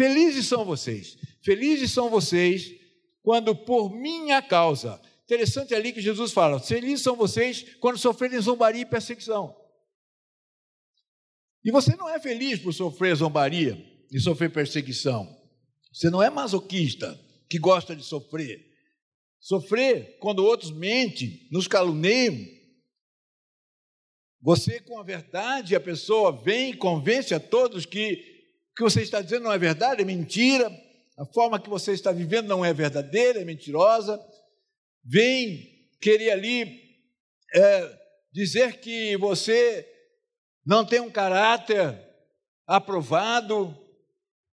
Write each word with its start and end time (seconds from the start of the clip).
Felizes 0.00 0.46
são 0.46 0.64
vocês, 0.64 1.18
felizes 1.42 1.92
são 1.92 2.08
vocês 2.08 2.74
quando 3.22 3.54
por 3.54 3.94
minha 3.94 4.40
causa. 4.40 4.98
Interessante 5.24 5.74
ali 5.74 5.92
que 5.92 6.00
Jesus 6.00 6.32
fala: 6.32 6.58
felizes 6.58 7.02
são 7.02 7.14
vocês 7.14 7.76
quando 7.78 7.98
sofrerem 7.98 8.40
zombaria 8.40 8.80
e 8.80 8.86
perseguição. 8.86 9.54
E 11.62 11.70
você 11.70 11.94
não 11.96 12.08
é 12.08 12.18
feliz 12.18 12.58
por 12.58 12.72
sofrer 12.72 13.14
zombaria 13.14 13.76
e 14.10 14.18
sofrer 14.18 14.50
perseguição. 14.50 15.38
Você 15.92 16.08
não 16.08 16.22
é 16.22 16.30
masoquista 16.30 17.20
que 17.46 17.58
gosta 17.58 17.94
de 17.94 18.02
sofrer. 18.02 18.72
Sofrer 19.38 20.16
quando 20.18 20.42
outros 20.42 20.70
mentem, 20.70 21.46
nos 21.52 21.68
caluniam. 21.68 22.38
Você, 24.40 24.80
com 24.80 24.98
a 24.98 25.02
verdade, 25.02 25.76
a 25.76 25.80
pessoa 25.80 26.32
vem 26.32 26.70
e 26.70 26.76
convence 26.78 27.34
a 27.34 27.38
todos 27.38 27.84
que 27.84 28.29
que 28.80 28.84
você 28.84 29.02
está 29.02 29.20
dizendo 29.20 29.42
não 29.42 29.52
é 29.52 29.58
verdade, 29.58 30.00
é 30.00 30.04
mentira. 30.06 30.72
A 31.18 31.26
forma 31.26 31.60
que 31.60 31.68
você 31.68 31.92
está 31.92 32.10
vivendo 32.12 32.48
não 32.48 32.64
é 32.64 32.72
verdadeira, 32.72 33.42
é 33.42 33.44
mentirosa. 33.44 34.18
Vem 35.04 35.86
querer 36.00 36.30
ali 36.30 36.80
é, 37.54 37.98
dizer 38.32 38.80
que 38.80 39.18
você 39.18 39.86
não 40.64 40.82
tem 40.82 40.98
um 40.98 41.10
caráter 41.10 41.94
aprovado, 42.66 43.76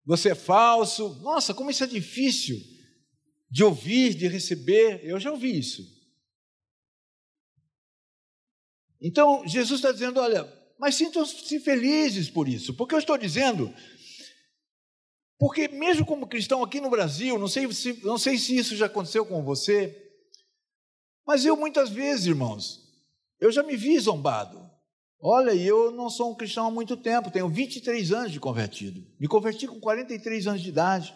você 0.05 0.33
é 0.33 0.35
falso. 0.35 1.19
Nossa, 1.23 1.51
como 1.51 1.71
isso 1.71 1.83
é 1.83 1.87
difícil 1.87 2.57
de 3.49 3.63
ouvir, 3.63 4.13
de 4.13 4.27
receber. 4.27 5.01
Eu 5.03 5.19
já 5.19 5.31
ouvi 5.31 5.57
isso. 5.57 5.81
Então, 9.01 9.47
Jesus 9.47 9.79
está 9.79 9.91
dizendo: 9.91 10.19
olha, 10.19 10.47
mas 10.77 10.93
sintam-se 10.93 11.59
felizes 11.59 12.29
por 12.29 12.47
isso, 12.47 12.75
porque 12.75 12.93
eu 12.93 12.99
estou 12.99 13.17
dizendo. 13.17 13.73
Porque, 15.41 15.67
mesmo 15.69 16.05
como 16.05 16.27
cristão 16.27 16.63
aqui 16.63 16.79
no 16.79 16.91
Brasil, 16.91 17.35
não 17.39 17.47
sei, 17.47 17.73
se, 17.73 17.99
não 18.05 18.15
sei 18.15 18.37
se 18.37 18.55
isso 18.55 18.75
já 18.75 18.85
aconteceu 18.85 19.25
com 19.25 19.41
você, 19.41 20.13
mas 21.25 21.43
eu 21.43 21.57
muitas 21.57 21.89
vezes, 21.89 22.27
irmãos, 22.27 22.87
eu 23.39 23.51
já 23.51 23.63
me 23.63 23.75
vi 23.75 23.97
zombado. 23.97 24.69
Olha, 25.19 25.51
eu 25.55 25.89
não 25.89 26.11
sou 26.11 26.29
um 26.29 26.35
cristão 26.35 26.67
há 26.67 26.71
muito 26.71 26.95
tempo, 26.95 27.31
tenho 27.31 27.49
23 27.49 28.11
anos 28.11 28.31
de 28.31 28.39
convertido. 28.39 29.03
Me 29.19 29.27
converti 29.27 29.65
com 29.65 29.79
43 29.79 30.45
anos 30.45 30.61
de 30.61 30.69
idade. 30.69 31.15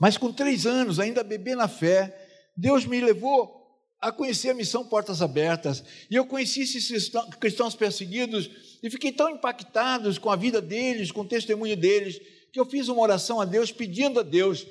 Mas 0.00 0.18
com 0.18 0.32
três 0.32 0.66
anos, 0.66 0.98
ainda 0.98 1.22
bebê 1.22 1.54
na 1.54 1.68
fé, 1.68 2.50
Deus 2.56 2.84
me 2.84 3.00
levou 3.00 3.63
a 4.00 4.12
conhecer 4.12 4.50
a 4.50 4.54
missão 4.54 4.84
Portas 4.84 5.22
Abertas. 5.22 5.82
E 6.10 6.14
eu 6.14 6.26
conheci 6.26 6.62
esses 6.62 7.10
cristãos 7.40 7.74
perseguidos 7.74 8.50
e 8.82 8.90
fiquei 8.90 9.12
tão 9.12 9.30
impactado 9.30 10.20
com 10.20 10.30
a 10.30 10.36
vida 10.36 10.60
deles, 10.60 11.10
com 11.10 11.22
o 11.22 11.28
testemunho 11.28 11.76
deles, 11.76 12.20
que 12.52 12.60
eu 12.60 12.66
fiz 12.66 12.88
uma 12.88 13.00
oração 13.02 13.40
a 13.40 13.44
Deus, 13.44 13.72
pedindo 13.72 14.20
a 14.20 14.22
Deus 14.22 14.66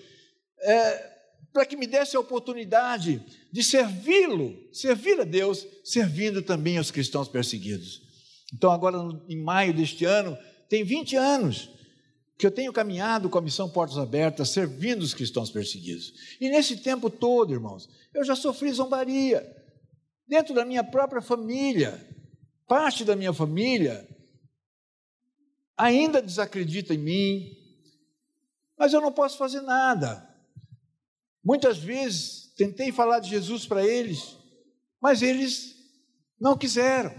é, 0.61 1.13
para 1.51 1.65
que 1.65 1.75
me 1.75 1.85
desse 1.85 2.15
a 2.15 2.19
oportunidade 2.19 3.21
de 3.51 3.63
servi-lo, 3.63 4.57
servir 4.71 5.19
a 5.19 5.23
Deus, 5.23 5.65
servindo 5.83 6.41
também 6.41 6.77
aos 6.77 6.89
cristãos 6.89 7.27
perseguidos. 7.27 8.01
Então, 8.53 8.71
agora, 8.71 8.97
em 9.27 9.41
maio 9.41 9.73
deste 9.73 10.05
ano, 10.05 10.37
tem 10.69 10.83
20 10.83 11.15
anos 11.15 11.69
que 12.43 12.47
eu 12.47 12.51
tenho 12.51 12.73
caminhado 12.73 13.29
com 13.29 13.37
a 13.37 13.41
missão 13.41 13.69
Portas 13.69 13.97
Abertas, 13.97 14.49
servindo 14.49 15.01
os 15.01 15.13
cristãos 15.13 15.49
perseguidos. 15.49 16.35
E 16.41 16.49
nesse 16.49 16.75
tempo 16.75 17.09
todo, 17.09 17.53
irmãos, 17.53 17.87
eu 18.13 18.21
já 18.25 18.35
sofri 18.35 18.69
zombaria. 18.69 19.49
Dentro 20.27 20.53
da 20.53 20.65
minha 20.65 20.83
própria 20.83 21.21
família, 21.21 22.05
parte 22.67 23.05
da 23.05 23.15
minha 23.15 23.31
família 23.31 24.05
ainda 25.77 26.21
desacredita 26.21 26.93
em 26.93 26.97
mim, 26.97 27.57
mas 28.77 28.91
eu 28.91 28.99
não 28.99 29.13
posso 29.13 29.37
fazer 29.37 29.61
nada. 29.61 30.29
Muitas 31.41 31.77
vezes 31.77 32.53
tentei 32.57 32.91
falar 32.91 33.19
de 33.19 33.29
Jesus 33.29 33.65
para 33.65 33.87
eles, 33.87 34.37
mas 34.99 35.21
eles 35.21 35.77
não 36.37 36.57
quiseram. 36.57 37.15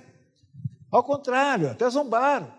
Ao 0.93 1.03
contrário, 1.03 1.71
até 1.71 1.89
zombaram. 1.89 2.53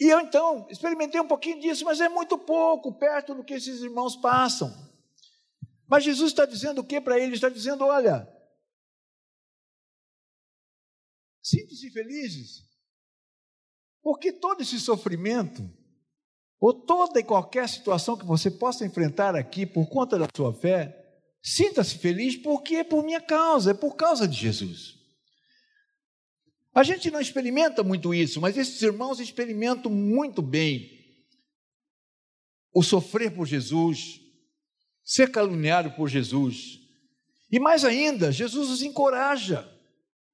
E 0.00 0.06
eu 0.06 0.20
então 0.20 0.66
experimentei 0.70 1.20
um 1.20 1.28
pouquinho 1.28 1.60
disso, 1.60 1.84
mas 1.84 2.00
é 2.00 2.08
muito 2.08 2.38
pouco 2.38 2.92
perto 2.92 3.34
do 3.34 3.44
que 3.44 3.54
esses 3.54 3.80
irmãos 3.82 4.16
passam. 4.16 4.72
Mas 5.86 6.04
Jesus 6.04 6.32
está 6.32 6.44
dizendo 6.46 6.80
o 6.80 6.84
que 6.84 7.00
para 7.00 7.18
eles? 7.18 7.34
Está 7.34 7.48
dizendo: 7.48 7.84
olha, 7.84 8.26
sintam-se 11.42 11.90
felizes, 11.90 12.64
porque 14.02 14.32
todo 14.32 14.62
esse 14.62 14.80
sofrimento 14.80 15.62
ou 16.62 16.72
toda 16.72 17.18
e 17.18 17.24
qualquer 17.24 17.68
situação 17.68 18.16
que 18.16 18.24
você 18.24 18.48
possa 18.48 18.86
enfrentar 18.86 19.34
aqui 19.34 19.66
por 19.66 19.88
conta 19.88 20.16
da 20.16 20.28
sua 20.32 20.54
fé, 20.54 20.96
sinta-se 21.42 21.98
feliz 21.98 22.36
porque 22.36 22.76
é 22.76 22.84
por 22.84 23.04
minha 23.04 23.20
causa, 23.20 23.72
é 23.72 23.74
por 23.74 23.96
causa 23.96 24.28
de 24.28 24.36
Jesus. 24.36 25.01
A 26.74 26.82
gente 26.82 27.10
não 27.10 27.20
experimenta 27.20 27.82
muito 27.82 28.14
isso, 28.14 28.40
mas 28.40 28.56
esses 28.56 28.80
irmãos 28.80 29.20
experimentam 29.20 29.90
muito 29.90 30.40
bem 30.40 30.90
o 32.74 32.82
sofrer 32.82 33.34
por 33.34 33.46
Jesus, 33.46 34.20
ser 35.04 35.30
caluniado 35.30 35.90
por 35.92 36.08
Jesus. 36.08 36.80
E 37.50 37.60
mais 37.60 37.84
ainda, 37.84 38.32
Jesus 38.32 38.70
os 38.70 38.82
encoraja. 38.82 39.68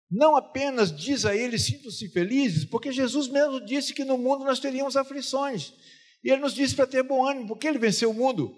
Não 0.08 0.36
apenas 0.36 0.96
diz 0.96 1.24
a 1.24 1.36
eles, 1.36 1.64
sintam-se 1.64 2.08
felizes, 2.08 2.64
porque 2.64 2.92
Jesus 2.92 3.26
mesmo 3.28 3.60
disse 3.60 3.92
que 3.92 4.04
no 4.04 4.16
mundo 4.16 4.44
nós 4.44 4.60
teríamos 4.60 4.96
aflições. 4.96 5.74
E 6.22 6.30
ele 6.30 6.40
nos 6.40 6.54
disse 6.54 6.74
para 6.74 6.86
ter 6.86 7.02
bom 7.02 7.26
ânimo, 7.26 7.48
porque 7.48 7.66
ele 7.66 7.78
venceu 7.78 8.10
o 8.10 8.14
mundo. 8.14 8.56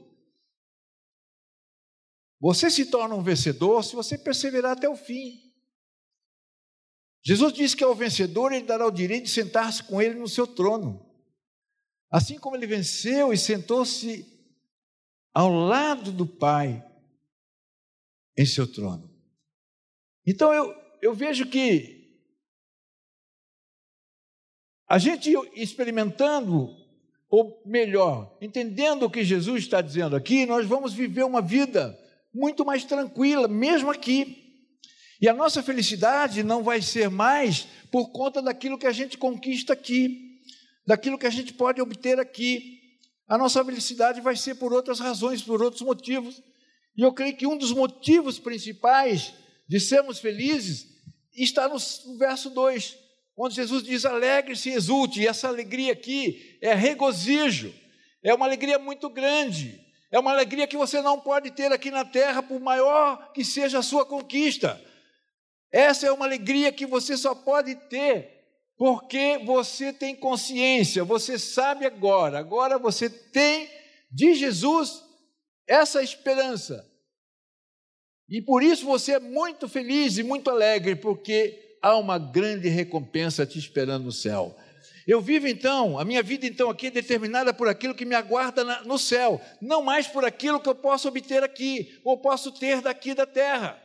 Você 2.39 2.71
se 2.71 2.87
torna 2.87 3.15
um 3.15 3.23
vencedor 3.23 3.83
se 3.83 3.95
você 3.95 4.17
perseverar 4.17 4.73
até 4.73 4.89
o 4.89 4.97
fim. 4.97 5.50
Jesus 7.23 7.53
disse 7.53 7.77
que 7.77 7.85
ao 7.85 7.95
vencedor 7.95 8.53
ele 8.53 8.65
dará 8.65 8.87
o 8.87 8.91
direito 8.91 9.25
de 9.25 9.31
sentar-se 9.31 9.83
com 9.83 10.01
ele 10.01 10.15
no 10.15 10.29
seu 10.29 10.47
trono. 10.47 11.07
Assim 12.11 12.39
como 12.39 12.57
ele 12.57 12.67
venceu 12.67 13.33
e 13.33 13.39
sentou-se 13.39 14.27
ao 15.33 15.51
lado 15.51 16.11
do 16.11 16.27
Pai 16.27 16.85
em 18.37 18.47
seu 18.47 18.71
trono. 18.71 19.09
Então 20.27 20.53
eu, 20.53 20.75
eu 21.03 21.15
vejo 21.15 21.49
que 21.49 22.01
a 24.89 24.99
gente 24.99 25.33
experimentando 25.55 26.81
ou 27.31 27.63
melhor, 27.65 28.37
entendendo 28.41 29.05
o 29.05 29.11
que 29.11 29.23
Jesus 29.23 29.63
está 29.63 29.81
dizendo 29.81 30.17
aqui, 30.17 30.45
nós 30.45 30.67
vamos 30.67 30.93
viver 30.93 31.25
uma 31.25 31.41
vida 31.41 31.97
muito 32.35 32.65
mais 32.65 32.85
tranquila, 32.85 33.47
mesmo 33.47 33.89
aqui. 33.89 34.40
E 35.21 35.29
a 35.29 35.35
nossa 35.35 35.63
felicidade 35.63 36.43
não 36.43 36.63
vai 36.63 36.81
ser 36.81 37.11
mais 37.11 37.67
por 37.91 38.11
conta 38.11 38.41
daquilo 38.41 38.79
que 38.79 38.87
a 38.87 38.93
gente 38.93 39.19
conquista 39.19 39.73
aqui, 39.73 40.41
daquilo 40.87 41.19
que 41.19 41.27
a 41.27 41.31
gente 41.31 41.53
pode 41.53 41.81
obter 41.81 42.19
aqui. 42.19 42.81
A 43.29 43.37
nossa 43.37 43.65
felicidade 43.65 44.21
vai 44.21 44.37
ser 44.37 44.55
por 44.55 44.73
outras 44.73 44.99
razões, 44.99 45.43
por 45.43 45.63
outros 45.63 45.83
motivos. 45.83 46.43
E 46.97 47.03
eu 47.03 47.13
creio 47.13 47.37
que 47.37 47.47
um 47.47 47.57
dos 47.57 47.73
motivos 47.73 48.39
principais 48.39 49.35
de 49.69 49.79
sermos 49.79 50.19
felizes 50.19 50.87
está 51.37 51.69
no 51.69 51.79
verso 52.19 52.51
2 52.51 53.11
onde 53.41 53.55
Jesus 53.55 53.83
diz: 53.83 54.05
alegre-se 54.05 54.69
e 54.69 54.75
exulte, 54.75 55.21
e 55.21 55.27
essa 55.27 55.49
alegria 55.49 55.93
aqui 55.93 56.59
é 56.61 56.75
regozijo, 56.75 57.75
é 58.23 58.35
uma 58.35 58.45
alegria 58.45 58.79
muito 58.79 59.09
grande, 59.09 59.81
é 60.11 60.19
uma 60.19 60.31
alegria 60.31 60.67
que 60.67 60.77
você 60.77 61.01
não 61.01 61.19
pode 61.19 61.51
ter 61.51 61.73
aqui 61.73 61.91
na 61.91 62.05
terra, 62.05 62.43
por 62.43 62.61
maior 62.61 63.33
que 63.33 63.43
seja 63.43 63.79
a 63.79 63.83
sua 63.83 64.05
conquista. 64.05 64.81
Essa 65.73 66.07
é 66.07 66.13
uma 66.13 66.25
alegria 66.25 66.73
que 66.73 66.87
você 66.87 67.17
só 67.17 67.35
pode 67.35 67.75
ter 67.75 68.41
porque 68.81 69.39
você 69.45 69.93
tem 69.93 70.17
consciência, 70.17 71.05
você 71.05 71.39
sabe 71.39 71.85
agora, 71.85 72.39
agora 72.39 72.79
você 72.79 73.11
tem 73.11 73.69
de 74.11 74.35
Jesus 74.35 75.03
essa 75.69 76.03
esperança. 76.03 76.89
E 78.27 78.41
por 78.41 78.63
isso 78.63 78.87
você 78.87 79.13
é 79.13 79.21
muito 79.21 79.69
feliz 79.69 80.17
e 80.17 80.23
muito 80.23 80.49
alegre, 80.49 80.97
porque 80.97 81.77
há 81.83 81.95
uma 81.99 82.19
grande 82.19 82.69
recompensa 82.69 83.45
te 83.45 83.59
esperando 83.59 84.05
no 84.05 84.13
céu. 84.13 84.57
Eu 85.07 85.21
vivo 85.21 85.47
então, 85.47 85.99
a 85.99 86.05
minha 86.05 86.23
vida 86.23 86.47
então 86.47 86.71
aqui 86.71 86.87
é 86.87 86.91
determinada 86.91 87.53
por 87.53 87.69
aquilo 87.69 87.95
que 87.95 88.07
me 88.07 88.15
aguarda 88.15 88.65
no 88.85 88.99
céu, 88.99 89.41
não 89.61 89.83
mais 89.83 90.07
por 90.07 90.25
aquilo 90.25 90.59
que 90.59 90.69
eu 90.69 90.75
posso 90.75 91.07
obter 91.07 91.43
aqui, 91.43 92.01
ou 92.03 92.17
posso 92.17 92.51
ter 92.51 92.81
daqui 92.81 93.13
da 93.13 93.27
terra. 93.27 93.79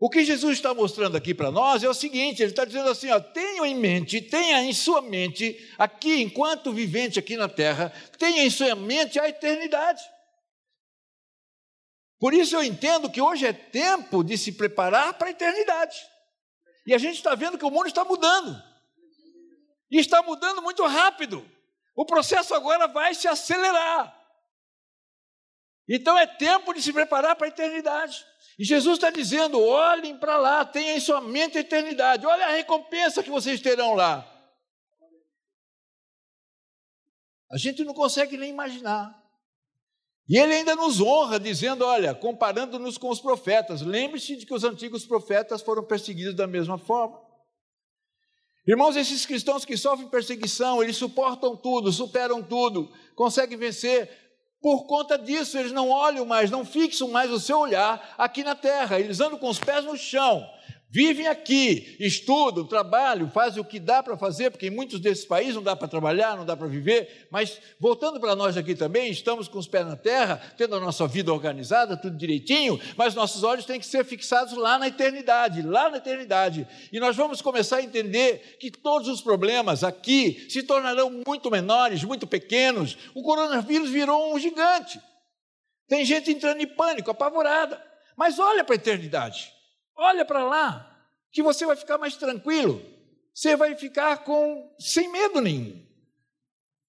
O 0.00 0.08
que 0.08 0.24
Jesus 0.24 0.58
está 0.58 0.72
mostrando 0.72 1.16
aqui 1.16 1.34
para 1.34 1.50
nós 1.50 1.82
é 1.82 1.88
o 1.88 1.94
seguinte: 1.94 2.40
Ele 2.40 2.52
está 2.52 2.64
dizendo 2.64 2.88
assim, 2.88 3.10
ó, 3.10 3.18
tenha 3.18 3.66
em 3.66 3.74
mente, 3.74 4.20
tenha 4.20 4.62
em 4.62 4.72
sua 4.72 5.02
mente, 5.02 5.56
aqui, 5.76 6.22
enquanto 6.22 6.72
vivente 6.72 7.18
aqui 7.18 7.36
na 7.36 7.48
terra, 7.48 7.92
tenha 8.16 8.44
em 8.44 8.50
sua 8.50 8.74
mente 8.76 9.18
a 9.18 9.28
eternidade. 9.28 10.02
Por 12.20 12.32
isso 12.32 12.56
eu 12.56 12.62
entendo 12.62 13.10
que 13.10 13.20
hoje 13.20 13.46
é 13.46 13.52
tempo 13.52 14.22
de 14.22 14.38
se 14.38 14.52
preparar 14.52 15.14
para 15.14 15.28
a 15.28 15.30
eternidade. 15.30 15.96
E 16.86 16.94
a 16.94 16.98
gente 16.98 17.16
está 17.16 17.34
vendo 17.34 17.58
que 17.58 17.64
o 17.64 17.70
mundo 17.70 17.86
está 17.86 18.04
mudando. 18.04 18.60
E 19.90 19.98
está 19.98 20.22
mudando 20.22 20.62
muito 20.62 20.84
rápido. 20.86 21.48
O 21.94 22.04
processo 22.04 22.54
agora 22.54 22.86
vai 22.86 23.14
se 23.14 23.26
acelerar. 23.26 24.16
Então 25.88 26.18
é 26.18 26.26
tempo 26.26 26.72
de 26.74 26.82
se 26.82 26.92
preparar 26.92 27.36
para 27.36 27.46
a 27.46 27.50
eternidade. 27.50 28.24
E 28.58 28.64
Jesus 28.64 28.96
está 28.96 29.10
dizendo: 29.10 29.62
olhem 29.62 30.18
para 30.18 30.36
lá, 30.36 30.64
tenham 30.64 30.96
em 30.96 31.00
sua 31.00 31.20
mente 31.20 31.56
a 31.56 31.60
eternidade, 31.60 32.26
olha 32.26 32.46
a 32.46 32.50
recompensa 32.50 33.22
que 33.22 33.30
vocês 33.30 33.60
terão 33.60 33.94
lá. 33.94 34.26
A 37.50 37.56
gente 37.56 37.84
não 37.84 37.94
consegue 37.94 38.36
nem 38.36 38.50
imaginar. 38.50 39.16
E 40.28 40.36
ele 40.36 40.54
ainda 40.54 40.74
nos 40.74 41.00
honra, 41.00 41.38
dizendo: 41.38 41.84
olha, 41.84 42.14
comparando-nos 42.14 42.98
com 42.98 43.08
os 43.08 43.20
profetas, 43.20 43.80
lembre-se 43.80 44.36
de 44.36 44.44
que 44.44 44.52
os 44.52 44.64
antigos 44.64 45.06
profetas 45.06 45.62
foram 45.62 45.84
perseguidos 45.84 46.34
da 46.34 46.46
mesma 46.46 46.76
forma. 46.76 47.26
Irmãos, 48.66 48.96
esses 48.96 49.24
cristãos 49.24 49.64
que 49.64 49.78
sofrem 49.78 50.10
perseguição, 50.10 50.82
eles 50.82 50.96
suportam 50.98 51.56
tudo, 51.56 51.90
superam 51.90 52.42
tudo, 52.42 52.92
conseguem 53.14 53.56
vencer. 53.56 54.27
Por 54.60 54.86
conta 54.86 55.16
disso, 55.16 55.56
eles 55.56 55.70
não 55.70 55.88
olham 55.88 56.26
mais, 56.26 56.50
não 56.50 56.64
fixam 56.64 57.08
mais 57.08 57.30
o 57.30 57.38
seu 57.38 57.58
olhar 57.58 58.14
aqui 58.18 58.42
na 58.42 58.56
terra, 58.56 58.98
eles 58.98 59.20
andam 59.20 59.38
com 59.38 59.48
os 59.48 59.58
pés 59.58 59.84
no 59.84 59.96
chão, 59.96 60.48
Vivem 60.90 61.26
aqui, 61.26 61.96
estudam, 62.00 62.64
trabalham, 62.64 63.30
fazem 63.30 63.60
o 63.60 63.64
que 63.64 63.78
dá 63.78 64.02
para 64.02 64.16
fazer, 64.16 64.50
porque 64.50 64.68
em 64.68 64.70
muitos 64.70 64.98
desses 64.98 65.26
países 65.26 65.54
não 65.54 65.62
dá 65.62 65.76
para 65.76 65.86
trabalhar, 65.86 66.34
não 66.34 66.46
dá 66.46 66.56
para 66.56 66.66
viver, 66.66 67.28
mas 67.30 67.60
voltando 67.78 68.18
para 68.18 68.34
nós 68.34 68.56
aqui 68.56 68.74
também, 68.74 69.10
estamos 69.10 69.48
com 69.48 69.58
os 69.58 69.66
pés 69.66 69.86
na 69.86 69.96
terra, 69.96 70.40
tendo 70.56 70.74
a 70.76 70.80
nossa 70.80 71.06
vida 71.06 71.30
organizada, 71.30 71.94
tudo 71.94 72.16
direitinho, 72.16 72.80
mas 72.96 73.14
nossos 73.14 73.42
olhos 73.42 73.66
têm 73.66 73.78
que 73.78 73.84
ser 73.84 74.02
fixados 74.02 74.54
lá 74.54 74.78
na 74.78 74.88
eternidade, 74.88 75.60
lá 75.60 75.90
na 75.90 75.98
eternidade. 75.98 76.66
E 76.90 76.98
nós 76.98 77.14
vamos 77.14 77.42
começar 77.42 77.76
a 77.76 77.82
entender 77.82 78.56
que 78.58 78.70
todos 78.70 79.08
os 79.08 79.20
problemas 79.20 79.84
aqui 79.84 80.46
se 80.48 80.62
tornarão 80.62 81.22
muito 81.26 81.50
menores, 81.50 82.02
muito 82.02 82.26
pequenos. 82.26 82.96
O 83.14 83.22
coronavírus 83.22 83.90
virou 83.90 84.34
um 84.34 84.38
gigante. 84.38 84.98
Tem 85.86 86.02
gente 86.06 86.30
entrando 86.30 86.62
em 86.62 86.66
pânico, 86.66 87.10
apavorada. 87.10 87.78
Mas 88.16 88.38
olha 88.38 88.64
para 88.64 88.74
a 88.74 88.76
eternidade. 88.76 89.57
Olha 89.98 90.24
para 90.24 90.44
lá, 90.44 90.96
que 91.32 91.42
você 91.42 91.66
vai 91.66 91.74
ficar 91.74 91.98
mais 91.98 92.16
tranquilo. 92.16 92.80
Você 93.34 93.56
vai 93.56 93.74
ficar 93.74 94.18
com 94.18 94.74
sem 94.78 95.10
medo 95.10 95.40
nenhum. 95.40 95.84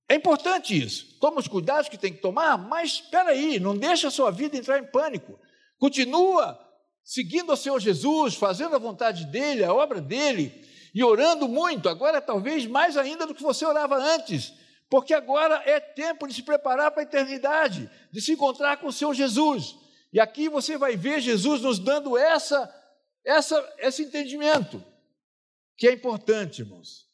É 0.08 0.16
importante 0.16 0.80
isso. 0.80 1.18
Toma 1.20 1.40
os 1.40 1.48
cuidados 1.48 1.90
que 1.90 1.98
tem 1.98 2.14
que 2.14 2.22
tomar, 2.22 2.58
mas 2.58 2.94
espera 2.94 3.32
aí, 3.32 3.60
não 3.60 3.76
deixa 3.76 4.08
a 4.08 4.12
sua 4.12 4.32
vida 4.32 4.56
entrar 4.56 4.80
em 4.80 4.86
pânico. 4.86 5.40
Continua 5.78 6.60
seguindo 7.04 7.52
o 7.52 7.58
Senhor 7.58 7.80
Jesus, 7.80 8.36
fazendo 8.36 8.76
a 8.76 8.80
vontade 8.80 9.26
dele, 9.26 9.64
a 9.64 9.74
obra 9.74 10.00
dele 10.00 10.64
e 10.94 11.04
orando 11.04 11.48
muito, 11.48 11.90
agora 11.90 12.22
talvez 12.22 12.66
mais 12.66 12.98
ainda 12.98 13.26
do 13.26 13.34
que 13.34 13.42
você 13.42 13.66
orava 13.66 13.96
antes, 13.96 14.54
porque 14.90 15.14
agora 15.14 15.62
é 15.66 15.80
tempo 15.80 16.28
de 16.28 16.34
se 16.34 16.44
preparar 16.44 16.92
para 16.92 17.02
a 17.02 17.04
eternidade, 17.04 17.90
de 18.12 18.22
se 18.22 18.34
encontrar 18.34 18.78
com 18.78 18.88
o 18.88 18.94
Senhor 18.94 19.14
Jesus. 19.14 19.76
E 20.12 20.20
aqui 20.20 20.50
você 20.50 20.78
vai 20.78 20.96
ver 20.96 21.22
Jesus 21.22 21.62
nos 21.62 21.78
dando 21.78 22.18
essa 22.18 22.68
essa, 23.30 23.64
esse 23.78 24.02
entendimento, 24.02 24.84
que 25.78 25.88
é 25.88 25.94
importante, 25.94 26.64
irmãos, 26.64 27.06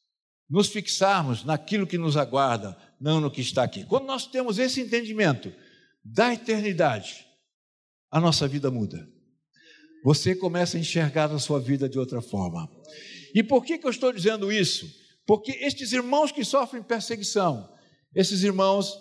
nos 0.49 0.69
fixarmos 0.69 1.43
naquilo 1.43 1.85
que 1.85 1.97
nos 1.97 2.15
aguarda, 2.15 2.77
não 2.99 3.19
no 3.19 3.29
que 3.29 3.41
está 3.41 3.63
aqui. 3.63 3.83
Quando 3.83 4.05
nós 4.05 4.25
temos 4.25 4.57
esse 4.57 4.79
entendimento 4.79 5.53
da 6.03 6.33
eternidade, 6.33 7.25
a 8.09 8.21
nossa 8.21 8.47
vida 8.47 8.71
muda. 8.71 9.05
Você 10.05 10.35
começa 10.35 10.77
a 10.77 10.79
enxergar 10.79 11.31
a 11.31 11.39
sua 11.39 11.59
vida 11.59 11.89
de 11.89 11.99
outra 11.99 12.21
forma. 12.21 12.69
E 13.33 13.43
por 13.43 13.65
que, 13.65 13.77
que 13.77 13.85
eu 13.85 13.91
estou 13.91 14.13
dizendo 14.13 14.51
isso? 14.51 14.89
Porque 15.25 15.51
estes 15.51 15.91
irmãos 15.91 16.31
que 16.31 16.45
sofrem 16.45 16.81
perseguição, 16.81 17.69
esses 18.15 18.43
irmãos, 18.43 18.97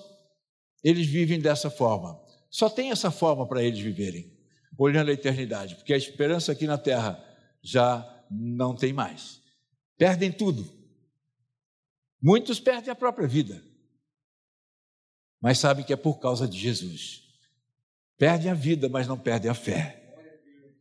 eles 0.83 1.07
vivem 1.07 1.39
dessa 1.39 1.71
forma. 1.71 2.19
Só 2.51 2.69
tem 2.69 2.91
essa 2.91 3.11
forma 3.11 3.47
para 3.47 3.63
eles 3.63 3.79
viverem 3.79 4.34
olhando 4.79 5.11
a 5.11 5.15
eternidade, 5.15 5.76
porque 5.76 5.93
a 5.93 5.97
esperança 5.97 6.53
aqui 6.53 6.67
na 6.67 6.79
terra 6.79 7.23
já 7.62 8.25
não 8.31 8.75
tem 8.75 8.93
mais. 8.93 9.41
Perdem 9.97 10.32
tudo. 10.32 10.69
Muitos 12.21 12.59
perdem 12.59 12.91
a 12.91 12.94
própria 12.94 13.29
vida, 13.29 13.62
mas 15.41 15.59
sabem 15.59 15.85
que 15.85 15.93
é 15.93 15.97
por 15.97 16.19
causa 16.19 16.49
de 16.49 16.59
Jesus. 16.59 17.23
Perdem 18.17 18.50
a 18.50 18.55
vida, 18.55 18.88
mas 18.88 19.06
não 19.06 19.19
perdem 19.19 19.50
a 19.50 19.55
fé. 19.55 20.00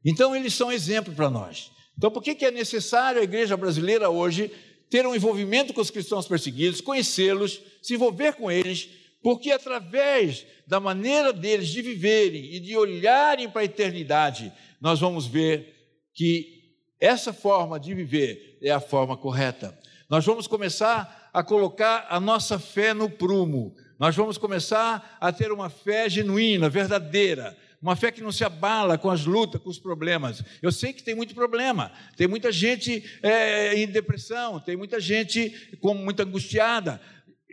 Então, 0.06 0.36
eles 0.36 0.54
são 0.54 0.72
exemplo 0.72 1.14
para 1.14 1.30
nós. 1.30 1.72
Então, 1.98 2.12
por 2.12 2.22
que, 2.22 2.36
que 2.36 2.46
é 2.46 2.52
necessário 2.52 3.20
a 3.20 3.24
igreja 3.24 3.56
brasileira 3.58 4.10
hoje 4.10 4.52
ter 4.90 5.06
um 5.08 5.16
envolvimento 5.16 5.74
com 5.74 5.82
os 5.82 5.90
cristãos 5.90 6.28
perseguidos, 6.28 6.82
conhecê-los, 6.82 7.62
se 7.82 7.96
envolver 7.96 8.34
com 8.34 8.52
eles, 8.52 8.90
porque 9.24 9.52
através 9.52 10.46
da 10.68 10.80
maneira 10.82 11.32
deles 11.32 11.70
de 11.70 11.82
viverem 11.82 12.54
e 12.54 12.60
de 12.60 12.76
olharem 12.76 13.50
para 13.50 13.62
a 13.62 13.66
eternidade, 13.66 14.52
nós 14.82 15.00
vamos 15.00 15.26
ver 15.26 15.74
que 16.14 16.62
essa 17.00 17.32
forma 17.32 17.80
de 17.80 17.94
viver 17.94 18.58
é 18.62 18.70
a 18.70 18.82
forma 18.82 19.16
correta. 19.16 19.78
Nós 20.10 20.26
vamos 20.26 20.46
começar 20.46 21.30
a 21.34 21.42
colocar 21.42 22.06
a 22.10 22.20
nossa 22.20 22.60
fé 22.60 22.94
no 22.94 23.10
prumo, 23.10 23.74
nós 23.98 24.16
vamos 24.16 24.38
começar 24.38 25.18
a 25.20 25.32
ter 25.32 25.52
uma 25.52 25.70
fé 25.70 26.10
genuína, 26.10 26.70
verdadeira, 26.70 27.58
uma 27.82 27.98
fé 27.98 28.12
que 28.12 28.22
não 28.22 28.32
se 28.32 28.46
abala 28.46 28.98
com 28.98 29.10
as 29.10 29.26
lutas, 29.26 29.62
com 29.62 29.70
os 29.70 29.78
problemas. 29.78 30.42
Eu 30.62 30.72
sei 30.72 30.94
que 30.94 31.04
tem 31.04 31.14
muito 31.14 31.36
problema, 31.36 31.92
tem 32.16 32.28
muita 32.28 32.50
gente 32.50 33.04
é, 33.22 33.76
em 33.76 33.88
depressão, 33.88 34.60
tem 34.60 34.78
muita 34.78 35.02
gente 35.02 35.78
com 35.82 35.94
muita 35.94 36.24
angustiada, 36.24 37.02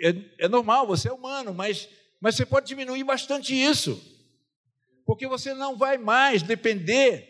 é, 0.00 0.44
é 0.44 0.48
normal, 0.48 0.86
você 0.86 1.08
é 1.08 1.12
humano, 1.12 1.52
mas, 1.54 1.88
mas 2.20 2.34
você 2.34 2.46
pode 2.46 2.66
diminuir 2.66 3.04
bastante 3.04 3.54
isso, 3.54 4.00
porque 5.04 5.26
você 5.26 5.54
não 5.54 5.76
vai 5.76 5.98
mais 5.98 6.42
depender 6.42 7.28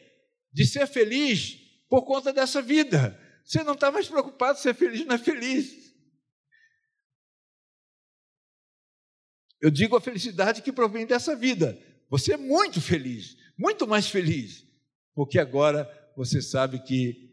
de 0.52 0.66
ser 0.66 0.86
feliz 0.86 1.56
por 1.88 2.02
conta 2.02 2.32
dessa 2.32 2.62
vida. 2.62 3.18
Você 3.44 3.62
não 3.64 3.74
está 3.74 3.90
mais 3.90 4.08
preocupado 4.08 4.58
se 4.58 4.68
é 4.68 4.74
feliz 4.74 5.00
ou 5.00 5.06
não 5.06 5.14
é 5.14 5.18
feliz. 5.18 5.90
Eu 9.60 9.70
digo 9.70 9.96
a 9.96 10.00
felicidade 10.00 10.62
que 10.62 10.72
provém 10.72 11.04
dessa 11.04 11.36
vida. 11.36 11.78
Você 12.08 12.32
é 12.32 12.36
muito 12.36 12.80
feliz, 12.80 13.36
muito 13.58 13.86
mais 13.86 14.08
feliz, 14.08 14.66
porque 15.14 15.38
agora 15.38 15.88
você 16.16 16.40
sabe 16.40 16.82
que 16.82 17.30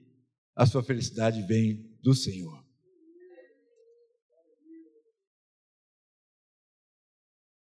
a 0.55 0.65
sua 0.65 0.83
felicidade 0.83 1.41
vem 1.43 1.97
do 2.01 2.13
Senhor. 2.13 2.66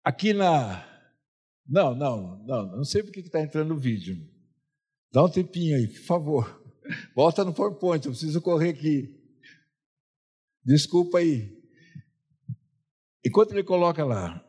Aqui 0.04 0.32
na. 0.32 0.86
Não, 1.66 1.94
não, 1.94 2.38
não, 2.44 2.76
não 2.78 2.84
sei 2.84 3.02
porque 3.02 3.20
está 3.20 3.40
entrando 3.40 3.74
o 3.74 3.78
vídeo. 3.78 4.16
Dá 5.12 5.24
um 5.24 5.28
tempinho 5.28 5.76
aí, 5.76 5.86
por 5.88 6.02
favor. 6.02 6.64
Volta 7.14 7.44
no 7.44 7.52
PowerPoint, 7.52 8.04
eu 8.04 8.12
preciso 8.12 8.40
correr 8.40 8.70
aqui. 8.70 9.14
Desculpa 10.64 11.18
aí. 11.18 11.56
Enquanto 13.24 13.52
ele 13.52 13.64
coloca 13.64 14.04
lá, 14.04 14.44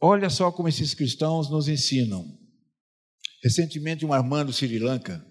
olha 0.00 0.28
só 0.30 0.50
como 0.50 0.68
esses 0.68 0.94
cristãos 0.94 1.50
nos 1.50 1.68
ensinam. 1.68 2.24
Recentemente, 3.42 4.04
uma 4.04 4.16
irmã 4.16 4.44
do 4.44 4.52
Sri 4.52 4.78
Lanka, 4.78 5.24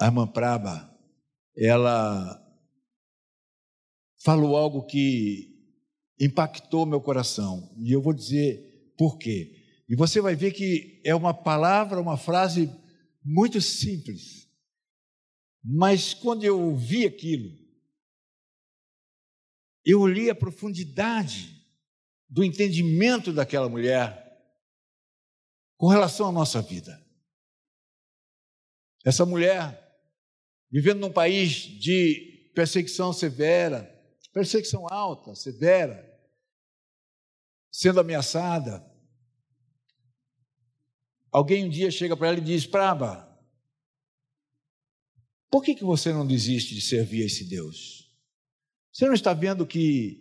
a 0.00 0.06
irmã 0.06 0.26
Praba, 0.26 0.90
ela 1.56 2.40
falou 4.24 4.56
algo 4.56 4.86
que 4.86 5.53
impactou 6.18 6.86
meu 6.86 7.00
coração. 7.00 7.74
E 7.78 7.92
eu 7.92 8.00
vou 8.00 8.12
dizer 8.12 8.92
por 8.96 9.18
quê. 9.18 9.82
E 9.88 9.94
você 9.94 10.20
vai 10.20 10.34
ver 10.34 10.52
que 10.52 11.00
é 11.04 11.14
uma 11.14 11.34
palavra, 11.34 12.00
uma 12.00 12.16
frase 12.16 12.70
muito 13.24 13.60
simples. 13.60 14.48
Mas 15.62 16.14
quando 16.14 16.44
eu 16.44 16.60
ouvi 16.60 17.06
aquilo, 17.06 17.50
eu 19.84 20.00
olhei 20.00 20.30
a 20.30 20.34
profundidade 20.34 21.62
do 22.28 22.42
entendimento 22.42 23.32
daquela 23.32 23.68
mulher 23.68 24.22
com 25.76 25.88
relação 25.88 26.28
à 26.28 26.32
nossa 26.32 26.62
vida. 26.62 27.02
Essa 29.04 29.26
mulher, 29.26 29.80
vivendo 30.70 31.00
num 31.00 31.12
país 31.12 31.54
de 31.54 32.50
perseguição 32.54 33.12
severa, 33.12 33.93
perseguição 34.34 34.86
alta, 34.90 35.34
severa, 35.36 36.12
sendo 37.70 38.00
ameaçada. 38.00 38.84
Alguém 41.30 41.64
um 41.64 41.70
dia 41.70 41.90
chega 41.90 42.16
para 42.16 42.28
ela 42.28 42.38
e 42.38 42.44
diz: 42.44 42.66
Praba, 42.66 43.32
por 45.48 45.62
que, 45.62 45.74
que 45.74 45.84
você 45.84 46.12
não 46.12 46.26
desiste 46.26 46.74
de 46.74 46.80
servir 46.80 47.22
a 47.22 47.26
esse 47.26 47.44
Deus? 47.44 48.12
Você 48.92 49.06
não 49.06 49.14
está 49.14 49.32
vendo 49.32 49.66
que 49.66 50.20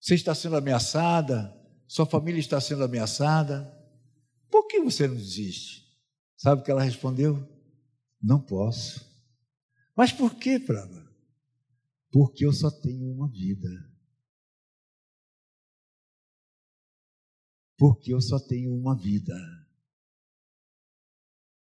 você 0.00 0.14
está 0.14 0.34
sendo 0.34 0.56
ameaçada, 0.56 1.54
sua 1.86 2.06
família 2.06 2.38
está 2.38 2.60
sendo 2.60 2.84
ameaçada? 2.84 3.76
Por 4.48 4.66
que 4.66 4.80
você 4.80 5.06
não 5.06 5.16
desiste? 5.16 5.86
Sabe 6.36 6.62
o 6.62 6.64
que 6.64 6.70
ela 6.70 6.82
respondeu? 6.82 7.46
Não 8.22 8.40
posso. 8.40 9.04
Mas 9.94 10.12
por 10.12 10.36
que, 10.36 10.58
Praba? 10.58 11.09
Porque 12.10 12.44
eu 12.44 12.52
só 12.52 12.70
tenho 12.70 13.10
uma 13.12 13.28
vida. 13.30 13.68
Porque 17.78 18.12
eu 18.12 18.20
só 18.20 18.38
tenho 18.38 18.74
uma 18.74 18.96
vida. 18.96 19.34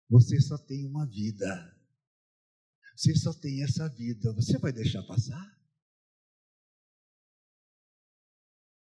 Você 0.09 0.41
só 0.41 0.57
tem 0.57 0.87
uma 0.87 1.05
vida. 1.07 1.77
Você 2.97 3.15
só 3.17 3.35
tem 3.35 3.63
essa 3.63 3.89
vida. 3.89 4.33
Você 4.35 4.57
vai 4.59 4.73
deixar 4.73 5.03
passar? 5.03 5.57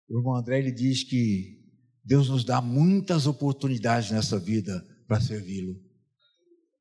O 0.08 0.18
irmão 0.18 0.34
André 0.34 0.58
ele 0.58 0.72
diz 0.72 1.04
que 1.04 1.62
Deus 2.04 2.28
nos 2.28 2.44
dá 2.44 2.60
muitas 2.60 3.26
oportunidades 3.26 4.10
nessa 4.10 4.38
vida 4.38 4.84
para 5.06 5.20
servi-lo. 5.20 5.80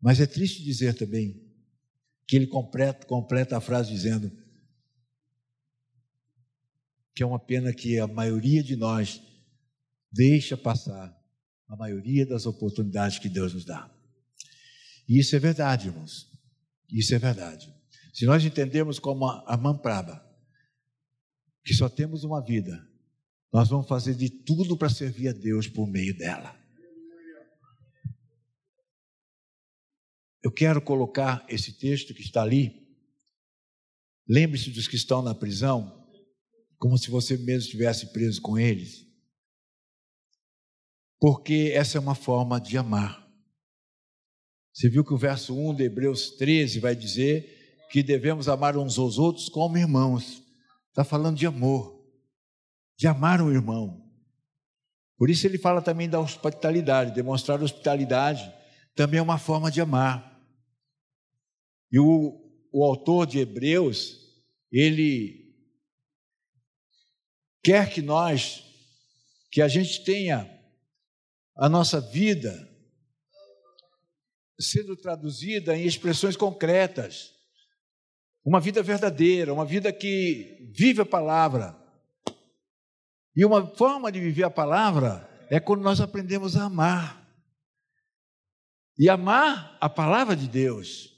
Mas 0.02 0.20
é 0.20 0.26
triste 0.26 0.64
dizer 0.64 0.96
também 0.96 1.40
que 2.28 2.36
ele 2.36 2.48
completa, 2.48 3.06
completa 3.06 3.58
a 3.58 3.62
frase 3.62 3.92
dizendo 3.92 4.41
que 7.14 7.24
é 7.24 7.26
uma 7.26 7.40
pena 7.40 7.74
que 7.74 8.00
a 8.00 8.08
maioria 8.08 8.64
de 8.64 8.76
nós 8.76 9.22
deixa 10.12 10.58
passar 10.58 11.16
a 11.68 11.76
maioria 11.76 12.26
das 12.26 12.46
oportunidades 12.46 13.20
que 13.20 13.30
Deus 13.30 13.54
nos 13.54 13.66
dá. 13.66 13.90
E 15.08 15.20
isso 15.20 15.36
é 15.36 15.40
verdade, 15.40 15.88
irmãos. 15.88 16.30
Isso 16.90 17.16
é 17.16 17.20
verdade. 17.20 17.74
Se 18.14 18.26
nós 18.26 18.44
entendemos 18.44 19.00
como 19.00 19.26
a 19.26 19.58
Mampraba, 19.58 20.22
que 21.64 21.74
só 21.74 21.88
temos 21.88 22.24
uma 22.24 22.44
vida, 22.44 22.86
nós 23.54 23.70
vamos 23.70 23.88
fazer 23.88 24.16
de 24.16 24.30
tudo 24.30 24.78
para 24.78 24.90
servir 24.90 25.30
a 25.30 25.34
Deus 25.34 25.68
por 25.68 25.88
meio 25.88 26.18
dela. 26.18 26.60
Eu 30.44 30.52
quero 30.52 30.82
colocar 30.82 31.46
esse 31.48 31.74
texto 31.74 32.14
que 32.14 32.22
está 32.22 32.42
ali. 32.42 32.88
Lembre-se 34.28 34.72
dos 34.72 34.88
que 34.88 34.96
estão 34.96 35.22
na 35.22 35.36
prisão, 35.36 36.01
como 36.82 36.98
se 36.98 37.12
você 37.12 37.38
mesmo 37.38 37.60
estivesse 37.60 38.08
preso 38.08 38.42
com 38.42 38.58
eles. 38.58 39.06
Porque 41.20 41.72
essa 41.76 42.00
é 42.00 42.02
uma 42.02 42.16
forma 42.16 42.60
de 42.60 42.76
amar. 42.76 43.24
Você 44.74 44.90
viu 44.90 45.06
que 45.06 45.14
o 45.14 45.18
verso 45.18 45.56
1 45.56 45.76
de 45.76 45.84
Hebreus 45.84 46.32
13 46.32 46.80
vai 46.80 46.96
dizer 46.96 47.86
que 47.92 48.02
devemos 48.02 48.50
amar 48.50 48.76
uns 48.76 48.98
aos 48.98 49.20
outros 49.20 49.48
como 49.48 49.78
irmãos. 49.78 50.42
Está 50.90 51.04
falando 51.04 51.38
de 51.38 51.46
amor, 51.46 52.04
de 52.98 53.06
amar 53.06 53.44
o 53.44 53.52
irmão. 53.52 54.04
Por 55.20 55.30
isso 55.30 55.46
ele 55.46 55.60
fala 55.60 55.84
também 55.84 56.10
da 56.10 56.20
hospitalidade, 56.20 57.14
demonstrar 57.14 57.62
hospitalidade 57.62 58.52
também 58.96 59.20
é 59.20 59.24
uma 59.24 59.38
forma 59.38 59.70
de 59.70 59.82
amar. 59.82 60.36
E 61.92 62.00
o, 62.00 62.42
o 62.74 62.84
autor 62.84 63.28
de 63.28 63.38
Hebreus, 63.38 64.18
ele 64.72 65.42
quer 67.64 67.90
que 67.90 68.02
nós, 68.02 68.64
que 69.52 69.62
a 69.62 69.68
gente 69.68 70.04
tenha 70.04 70.50
a 71.56 71.70
nossa 71.70 72.00
vida 72.00 72.70
sendo 74.60 74.96
traduzida 74.96 75.76
em 75.76 75.86
expressões 75.86 76.36
concretas. 76.36 77.32
Uma 78.44 78.60
vida 78.60 78.82
verdadeira, 78.82 79.54
uma 79.54 79.66
vida 79.66 79.92
que 79.92 80.72
vive 80.76 81.02
a 81.02 81.06
palavra. 81.06 81.76
E 83.36 83.46
uma 83.46 83.66
forma 83.76 84.12
de 84.12 84.20
viver 84.20 84.44
a 84.44 84.50
palavra 84.50 85.30
é 85.50 85.60
quando 85.60 85.82
nós 85.82 86.02
aprendemos 86.02 86.56
a 86.56 86.66
amar. 86.66 87.22
E 88.98 89.10
amar 89.10 89.78
a 89.80 89.90
palavra 89.90 90.36
de 90.36 90.48
Deus 90.48 91.12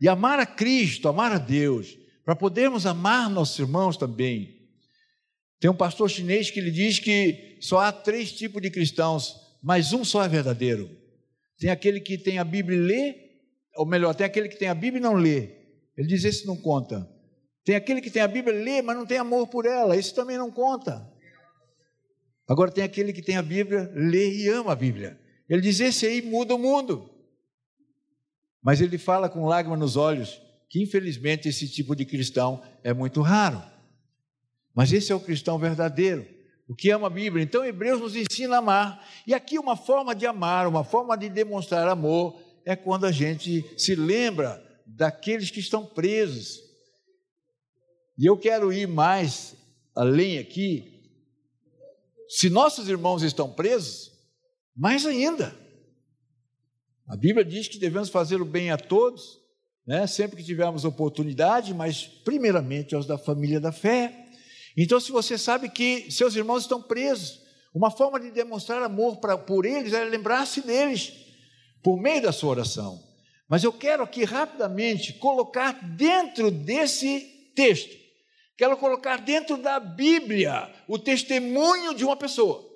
e 0.00 0.08
amar 0.08 0.40
a 0.40 0.46
Cristo, 0.46 1.08
amar 1.08 1.30
a 1.30 1.38
Deus, 1.38 1.96
para 2.24 2.34
podermos 2.34 2.86
amar 2.86 3.28
nossos 3.28 3.58
irmãos 3.58 3.96
também. 3.96 4.59
Tem 5.60 5.70
um 5.70 5.76
pastor 5.76 6.08
chinês 6.08 6.50
que 6.50 6.58
ele 6.58 6.70
diz 6.70 6.98
que 6.98 7.58
só 7.60 7.80
há 7.80 7.92
três 7.92 8.32
tipos 8.32 8.62
de 8.62 8.70
cristãos, 8.70 9.36
mas 9.62 9.92
um 9.92 10.02
só 10.02 10.24
é 10.24 10.28
verdadeiro. 10.28 10.90
Tem 11.58 11.68
aquele 11.68 12.00
que 12.00 12.16
tem 12.16 12.38
a 12.38 12.44
Bíblia 12.44 12.78
e 12.78 12.80
lê, 12.80 13.14
ou 13.76 13.84
melhor, 13.84 14.14
tem 14.14 14.24
aquele 14.24 14.48
que 14.48 14.56
tem 14.56 14.68
a 14.68 14.74
Bíblia 14.74 14.98
e 14.98 15.02
não 15.02 15.14
lê. 15.14 15.50
Ele 15.96 16.08
diz: 16.08 16.24
esse 16.24 16.46
não 16.46 16.56
conta. 16.56 17.06
Tem 17.62 17.76
aquele 17.76 18.00
que 18.00 18.10
tem 18.10 18.22
a 18.22 18.28
Bíblia 18.28 18.58
e 18.58 18.64
lê, 18.64 18.80
mas 18.80 18.96
não 18.96 19.04
tem 19.04 19.18
amor 19.18 19.48
por 19.48 19.66
ela. 19.66 19.94
Esse 19.94 20.14
também 20.14 20.38
não 20.38 20.50
conta. 20.50 21.06
Agora 22.48 22.70
tem 22.70 22.82
aquele 22.82 23.12
que 23.12 23.20
tem 23.20 23.36
a 23.36 23.42
Bíblia, 23.42 23.92
lê 23.94 24.32
e 24.32 24.48
ama 24.48 24.72
a 24.72 24.76
Bíblia. 24.76 25.20
Ele 25.46 25.60
diz: 25.60 25.78
esse 25.78 26.06
aí 26.06 26.22
muda 26.22 26.54
o 26.54 26.58
mundo. 26.58 27.10
Mas 28.62 28.80
ele 28.80 28.96
fala 28.96 29.28
com 29.28 29.44
lágrima 29.44 29.76
nos 29.76 29.96
olhos 29.96 30.40
que, 30.70 30.82
infelizmente, 30.82 31.48
esse 31.48 31.68
tipo 31.68 31.94
de 31.94 32.06
cristão 32.06 32.62
é 32.82 32.94
muito 32.94 33.20
raro. 33.20 33.62
Mas 34.80 34.94
esse 34.94 35.12
é 35.12 35.14
o 35.14 35.20
cristão 35.20 35.58
verdadeiro, 35.58 36.26
o 36.66 36.74
que 36.74 36.88
ama 36.88 37.08
a 37.08 37.10
Bíblia. 37.10 37.44
Então, 37.44 37.62
Hebreus 37.62 38.00
nos 38.00 38.16
ensina 38.16 38.54
a 38.54 38.58
amar. 38.60 39.06
E 39.26 39.34
aqui, 39.34 39.58
uma 39.58 39.76
forma 39.76 40.14
de 40.14 40.26
amar, 40.26 40.66
uma 40.66 40.82
forma 40.82 41.18
de 41.18 41.28
demonstrar 41.28 41.86
amor, 41.86 42.40
é 42.64 42.74
quando 42.74 43.04
a 43.04 43.12
gente 43.12 43.62
se 43.76 43.94
lembra 43.94 44.58
daqueles 44.86 45.50
que 45.50 45.60
estão 45.60 45.84
presos. 45.84 46.62
E 48.16 48.24
eu 48.24 48.38
quero 48.38 48.72
ir 48.72 48.88
mais 48.88 49.54
além 49.94 50.38
aqui. 50.38 51.04
Se 52.26 52.48
nossos 52.48 52.88
irmãos 52.88 53.22
estão 53.22 53.52
presos, 53.52 54.10
mais 54.74 55.04
ainda. 55.04 55.54
A 57.06 57.18
Bíblia 57.18 57.44
diz 57.44 57.68
que 57.68 57.76
devemos 57.76 58.08
fazer 58.08 58.40
o 58.40 58.46
bem 58.46 58.70
a 58.70 58.78
todos, 58.78 59.38
né, 59.86 60.06
sempre 60.06 60.38
que 60.38 60.42
tivermos 60.42 60.86
oportunidade, 60.86 61.74
mas 61.74 62.06
primeiramente 62.06 62.94
aos 62.94 63.04
da 63.04 63.18
família 63.18 63.60
da 63.60 63.72
fé. 63.72 64.28
Então, 64.76 65.00
se 65.00 65.10
você 65.10 65.36
sabe 65.36 65.68
que 65.68 66.10
seus 66.10 66.34
irmãos 66.34 66.62
estão 66.62 66.80
presos, 66.82 67.40
uma 67.74 67.90
forma 67.90 68.18
de 68.18 68.30
demonstrar 68.30 68.82
amor 68.82 69.18
pra, 69.18 69.38
por 69.38 69.64
eles 69.64 69.92
é 69.92 70.04
lembrar-se 70.04 70.60
deles, 70.60 71.12
por 71.82 72.00
meio 72.00 72.22
da 72.22 72.32
sua 72.32 72.50
oração. 72.50 73.00
Mas 73.48 73.64
eu 73.64 73.72
quero 73.72 74.02
aqui 74.02 74.24
rapidamente 74.24 75.12
colocar 75.14 75.72
dentro 75.96 76.50
desse 76.50 77.52
texto, 77.54 77.96
quero 78.56 78.76
colocar 78.76 79.18
dentro 79.18 79.56
da 79.56 79.80
Bíblia 79.80 80.70
o 80.86 80.98
testemunho 80.98 81.94
de 81.94 82.04
uma 82.04 82.16
pessoa. 82.16 82.70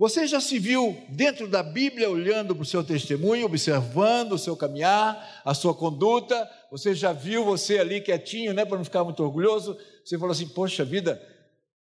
Você 0.00 0.26
já 0.26 0.40
se 0.40 0.58
viu 0.58 0.96
dentro 1.10 1.46
da 1.46 1.62
Bíblia 1.62 2.08
olhando 2.08 2.54
para 2.54 2.62
o 2.62 2.66
seu 2.66 2.82
testemunho, 2.82 3.44
observando 3.44 4.32
o 4.32 4.38
seu 4.38 4.56
caminhar, 4.56 5.42
a 5.44 5.52
sua 5.52 5.74
conduta? 5.74 6.50
Você 6.70 6.94
já 6.94 7.12
viu 7.12 7.44
você 7.44 7.78
ali 7.78 8.00
quietinho, 8.00 8.54
né, 8.54 8.64
para 8.64 8.78
não 8.78 8.84
ficar 8.84 9.04
muito 9.04 9.22
orgulhoso? 9.22 9.76
Você 10.10 10.18
falou 10.18 10.32
assim: 10.32 10.48
Poxa 10.48 10.84
vida, 10.84 11.22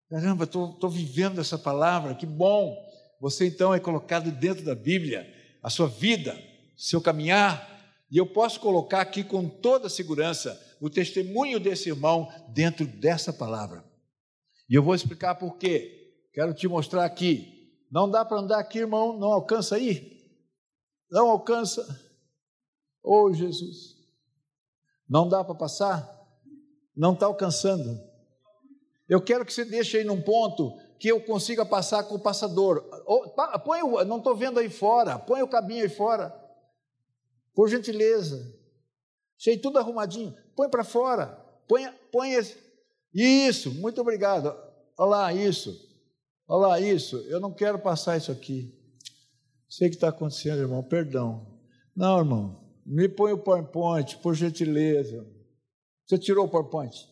caramba, 0.10 0.46
estou 0.46 0.90
vivendo 0.90 1.40
essa 1.40 1.58
palavra, 1.58 2.16
que 2.16 2.26
bom. 2.26 2.76
Você 3.22 3.48
então 3.48 3.74
é 3.74 3.80
colocado 3.80 4.32
dentro 4.32 4.66
da 4.66 4.74
Bíblia, 4.74 5.32
a 5.62 5.70
sua 5.70 5.88
vida, 5.88 6.36
seu 6.76 7.00
caminhar. 7.00 7.74
E 8.10 8.18
eu 8.18 8.26
posso 8.26 8.60
colocar 8.60 9.02
aqui 9.02 9.24
com 9.24 9.48
toda 9.48 9.90
segurança 9.90 10.60
o 10.82 10.90
testemunho 10.90 11.60
desse 11.60 11.90
irmão 11.90 12.32
dentro 12.50 12.88
dessa 12.88 13.32
palavra. 13.32 13.84
E 14.68 14.74
eu 14.76 14.82
vou 14.82 14.96
explicar 14.96 15.36
por 15.36 15.58
quê. 15.58 16.14
Quero 16.34 16.54
te 16.54 16.68
mostrar 16.68 17.06
aqui 17.06 17.56
não 17.96 18.10
dá 18.10 18.26
para 18.26 18.40
andar 18.40 18.60
aqui, 18.60 18.80
irmão, 18.80 19.18
não 19.18 19.32
alcança 19.32 19.76
aí? 19.76 20.22
Não 21.10 21.30
alcança? 21.30 21.82
Oh, 23.02 23.32
Jesus. 23.32 23.96
Não 25.08 25.30
dá 25.30 25.44
para 25.44 25.56
passar? 25.56 26.06
Não 26.96 27.14
está 27.14 27.28
alcançando. 27.28 27.98
Eu 29.08 29.22
quero 29.22 29.46
que 29.46 29.54
você 29.54 29.64
deixe 29.64 29.98
aí 29.98 30.04
num 30.04 30.22
ponto 30.22 30.78
que 31.00 31.08
eu 31.08 31.22
consiga 31.22 31.66
passar 31.66 32.04
com 32.04 32.16
o 32.16 32.20
passador. 32.20 32.84
Põe 33.64 33.84
o, 33.84 34.04
não 34.04 34.18
estou 34.18 34.36
vendo 34.36 34.60
aí 34.60 34.70
fora, 34.70 35.20
põe 35.20 35.42
o 35.42 35.48
cabinho 35.48 35.84
aí 35.84 35.90
fora. 35.90 36.34
Por 37.54 37.70
gentileza. 37.70 38.54
Achei 39.38 39.58
tudo 39.58 39.78
arrumadinho. 39.78 40.36
Põe 40.56 40.70
para 40.70 40.84
fora. 40.84 41.28
Põe, 41.68 41.88
põe 42.12 42.34
esse. 42.34 42.58
Isso, 43.14 43.72
muito 43.74 44.02
obrigado. 44.02 44.56
Olha 44.98 45.10
lá, 45.10 45.34
isso. 45.34 45.86
Olha 46.48 46.68
lá, 46.68 46.80
isso, 46.80 47.18
eu 47.28 47.40
não 47.40 47.52
quero 47.52 47.80
passar 47.80 48.18
isso 48.18 48.32
aqui. 48.32 48.72
Sei 49.68 49.88
o 49.88 49.90
que 49.90 49.98
está 49.98 50.10
acontecendo, 50.10 50.60
irmão, 50.60 50.84
perdão. 50.84 51.60
Não, 51.96 52.20
irmão, 52.20 52.64
me 52.86 53.10
põe 53.10 53.34
o 53.34 53.38
PowerPoint, 53.38 54.18
por 54.20 54.36
gentileza. 54.36 55.26
Você 56.06 56.20
tirou 56.20 56.46
o 56.46 56.50
PowerPoint? 56.50 57.10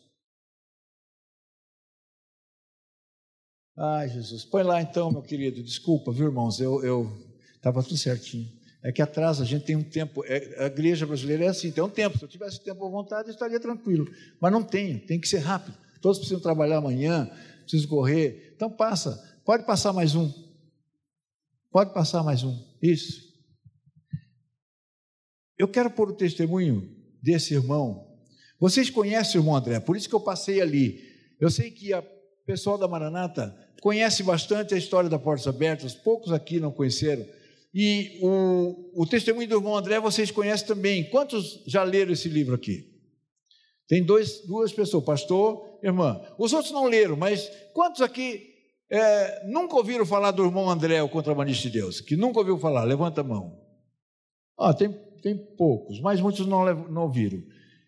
Ai, 3.76 4.08
Jesus, 4.08 4.46
põe 4.46 4.62
lá 4.62 4.82
então, 4.82 5.12
meu 5.12 5.22
querido. 5.22 5.64
Desculpa, 5.64 6.12
viu, 6.12 6.28
irmãos? 6.28 6.60
Eu 6.60 7.12
estava 7.56 7.82
tudo 7.82 7.98
certinho. 7.98 8.48
É 8.84 8.92
que 8.92 9.02
atrás 9.02 9.42
a 9.42 9.46
gente 9.46 9.66
tem 9.66 9.76
um 9.76 9.84
tempo. 9.84 10.24
É, 10.26 10.64
a 10.64 10.68
igreja 10.68 11.06
brasileira 11.06 11.46
é 11.46 11.48
assim, 11.48 11.72
tem 11.72 11.84
um 11.84 11.90
tempo. 11.90 12.18
Se 12.18 12.26
eu 12.26 12.30
tivesse 12.30 12.62
tempo 12.64 12.86
à 12.86 12.90
vontade, 12.90 13.30
eu 13.30 13.34
estaria 13.34 13.60
tranquilo. 13.60 14.06
Mas 14.40 14.52
não 14.52 14.62
tenho, 14.62 15.00
tem 15.00 15.20
que 15.20 15.28
ser 15.28 15.40
rápido. 15.40 15.76
Todos 16.02 16.20
precisam 16.20 16.42
trabalhar 16.42 16.78
amanhã, 16.78 17.32
preciso 17.62 17.88
correr. 17.88 18.54
Então 18.56 18.70
passa, 18.70 19.40
pode 19.46 19.66
passar 19.66 19.94
mais 19.94 20.14
um. 20.14 20.32
Pode 21.72 21.94
passar 21.94 22.24
mais 22.24 22.44
um. 22.44 22.56
Isso. 22.82 23.24
Eu 25.58 25.68
quero 25.68 25.90
pôr 25.90 26.10
o 26.10 26.16
testemunho 26.16 26.94
desse 27.22 27.54
irmão. 27.54 28.06
Vocês 28.60 28.90
conhecem 28.90 29.40
o 29.40 29.42
irmão 29.42 29.56
André, 29.56 29.80
por 29.80 29.96
isso 29.96 30.10
que 30.10 30.16
eu 30.16 30.20
passei 30.20 30.62
ali. 30.62 31.02
Eu 31.40 31.50
sei 31.50 31.72
que 31.72 31.94
a 31.94 32.04
pessoal 32.46 32.78
da 32.78 32.88
Maranata 32.88 33.58
conhece 33.84 34.24
bastante 34.24 34.74
a 34.74 34.78
história 34.78 35.10
da 35.10 35.20
Portas 35.20 35.46
Abertas, 35.46 35.94
poucos 35.94 36.32
aqui 36.32 36.58
não 36.58 36.72
conheceram. 36.72 37.26
E 37.76 38.18
o, 38.22 39.02
o 39.02 39.06
testemunho 39.06 39.46
do 39.46 39.58
irmão 39.58 39.76
André 39.76 40.00
vocês 40.00 40.32
conhecem 40.32 40.66
também. 40.66 41.04
Quantos 41.10 41.62
já 41.68 41.84
leram 41.84 42.14
esse 42.14 42.30
livro 42.30 42.56
aqui? 42.56 42.90
Tem 43.86 44.02
dois, 44.02 44.40
duas 44.48 44.72
pessoas, 44.72 45.04
pastor, 45.04 45.80
irmã. 45.84 46.22
Os 46.38 46.54
outros 46.54 46.72
não 46.72 46.86
leram, 46.86 47.18
mas 47.18 47.52
quantos 47.74 48.00
aqui 48.00 48.54
é, 48.90 49.46
nunca 49.48 49.76
ouviram 49.76 50.06
falar 50.06 50.32
do 50.32 50.46
irmão 50.46 50.70
André, 50.70 51.04
o 51.04 51.10
contrabandista 51.10 51.70
de 51.70 51.78
Deus? 51.78 52.00
Que 52.00 52.16
nunca 52.16 52.40
ouviu 52.40 52.58
falar? 52.58 52.86
Levanta 52.86 53.20
a 53.20 53.26
mão. 53.26 53.60
Ah, 54.58 54.74
tem, 54.74 54.94
tem 55.22 55.36
poucos, 55.58 56.00
mas 56.00 56.22
muitos 56.22 56.46
não, 56.46 56.74
não 56.88 57.02
ouviram. 57.02 57.44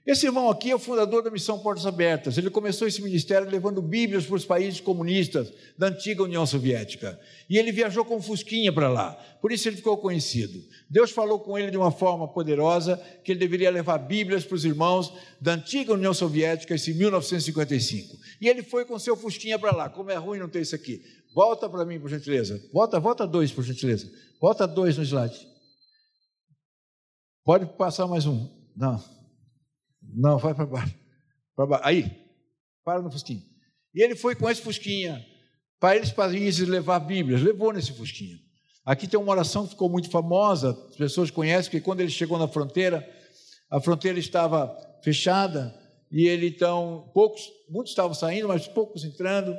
Esse 0.05 0.27
irmão 0.27 0.51
aqui 0.51 0.69
é 0.69 0.75
o 0.75 0.79
fundador 0.79 1.23
da 1.23 1.31
Missão 1.31 1.57
Portas 1.57 1.87
Abertas. 1.87 2.37
Ele 2.37 2.51
começou 2.51 2.87
esse 2.87 3.01
ministério 3.01 3.49
levando 3.49 3.81
Bíblias 3.81 4.23
para 4.23 4.35
os 4.35 4.45
países 4.45 4.79
comunistas 4.79 5.51
da 5.75 5.87
antiga 5.87 6.21
União 6.21 6.45
Soviética. 6.45 7.19
E 7.49 7.57
ele 7.57 7.71
viajou 7.71 8.05
com 8.05 8.21
Fusquinha 8.21 8.71
para 8.71 8.87
lá. 8.87 9.13
Por 9.41 9.51
isso 9.51 9.67
ele 9.67 9.77
ficou 9.77 9.97
conhecido. 9.97 10.63
Deus 10.87 11.09
falou 11.09 11.39
com 11.39 11.57
ele 11.57 11.71
de 11.71 11.77
uma 11.77 11.89
forma 11.89 12.27
poderosa 12.27 12.97
que 13.23 13.31
ele 13.31 13.39
deveria 13.39 13.71
levar 13.71 13.97
Bíblias 13.97 14.45
para 14.45 14.53
os 14.53 14.63
irmãos 14.63 15.11
da 15.41 15.53
antiga 15.53 15.93
União 15.93 16.13
Soviética, 16.13 16.75
em 16.75 16.93
1955. 16.93 18.15
E 18.39 18.47
ele 18.47 18.61
foi 18.61 18.85
com 18.85 18.99
seu 18.99 19.17
Fusquinha 19.17 19.57
para 19.57 19.75
lá. 19.75 19.89
Como 19.89 20.11
é 20.11 20.15
ruim 20.15 20.37
não 20.37 20.47
ter 20.47 20.61
isso 20.61 20.75
aqui. 20.75 21.01
Volta 21.33 21.67
para 21.67 21.83
mim, 21.83 21.99
por 21.99 22.11
gentileza. 22.11 22.61
Volta, 22.71 22.99
volta 22.99 23.25
dois, 23.25 23.51
por 23.51 23.63
gentileza. 23.63 24.07
Volta 24.39 24.67
dois 24.67 24.97
no 24.97 25.03
slide. 25.03 25.47
Pode 27.43 27.65
passar 27.75 28.05
mais 28.05 28.27
um. 28.27 28.47
Não. 28.75 29.14
Não, 30.13 30.37
vai 30.37 30.53
para 30.53 30.65
baixo. 30.65 30.95
baixo. 31.57 31.83
Aí, 31.83 32.11
para 32.83 33.01
no 33.01 33.11
Fusquinha. 33.11 33.41
E 33.93 34.03
ele 34.03 34.15
foi 34.15 34.35
com 34.35 34.49
esse 34.49 34.61
Fusquinha 34.61 35.25
para 35.79 35.95
eles 35.95 36.11
países 36.11 36.67
levar 36.67 36.99
Bíblias. 36.99 37.41
Levou 37.41 37.71
nesse 37.73 37.93
Fusquinha. 37.93 38.37
Aqui 38.85 39.07
tem 39.07 39.19
uma 39.19 39.31
oração 39.31 39.63
que 39.63 39.71
ficou 39.71 39.89
muito 39.89 40.11
famosa, 40.11 40.77
as 40.89 40.95
pessoas 40.95 41.31
conhecem, 41.31 41.71
que 41.71 41.81
quando 41.81 42.01
ele 42.01 42.11
chegou 42.11 42.37
na 42.37 42.47
fronteira, 42.47 43.07
a 43.69 43.81
fronteira 43.81 44.19
estava 44.19 44.77
fechada, 45.03 45.73
e 46.11 46.27
ele 46.27 46.49
então, 46.49 47.09
poucos, 47.11 47.41
muitos 47.67 47.91
estavam 47.91 48.13
saindo, 48.13 48.47
mas 48.47 48.67
poucos 48.67 49.03
entrando, 49.03 49.55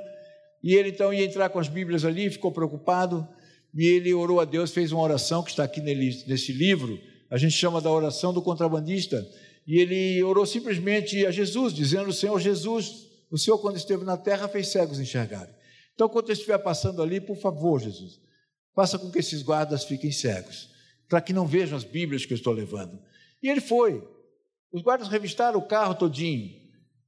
e 0.62 0.74
ele 0.74 0.90
então 0.90 1.12
ia 1.12 1.24
entrar 1.24 1.48
com 1.48 1.58
as 1.58 1.66
Bíblias 1.66 2.04
ali, 2.04 2.30
ficou 2.30 2.52
preocupado, 2.52 3.28
e 3.74 3.84
ele 3.84 4.14
orou 4.14 4.40
a 4.40 4.44
Deus, 4.44 4.70
fez 4.70 4.92
uma 4.92 5.02
oração 5.02 5.42
que 5.42 5.50
está 5.50 5.64
aqui 5.64 5.80
nesse 5.80 6.52
livro, 6.52 6.96
a 7.28 7.36
gente 7.36 7.54
chama 7.54 7.80
da 7.80 7.90
oração 7.90 8.32
do 8.32 8.40
contrabandista, 8.40 9.26
e 9.66 9.80
ele 9.80 10.22
orou 10.22 10.46
simplesmente 10.46 11.26
a 11.26 11.30
Jesus, 11.30 11.74
dizendo: 11.74 12.12
Senhor 12.12 12.38
Jesus, 12.38 13.06
o 13.30 13.36
Senhor, 13.36 13.58
quando 13.58 13.76
esteve 13.76 14.04
na 14.04 14.16
terra, 14.16 14.46
fez 14.46 14.68
cegos 14.68 15.00
enxergarem. 15.00 15.54
Então, 15.94 16.08
quando 16.08 16.28
eu 16.28 16.34
estiver 16.34 16.58
passando 16.58 17.02
ali, 17.02 17.20
por 17.20 17.36
favor, 17.36 17.80
Jesus, 17.80 18.20
faça 18.74 18.98
com 18.98 19.10
que 19.10 19.18
esses 19.18 19.42
guardas 19.42 19.84
fiquem 19.84 20.12
cegos, 20.12 20.70
para 21.08 21.20
que 21.20 21.32
não 21.32 21.46
vejam 21.46 21.76
as 21.76 21.84
Bíblias 21.84 22.24
que 22.24 22.32
eu 22.32 22.36
estou 22.36 22.52
levando. 22.52 22.98
E 23.42 23.48
ele 23.48 23.60
foi. 23.60 24.06
Os 24.70 24.82
guardas 24.82 25.08
revistaram 25.08 25.58
o 25.58 25.66
carro 25.66 25.94
todinho, 25.94 26.50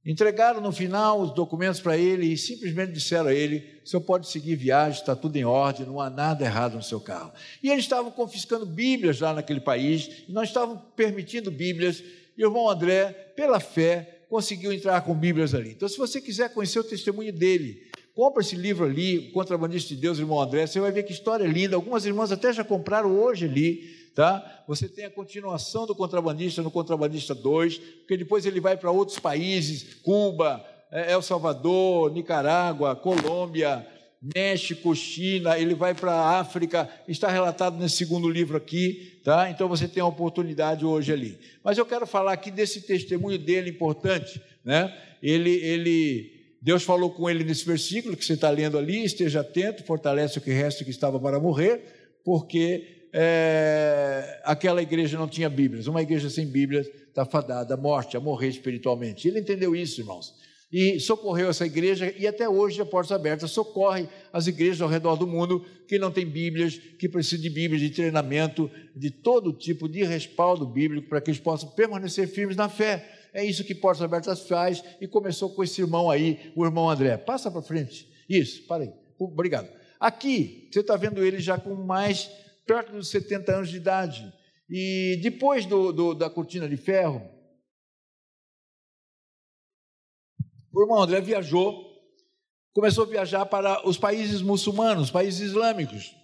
entregaram 0.05 0.59
no 0.59 0.71
final 0.71 1.21
os 1.21 1.33
documentos 1.33 1.79
para 1.79 1.97
ele 1.97 2.33
e 2.33 2.37
simplesmente 2.37 2.93
disseram 2.93 3.27
a 3.27 3.33
ele: 3.33 3.79
o 3.83 3.87
senhor 3.87 4.01
pode 4.01 4.27
seguir 4.27 4.55
viagem, 4.55 4.99
está 4.99 5.15
tudo 5.15 5.35
em 5.37 5.45
ordem, 5.45 5.85
não 5.85 6.01
há 6.01 6.09
nada 6.09 6.43
errado 6.43 6.75
no 6.75 6.83
seu 6.83 6.99
carro. 6.99 7.31
E 7.61 7.69
eles 7.69 7.85
estavam 7.85 8.11
confiscando 8.11 8.65
Bíblias 8.65 9.19
lá 9.19 9.33
naquele 9.33 9.61
país, 9.61 10.23
e 10.27 10.31
não 10.31 10.43
estavam 10.43 10.77
permitindo 10.95 11.51
Bíblias 11.51 12.03
e 12.39 12.43
o 12.45 12.47
irmão 12.47 12.69
André, 12.69 13.11
pela 13.35 13.59
fé, 13.59 14.21
conseguiu 14.29 14.71
entrar 14.71 15.01
com 15.01 15.13
Bíblias 15.13 15.53
ali. 15.53 15.71
Então, 15.71 15.89
se 15.89 15.97
você 15.97 16.21
quiser 16.21 16.53
conhecer 16.53 16.79
o 16.79 16.83
testemunho 16.85 17.33
dele, 17.33 17.91
compra 18.15 18.41
esse 18.41 18.55
livro 18.55 18.85
ali, 18.85 19.27
O 19.27 19.33
Contrabandista 19.33 19.93
de 19.93 19.99
Deus, 19.99 20.19
irmão 20.19 20.39
André, 20.39 20.65
você 20.65 20.79
vai 20.79 20.89
ver 20.89 21.03
que 21.03 21.11
história 21.11 21.45
linda. 21.45 21.75
Algumas 21.75 22.05
irmãs 22.05 22.31
até 22.31 22.53
já 22.53 22.63
compraram 22.63 23.13
hoje 23.19 23.43
ali, 23.43 23.93
tá? 24.15 24.63
Você 24.69 24.87
tem 24.87 25.03
a 25.03 25.09
continuação 25.09 25.85
do 25.85 25.93
Contrabandista 25.93 26.61
no 26.61 26.71
Contrabandista 26.71 27.35
2, 27.35 27.77
porque 27.77 28.15
depois 28.15 28.45
ele 28.45 28.61
vai 28.61 28.77
para 28.77 28.89
outros 28.89 29.19
países, 29.19 29.95
Cuba, 29.95 30.65
é, 30.93 31.11
El 31.11 31.21
Salvador, 31.21 32.09
Nicarágua, 32.13 32.95
Colômbia, 32.95 33.85
México, 34.21 34.93
China, 34.93 35.57
ele 35.57 35.73
vai 35.73 35.93
para 35.93 36.11
a 36.11 36.39
África, 36.39 36.89
está 37.07 37.29
relatado 37.29 37.77
nesse 37.77 37.95
segundo 37.95 38.29
livro 38.29 38.57
aqui, 38.57 39.21
tá? 39.23 39.49
Então 39.49 39.69
você 39.69 39.87
tem 39.87 40.03
a 40.03 40.05
oportunidade 40.05 40.85
hoje 40.85 41.13
ali. 41.13 41.39
Mas 41.63 41.77
eu 41.77 41.85
quero 41.85 42.05
falar 42.05 42.33
aqui 42.33 42.51
desse 42.51 42.81
testemunho 42.81 43.39
dele 43.39 43.69
importante, 43.69 44.41
né? 44.63 44.93
Ele, 45.23 45.51
ele, 45.51 46.31
Deus 46.61 46.83
falou 46.83 47.11
com 47.11 47.29
ele 47.29 47.45
nesse 47.45 47.65
versículo 47.65 48.17
que 48.17 48.25
você 48.25 48.33
está 48.33 48.49
lendo 48.49 48.77
ali, 48.77 49.05
esteja 49.05 49.39
atento, 49.39 49.85
fortalece 49.85 50.37
o 50.37 50.41
que 50.41 50.51
resta 50.51 50.83
que 50.83 50.91
estava 50.91 51.17
para 51.17 51.39
morrer, 51.39 52.19
porque 52.25 53.07
é, 53.13 54.41
aquela 54.43 54.81
igreja 54.81 55.17
não 55.17 55.29
tinha 55.29 55.49
Bíblias. 55.49 55.87
Uma 55.87 56.01
igreja 56.01 56.29
sem 56.29 56.45
Bíblias 56.45 56.87
está 57.07 57.23
fadada 57.23 57.73
à 57.73 57.77
morte, 57.77 58.17
a 58.17 58.19
morrer 58.19 58.49
espiritualmente. 58.49 59.29
Ele 59.29 59.39
entendeu 59.39 59.73
isso, 59.73 60.01
irmãos 60.01 60.48
e 60.71 60.99
socorreu 60.99 61.49
essa 61.49 61.65
igreja, 61.65 62.13
e 62.17 62.27
até 62.27 62.47
hoje 62.47 62.79
a 62.79 62.85
Portas 62.85 63.11
Abertas 63.11 63.49
socorre 63.49 64.07
as 64.31 64.45
igrejas 64.45 64.81
ao 64.81 64.87
redor 64.87 65.15
do 65.15 65.25
mundo 65.25 65.65
que 65.87 65.97
não 65.97 66.11
têm 66.11 66.25
Bíblias, 66.25 66.77
que 66.77 67.09
precisam 67.09 67.41
de 67.41 67.49
Bíblias, 67.49 67.81
de 67.81 67.89
treinamento, 67.89 68.69
de 68.95 69.09
todo 69.09 69.51
tipo 69.51 69.89
de 69.89 70.03
respaldo 70.03 70.67
bíblico 70.67 71.09
para 71.09 71.19
que 71.21 71.31
eles 71.31 71.39
possam 71.39 71.69
permanecer 71.71 72.27
firmes 72.27 72.55
na 72.55 72.69
fé. 72.69 73.17
É 73.33 73.43
isso 73.43 73.63
que 73.63 73.73
Portas 73.73 74.03
Abertas 74.03 74.47
faz 74.47 74.83
e 75.01 75.07
começou 75.07 75.49
com 75.49 75.63
esse 75.63 75.81
irmão 75.81 76.09
aí, 76.09 76.51
o 76.55 76.63
irmão 76.63 76.89
André. 76.89 77.17
Passa 77.17 77.49
para 77.49 77.61
frente. 77.63 78.07
Isso, 78.29 78.67
para 78.67 78.83
aí. 78.83 78.93
Obrigado. 79.17 79.69
Aqui, 79.99 80.69
você 80.71 80.81
está 80.81 80.95
vendo 80.95 81.25
ele 81.25 81.39
já 81.39 81.57
com 81.57 81.73
mais, 81.75 82.29
perto 82.65 82.91
dos 82.91 83.09
70 83.09 83.51
anos 83.51 83.69
de 83.69 83.77
idade. 83.77 84.31
E 84.69 85.19
depois 85.23 85.65
do, 85.65 85.91
do, 85.91 86.13
da 86.13 86.29
cortina 86.29 86.69
de 86.69 86.77
ferro, 86.77 87.21
O 90.79 90.83
irmão 90.83 91.01
André 91.01 91.19
viajou, 91.19 91.91
começou 92.71 93.03
a 93.03 93.07
viajar 93.07 93.45
para 93.45 93.85
os 93.85 93.97
países 93.97 94.41
muçulmanos, 94.41 95.11
países 95.11 95.41
islâmicos, 95.41 96.15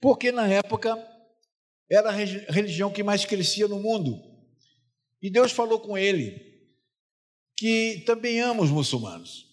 porque 0.00 0.32
na 0.32 0.48
época 0.48 0.96
era 1.90 2.08
a 2.08 2.12
religião 2.12 2.90
que 2.90 3.02
mais 3.02 3.26
crescia 3.26 3.68
no 3.68 3.78
mundo. 3.78 4.18
E 5.20 5.28
Deus 5.28 5.52
falou 5.52 5.78
com 5.78 5.98
ele 5.98 6.40
que 7.54 8.02
também 8.06 8.40
ama 8.40 8.62
os 8.62 8.70
muçulmanos, 8.70 9.44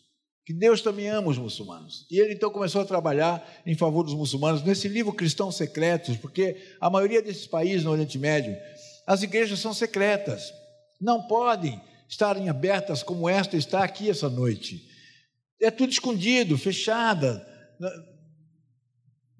que 0.46 0.54
Deus 0.54 0.82
também 0.82 1.10
ama 1.10 1.28
os 1.28 1.38
muçulmanos. 1.38 2.08
E 2.10 2.17
ele 2.17 2.34
então 2.34 2.50
começou 2.50 2.80
a 2.80 2.86
trabalhar 2.86 3.46
em 3.65 3.76
favor 3.76 4.04
dos 4.04 4.13
muçulmanos 4.13 4.63
nesse 4.63 4.88
livro 4.88 5.12
Cristãos 5.12 5.58
Secretos, 5.58 6.15
porque 6.15 6.56
a 6.80 6.89
maioria 6.89 7.22
desses 7.22 7.46
países 7.46 7.84
no 7.84 7.91
Oriente 7.91 8.17
Médio, 8.17 8.56
as 9.06 9.22
igrejas 9.22 9.60
são 9.60 9.74
secretas, 9.74 10.54
não 10.98 11.28
podem 11.28 11.78
estarem 12.08 12.50
abertas 12.50 13.04
como 13.04 13.28
esta 13.28 13.58
está 13.58 13.84
aqui 13.84 14.10
essa 14.10 14.30
noite. 14.30 14.88
É 15.62 15.70
tudo 15.72 15.91
escondido, 15.91 16.58
fechada. 16.58 17.46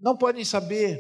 Não 0.02 0.18
podem 0.18 0.44
saber. 0.44 1.00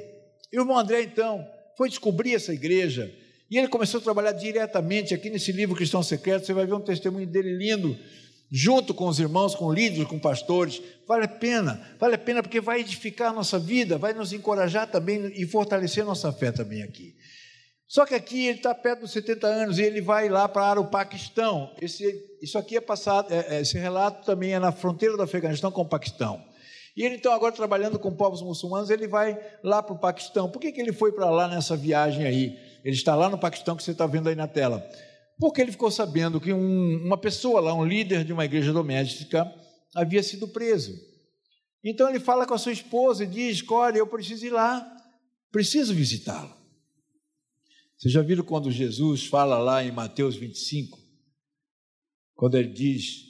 E 0.51 0.58
o 0.58 0.62
irmão 0.62 0.77
André, 0.77 1.01
então, 1.01 1.45
foi 1.77 1.89
descobrir 1.89 2.36
essa 2.36 2.53
igreja. 2.53 3.13
E 3.49 3.58
ele 3.58 3.67
começou 3.67 3.99
a 3.99 4.03
trabalhar 4.03 4.34
diretamente 4.34 5.13
aqui 5.13 5.30
nesse 5.30 5.51
livro 5.51 5.75
Cristão 5.75 6.03
Secreto. 6.03 6.45
Você 6.45 6.53
vai 6.53 6.65
ver 6.65 6.73
um 6.73 6.82
testemunho 6.82 7.27
dele 7.27 7.58
lindo, 7.58 7.97
junto 8.51 8.93
com 8.93 9.08
os 9.08 9.19
irmãos, 9.19 9.56
com 9.56 9.71
líderes, 9.71 10.08
com 10.08 10.19
pastores. 10.19 10.82
Vale 11.08 11.25
a 11.25 11.30
pena, 11.30 11.95
vale 11.99 12.15
a 12.15 12.17
pena 12.17 12.43
porque 12.43 12.60
vai 12.60 12.82
edificar 12.82 13.32
a 13.32 13.34
nossa 13.34 13.58
vida, 13.58 13.97
vai 13.97 14.13
nos 14.13 14.34
encorajar 14.34 14.89
também 14.89 15.32
e 15.36 15.45
fortalecer 15.45 16.06
nossa 16.06 16.32
fé 16.32 16.51
também 16.51 16.84
aqui. 16.84 17.15
Só 17.88 18.06
que 18.06 18.13
aqui 18.13 18.47
ele 18.47 18.58
está 18.58 18.76
perto 18.76 19.02
dos 19.02 19.12
70 19.12 19.47
anos 19.47 19.80
e 19.80 19.84
ele 19.84 20.02
vai 20.02 20.28
lá 20.28 20.47
para 20.50 20.80
o 20.80 20.89
Paquistão. 20.89 21.73
Esse, 21.82 22.38
isso 22.41 22.58
aqui 22.58 22.76
é 22.76 22.82
passado, 22.82 23.34
é, 23.34 23.56
é, 23.56 23.62
esse 23.62 23.78
relato 23.78 24.26
também 24.26 24.54
é 24.54 24.60
na 24.60 24.73
fronteira 24.73 25.15
do 25.15 25.23
Afeganistão 25.23 25.71
com 25.71 25.82
o 25.82 25.88
Paquistão. 25.88 26.43
E 26.97 27.04
ele 27.04 27.15
então 27.15 27.32
agora 27.32 27.54
trabalhando 27.54 27.97
com 27.97 28.13
povos 28.13 28.41
muçulmanos, 28.41 28.89
ele 28.89 29.08
vai 29.08 29.39
lá 29.63 29.82
para 29.82 29.95
o 29.95 30.00
Paquistão. 30.00 30.50
Por 30.50 30.60
que, 30.60 30.71
que 30.71 30.82
ele 30.82 30.91
foi 30.91 31.13
para 31.13 31.30
lá 31.30 31.47
nessa 31.47 31.78
viagem 31.78 32.26
aí? 32.26 32.58
Ele 32.84 32.95
está 32.95 33.15
lá 33.15 33.30
no 33.30 33.38
Paquistão 33.38 33.76
que 33.76 33.84
você 33.84 33.91
está 33.91 34.06
vendo 34.06 34.28
aí 34.28 34.36
na 34.36 34.47
tela. 34.47 34.86
Porque 35.39 35.62
ele 35.62 35.71
ficou 35.71 35.91
sabendo 35.91 36.41
que 36.41 36.52
um, 36.52 37.06
uma 37.06 37.17
pessoa 37.17 37.62
lá, 37.62 37.73
um 37.73 37.86
líder 37.86 38.26
de 38.26 38.34
uma 38.34 38.43
igreja 38.43 38.73
doméstica, 38.73 39.50
havia 39.95 40.23
sido 40.23 40.47
preso. 40.47 40.93
Então 41.84 42.10
ele 42.10 42.19
fala 42.19 42.45
com 42.45 42.54
a 42.54 42.58
sua 42.58 42.71
esposa 42.71 43.23
e 43.23 43.28
diz: 43.28 43.63
Olha, 43.69 44.00
eu 44.00 44.08
preciso 44.08 44.45
ir 44.45 44.50
lá, 44.50 44.86
preciso 45.52 45.93
visitá-lo. 45.93 46.58
Vocês 47.97 48.13
já 48.13 48.21
viram 48.21 48.43
quando 48.43 48.71
Jesus 48.71 49.25
fala 49.25 49.57
lá 49.57 49.83
em 49.83 49.91
Mateus 49.91 50.36
25, 50.36 50.99
quando 52.36 52.55
ele 52.55 52.71
diz: 52.71 53.25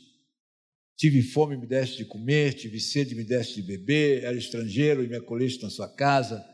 Tive 0.97 1.21
fome 1.21 1.55
e 1.55 1.57
me 1.57 1.65
deste 1.65 1.97
de 1.97 2.05
comer, 2.05 2.53
tive 2.53 2.77
sede 2.77 3.13
e 3.13 3.17
me 3.17 3.23
deste 3.23 3.55
de 3.55 3.61
beber, 3.61 4.23
era 4.23 4.37
estrangeiro 4.37 5.03
e 5.03 5.07
me 5.07 5.15
acolheste 5.15 5.63
na 5.63 5.69
sua 5.69 5.87
casa, 5.87 6.45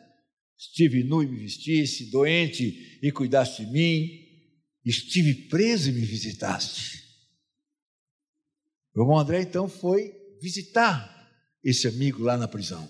estive 0.56 1.04
nu 1.04 1.23
e 1.23 1.28
me 1.28 1.39
vestiste, 1.39 2.12
doente 2.12 2.99
e 3.02 3.12
cuidaste 3.12 3.65
de 3.65 3.71
mim, 3.71 4.08
estive 4.86 5.34
preso 5.47 5.89
e 5.89 5.93
me 5.93 6.02
visitaste. 6.06 7.02
O 8.95 9.02
irmão 9.02 9.17
André 9.17 9.41
então 9.41 9.67
foi 9.67 10.13
visitar 10.39 11.12
esse 11.63 11.88
amigo 11.88 12.21
lá 12.21 12.38
na 12.38 12.47
prisão. 12.47 12.88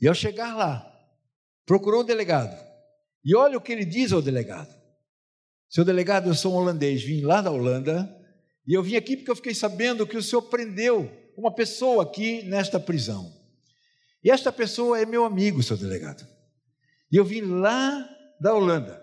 E 0.00 0.06
ao 0.06 0.14
chegar 0.14 0.54
lá, 0.54 0.88
procurou 1.66 2.02
o 2.02 2.04
delegado. 2.04 2.71
E 3.24 3.36
olha 3.36 3.56
o 3.56 3.60
que 3.60 3.72
ele 3.72 3.84
diz 3.84 4.12
ao 4.12 4.22
delegado: 4.22 4.74
Seu 5.68 5.84
delegado, 5.84 6.28
eu 6.28 6.34
sou 6.34 6.54
um 6.54 6.56
holandês, 6.56 7.02
vim 7.02 7.20
lá 7.22 7.40
da 7.40 7.50
Holanda 7.50 8.22
e 8.66 8.74
eu 8.74 8.82
vim 8.82 8.96
aqui 8.96 9.16
porque 9.16 9.30
eu 9.30 9.36
fiquei 9.36 9.54
sabendo 9.54 10.06
que 10.06 10.16
o 10.16 10.22
senhor 10.22 10.42
prendeu 10.42 11.10
uma 11.36 11.52
pessoa 11.52 12.04
aqui 12.04 12.42
nesta 12.44 12.78
prisão. 12.78 13.32
E 14.22 14.30
esta 14.30 14.52
pessoa 14.52 15.00
é 15.00 15.04
meu 15.04 15.24
amigo, 15.24 15.62
seu 15.62 15.76
delegado. 15.76 16.26
E 17.10 17.16
eu 17.16 17.24
vim 17.24 17.40
lá 17.40 18.08
da 18.40 18.54
Holanda 18.54 19.02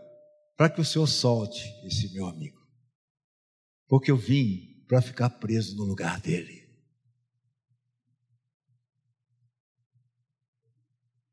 para 0.55 0.69
que 0.69 0.79
o 0.79 0.85
senhor 0.85 1.07
solte 1.07 1.65
esse 1.85 2.13
meu 2.13 2.25
amigo. 2.25 2.57
Porque 3.87 4.11
eu 4.11 4.17
vim 4.17 4.85
para 4.87 5.01
ficar 5.01 5.29
preso 5.29 5.75
no 5.75 5.83
lugar 5.83 6.21
dele. 6.21 6.67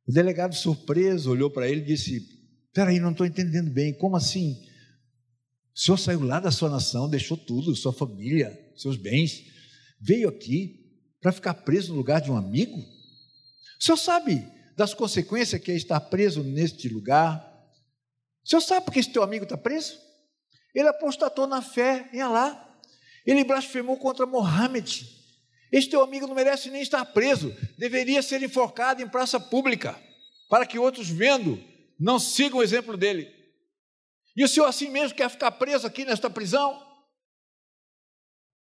O 0.07 0.12
delegado, 0.12 0.55
surpreso, 0.55 1.31
olhou 1.31 1.51
para 1.51 1.68
ele 1.68 1.81
e 1.81 1.85
disse: 1.85 2.36
Peraí, 2.76 3.00
não 3.00 3.12
estou 3.12 3.24
entendendo 3.24 3.70
bem, 3.70 3.94
como 3.94 4.18
assim? 4.18 4.62
O 5.74 5.80
senhor 5.80 5.96
saiu 5.96 6.22
lá 6.22 6.38
da 6.38 6.50
sua 6.50 6.68
nação, 6.68 7.08
deixou 7.08 7.34
tudo, 7.34 7.74
sua 7.74 7.90
família, 7.90 8.54
seus 8.76 8.98
bens, 8.98 9.44
veio 9.98 10.28
aqui 10.28 10.84
para 11.18 11.32
ficar 11.32 11.54
preso 11.54 11.92
no 11.92 11.96
lugar 11.96 12.20
de 12.20 12.30
um 12.30 12.36
amigo? 12.36 12.76
O 12.76 13.82
senhor 13.82 13.96
sabe 13.96 14.46
das 14.76 14.92
consequências 14.92 15.58
que 15.58 15.72
é 15.72 15.74
estar 15.74 15.98
preso 16.00 16.42
neste 16.42 16.86
lugar? 16.90 17.40
O 18.44 18.48
senhor 18.50 18.60
sabe 18.60 18.84
por 18.84 18.92
que 18.92 19.00
esse 19.00 19.10
teu 19.10 19.22
amigo 19.22 19.44
está 19.44 19.56
preso? 19.56 19.98
Ele 20.74 20.88
apostatou 20.88 21.46
na 21.46 21.62
fé 21.62 22.10
em 22.12 22.20
Alá. 22.20 22.78
Ele 23.24 23.42
blasfemou 23.42 23.96
contra 23.96 24.26
Mohammed. 24.26 25.08
Este 25.72 25.92
teu 25.92 26.02
amigo 26.02 26.26
não 26.26 26.34
merece 26.34 26.68
nem 26.68 26.82
estar 26.82 27.06
preso, 27.06 27.56
deveria 27.78 28.20
ser 28.20 28.42
enforcado 28.42 29.00
em 29.00 29.08
praça 29.08 29.40
pública, 29.40 29.98
para 30.50 30.66
que 30.66 30.78
outros 30.78 31.08
vendo 31.08 31.58
não 31.98 32.18
sigam 32.18 32.59
o 32.59 32.62
exemplo 32.62 32.96
dele. 32.96 33.35
E 34.37 34.44
o 34.44 34.48
senhor 34.48 34.66
assim 34.66 34.90
mesmo 34.90 35.16
quer 35.16 35.30
ficar 35.30 35.50
preso 35.52 35.87
aqui 35.87 36.04
nesta 36.04 36.28
prisão? 36.28 36.74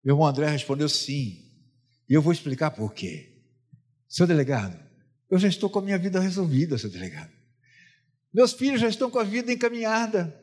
Meu 0.02 0.14
irmão 0.14 0.26
André 0.26 0.48
respondeu 0.48 0.88
sim. 0.88 1.44
E 2.08 2.14
eu 2.14 2.22
vou 2.22 2.32
explicar 2.32 2.70
por 2.70 2.94
quê. 2.94 3.42
Seu 4.08 4.26
delegado, 4.26 4.78
eu 5.30 5.38
já 5.38 5.48
estou 5.48 5.68
com 5.68 5.80
a 5.80 5.82
minha 5.82 5.98
vida 5.98 6.18
resolvida, 6.18 6.78
seu 6.78 6.88
delegado. 6.88 7.30
Meus 8.32 8.52
filhos 8.54 8.80
já 8.80 8.88
estão 8.88 9.10
com 9.10 9.18
a 9.18 9.24
vida 9.24 9.52
encaminhada. 9.52 10.40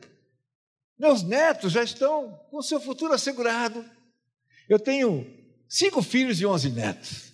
Meus 0.98 1.22
netos 1.22 1.72
já 1.72 1.82
estão 1.82 2.32
com 2.50 2.58
o 2.58 2.62
seu 2.62 2.80
futuro 2.80 3.12
assegurado. 3.12 3.84
Eu 4.68 4.78
tenho 4.78 5.26
cinco 5.68 6.00
filhos 6.02 6.40
e 6.40 6.46
onze 6.46 6.70
netos. 6.70 7.32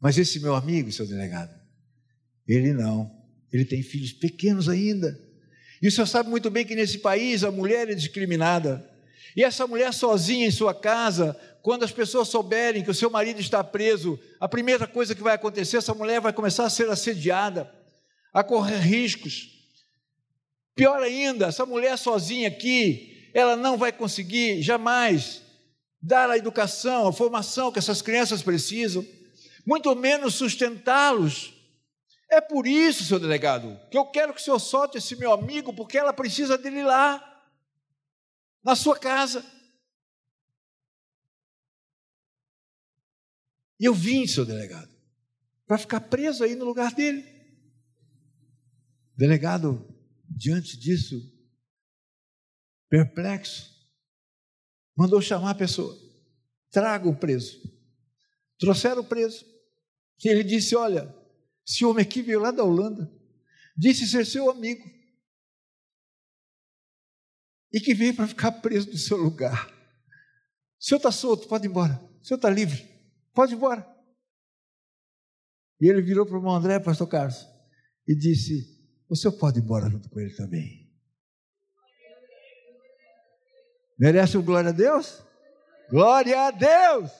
Mas 0.00 0.16
esse 0.16 0.40
meu 0.40 0.54
amigo, 0.54 0.90
seu 0.90 1.06
delegado, 1.06 1.54
ele 2.48 2.72
não. 2.72 3.10
Ele 3.52 3.64
tem 3.64 3.82
filhos 3.82 4.12
pequenos 4.12 4.68
ainda. 4.68 5.18
E 5.82 5.88
o 5.88 5.92
senhor 5.92 6.06
sabe 6.06 6.28
muito 6.28 6.50
bem 6.50 6.64
que 6.64 6.74
nesse 6.74 6.98
país 6.98 7.44
a 7.44 7.50
mulher 7.50 7.88
é 7.88 7.94
discriminada. 7.94 8.88
E 9.36 9.44
essa 9.44 9.66
mulher 9.66 9.92
sozinha 9.92 10.46
em 10.46 10.50
sua 10.50 10.74
casa, 10.74 11.38
quando 11.62 11.84
as 11.84 11.92
pessoas 11.92 12.28
souberem 12.28 12.82
que 12.82 12.90
o 12.90 12.94
seu 12.94 13.10
marido 13.10 13.40
está 13.40 13.62
preso, 13.62 14.18
a 14.40 14.48
primeira 14.48 14.86
coisa 14.86 15.14
que 15.14 15.22
vai 15.22 15.34
acontecer, 15.34 15.76
essa 15.76 15.94
mulher 15.94 16.20
vai 16.20 16.32
começar 16.32 16.64
a 16.64 16.70
ser 16.70 16.88
assediada, 16.88 17.70
a 18.32 18.42
correr 18.42 18.78
riscos. 18.78 19.48
Pior 20.74 21.02
ainda, 21.02 21.46
essa 21.46 21.66
mulher 21.66 21.96
sozinha 21.98 22.48
aqui, 22.48 23.30
ela 23.34 23.56
não 23.56 23.76
vai 23.76 23.92
conseguir 23.92 24.62
jamais 24.62 25.42
dar 26.02 26.30
a 26.30 26.38
educação, 26.38 27.06
a 27.06 27.12
formação 27.12 27.70
que 27.70 27.78
essas 27.78 28.00
crianças 28.00 28.42
precisam, 28.42 29.04
muito 29.66 29.94
menos 29.94 30.34
sustentá-los 30.34 31.54
é 32.30 32.40
por 32.40 32.64
isso, 32.66 33.04
seu 33.04 33.18
delegado, 33.18 33.76
que 33.90 33.98
eu 33.98 34.06
quero 34.06 34.32
que 34.32 34.40
o 34.40 34.44
senhor 34.44 34.60
solte 34.60 34.98
esse 34.98 35.16
meu 35.16 35.32
amigo, 35.32 35.74
porque 35.74 35.98
ela 35.98 36.12
precisa 36.12 36.56
dele 36.56 36.84
lá, 36.84 37.26
na 38.62 38.76
sua 38.76 38.96
casa. 38.96 39.44
E 43.80 43.84
eu 43.84 43.92
vim, 43.92 44.26
seu 44.28 44.46
delegado, 44.46 44.94
para 45.66 45.78
ficar 45.78 46.00
preso 46.02 46.44
aí 46.44 46.54
no 46.54 46.64
lugar 46.64 46.94
dele. 46.94 47.24
Delegado, 49.16 49.84
diante 50.28 50.78
disso, 50.78 51.20
perplexo, 52.88 53.74
mandou 54.96 55.20
chamar 55.20 55.50
a 55.50 55.54
pessoa: 55.54 55.98
traga 56.70 57.08
o 57.08 57.16
preso. 57.16 57.60
Trouxeram 58.60 59.00
o 59.00 59.04
preso. 59.04 59.44
E 60.22 60.28
ele 60.28 60.44
disse: 60.44 60.76
Olha, 60.76 61.12
esse 61.66 61.84
homem 61.84 62.04
aqui 62.04 62.20
veio 62.20 62.38
lá 62.38 62.50
da 62.50 62.62
Holanda, 62.62 63.10
disse 63.76 64.06
ser 64.06 64.26
seu 64.26 64.50
amigo, 64.50 64.84
e 67.72 67.80
que 67.80 67.94
veio 67.94 68.14
para 68.14 68.28
ficar 68.28 68.52
preso 68.52 68.90
no 68.90 68.98
seu 68.98 69.16
lugar. 69.16 69.68
O 70.78 70.84
senhor 70.84 70.98
está 70.98 71.10
solto, 71.10 71.48
pode 71.48 71.66
ir 71.66 71.70
embora. 71.70 71.94
O 72.20 72.24
senhor 72.24 72.36
está 72.36 72.50
livre, 72.50 72.86
pode 73.32 73.54
ir 73.54 73.56
embora. 73.56 73.88
E 75.80 75.88
ele 75.88 76.02
virou 76.02 76.26
para 76.26 76.34
o 76.34 76.38
irmão 76.38 76.54
André, 76.54 76.78
pastor 76.78 77.08
Carlos, 77.08 77.46
e 78.06 78.14
disse: 78.14 78.78
O 79.08 79.16
senhor 79.16 79.32
pode 79.38 79.58
ir 79.58 79.62
embora 79.62 79.88
junto 79.88 80.10
com 80.10 80.20
ele 80.20 80.34
também. 80.34 80.90
Merece 83.98 84.36
o 84.36 84.42
glória 84.42 84.70
a 84.70 84.72
Deus? 84.72 85.22
Glória 85.90 86.46
a 86.46 86.50
Deus! 86.50 87.19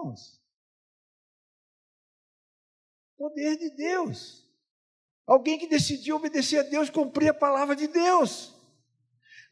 Irmãos, 0.00 0.40
Poder 3.16 3.58
de 3.58 3.70
Deus. 3.76 4.48
Alguém 5.26 5.58
que 5.58 5.68
decidiu 5.68 6.16
obedecer 6.16 6.58
a 6.58 6.62
Deus, 6.62 6.88
cumprir 6.88 7.28
a 7.28 7.34
palavra 7.34 7.76
de 7.76 7.86
Deus. 7.86 8.54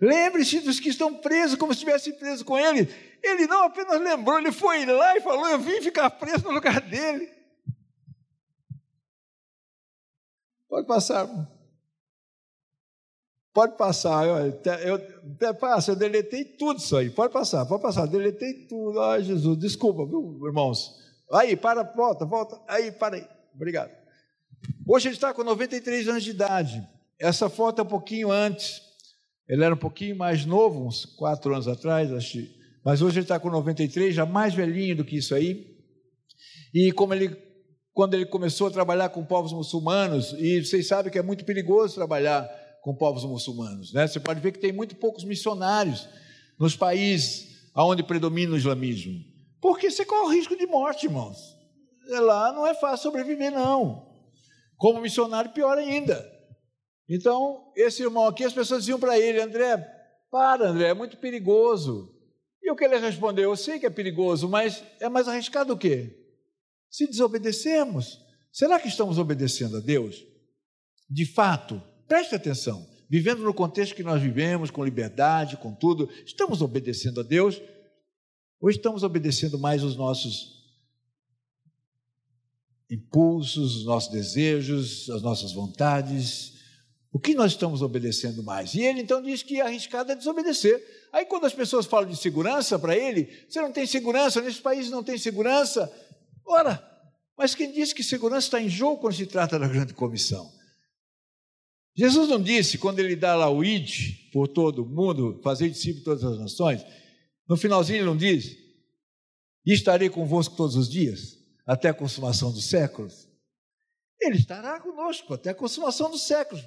Lembre-se 0.00 0.60
dos 0.60 0.80
que 0.80 0.88
estão 0.88 1.14
presos, 1.14 1.58
como 1.58 1.74
se 1.74 1.80
estivesse 1.80 2.14
preso 2.14 2.46
com 2.46 2.58
ele. 2.58 2.88
Ele 3.22 3.46
não 3.46 3.64
apenas 3.64 4.00
lembrou, 4.00 4.38
ele 4.38 4.50
foi 4.50 4.86
lá 4.86 5.16
e 5.16 5.20
falou: 5.20 5.46
Eu 5.48 5.58
vim 5.58 5.82
ficar 5.82 6.08
preso 6.08 6.44
no 6.44 6.52
lugar 6.52 6.80
dele. 6.80 7.30
Pode 10.66 10.86
passar, 10.86 11.28
irmão. 11.28 11.57
Pode 13.58 13.76
passar, 13.76 14.24
eu, 14.24 15.00
eu, 15.40 15.54
passa, 15.56 15.90
eu 15.90 15.96
deletei 15.96 16.44
tudo 16.44 16.78
isso 16.78 16.96
aí. 16.96 17.10
Pode 17.10 17.32
passar, 17.32 17.66
pode 17.66 17.82
passar, 17.82 18.06
deletei 18.06 18.68
tudo. 18.68 19.00
Ai, 19.00 19.24
Jesus, 19.24 19.58
desculpa, 19.58 20.06
viu, 20.06 20.46
irmãos? 20.46 20.94
Aí, 21.32 21.56
para, 21.56 21.82
volta, 21.82 22.24
volta. 22.24 22.56
Aí, 22.68 22.92
para 22.92 23.16
aí. 23.16 23.26
Obrigado. 23.52 23.90
Hoje 24.86 25.08
ele 25.08 25.16
está 25.16 25.34
com 25.34 25.42
93 25.42 26.06
anos 26.06 26.22
de 26.22 26.30
idade. 26.30 26.88
Essa 27.18 27.50
foto 27.50 27.80
é 27.80 27.82
um 27.82 27.88
pouquinho 27.88 28.30
antes. 28.30 28.80
Ele 29.48 29.64
era 29.64 29.74
um 29.74 29.78
pouquinho 29.78 30.16
mais 30.16 30.46
novo, 30.46 30.86
uns 30.86 31.04
quatro 31.04 31.52
anos 31.52 31.66
atrás, 31.66 32.12
acho. 32.12 32.38
Mas 32.84 33.02
hoje 33.02 33.18
ele 33.18 33.24
está 33.24 33.40
com 33.40 33.50
93, 33.50 34.14
já 34.14 34.24
mais 34.24 34.54
velhinho 34.54 34.94
do 34.94 35.04
que 35.04 35.16
isso 35.16 35.34
aí. 35.34 35.66
E 36.72 36.92
como 36.92 37.12
ele, 37.12 37.36
quando 37.92 38.14
ele 38.14 38.26
começou 38.26 38.68
a 38.68 38.70
trabalhar 38.70 39.08
com 39.08 39.24
povos 39.24 39.52
muçulmanos, 39.52 40.32
e 40.38 40.64
vocês 40.64 40.86
sabem 40.86 41.10
que 41.10 41.18
é 41.18 41.22
muito 41.22 41.44
perigoso 41.44 41.96
trabalhar 41.96 42.48
com 42.82 42.94
povos 42.94 43.24
muçulmanos, 43.24 43.92
né? 43.92 44.06
Você 44.06 44.20
pode 44.20 44.40
ver 44.40 44.52
que 44.52 44.58
tem 44.58 44.72
muito 44.72 44.96
poucos 44.96 45.24
missionários 45.24 46.08
nos 46.58 46.76
países 46.76 47.70
onde 47.74 48.02
predomina 48.02 48.54
o 48.54 48.58
islamismo, 48.58 49.14
porque 49.60 49.90
você 49.90 50.04
corre 50.04 50.26
o 50.26 50.36
risco 50.36 50.56
de 50.56 50.66
morte, 50.66 51.06
irmãos 51.06 51.58
lá 52.08 52.52
não 52.52 52.66
é 52.66 52.74
fácil 52.74 53.04
sobreviver, 53.04 53.52
não. 53.52 54.08
Como 54.76 55.00
missionário, 55.00 55.52
pior 55.52 55.76
ainda. 55.76 56.26
Então, 57.08 57.72
esse 57.76 58.02
irmão 58.02 58.26
aqui, 58.26 58.44
as 58.44 58.52
pessoas 58.52 58.82
diziam 58.82 58.98
para 58.98 59.18
ele, 59.18 59.40
André, 59.40 59.76
para, 60.30 60.68
André, 60.68 60.88
é 60.88 60.94
muito 60.94 61.16
perigoso. 61.16 62.14
E 62.62 62.70
o 62.70 62.76
que 62.76 62.84
ele 62.84 62.98
respondeu? 62.98 63.50
Eu 63.50 63.56
sei 63.56 63.78
que 63.78 63.86
é 63.86 63.90
perigoso, 63.90 64.48
mas 64.48 64.82
é 65.00 65.08
mais 65.08 65.26
arriscado 65.26 65.72
o 65.72 65.78
quê? 65.78 66.14
Se 66.90 67.06
desobedecemos, 67.06 68.18
será 68.52 68.78
que 68.78 68.88
estamos 68.88 69.18
obedecendo 69.18 69.78
a 69.78 69.80
Deus? 69.80 70.24
De 71.08 71.26
fato, 71.26 71.82
preste 72.08 72.34
atenção, 72.34 72.88
vivendo 73.08 73.42
no 73.42 73.54
contexto 73.54 73.94
que 73.94 74.02
nós 74.02 74.20
vivemos, 74.20 74.70
com 74.70 74.84
liberdade, 74.84 75.58
com 75.58 75.74
tudo, 75.74 76.08
estamos 76.24 76.62
obedecendo 76.62 77.20
a 77.20 77.22
Deus 77.22 77.60
ou 78.60 78.70
estamos 78.70 79.02
obedecendo 79.02 79.58
mais 79.58 79.84
os 79.84 79.94
nossos 79.94 80.58
impulsos, 82.90 83.76
os 83.76 83.84
nossos 83.84 84.10
desejos, 84.10 85.08
as 85.10 85.22
nossas 85.22 85.52
vontades. 85.52 86.54
O 87.12 87.18
que 87.18 87.34
nós 87.34 87.52
estamos 87.52 87.82
obedecendo 87.82 88.42
mais? 88.42 88.74
E 88.74 88.80
ele 88.80 89.00
então 89.00 89.22
diz 89.22 89.42
que 89.42 89.60
arriscado 89.60 90.12
é 90.12 90.14
desobedecer. 90.14 90.82
Aí 91.12 91.24
quando 91.24 91.46
as 91.46 91.54
pessoas 91.54 91.86
falam 91.86 92.08
de 92.08 92.16
segurança 92.16 92.78
para 92.78 92.96
ele, 92.96 93.28
você 93.48 93.60
não 93.60 93.72
tem 93.72 93.86
segurança, 93.86 94.40
nesse 94.40 94.60
país 94.60 94.90
não 94.90 95.02
tem 95.02 95.16
segurança. 95.18 95.90
Ora, 96.44 96.82
mas 97.36 97.54
quem 97.54 97.70
diz 97.72 97.92
que 97.92 98.02
segurança 98.02 98.46
está 98.46 98.60
em 98.60 98.68
jogo 98.68 99.00
quando 99.00 99.14
se 99.14 99.26
trata 99.26 99.58
da 99.58 99.68
grande 99.68 99.94
comissão? 99.94 100.57
Jesus 101.98 102.28
não 102.28 102.40
disse, 102.40 102.78
quando 102.78 103.00
ele 103.00 103.16
dá 103.16 103.34
lá 103.34 103.50
o 103.50 103.64
id 103.64 104.30
por 104.32 104.46
todo 104.46 104.86
mundo, 104.86 105.40
fazer 105.42 105.68
discípulo 105.68 105.98
de 105.98 106.04
todas 106.04 106.22
as 106.22 106.38
nações, 106.38 106.86
no 107.48 107.56
finalzinho 107.56 107.98
ele 107.98 108.06
não 108.06 108.16
diz, 108.16 108.56
estarei 109.66 110.08
convosco 110.08 110.54
todos 110.54 110.76
os 110.76 110.88
dias, 110.88 111.36
até 111.66 111.88
a 111.88 111.94
consumação 111.94 112.52
dos 112.52 112.66
séculos? 112.66 113.28
Ele 114.20 114.36
estará 114.36 114.78
conosco 114.78 115.34
até 115.34 115.50
a 115.50 115.54
consumação 115.54 116.08
dos 116.08 116.22
séculos. 116.22 116.64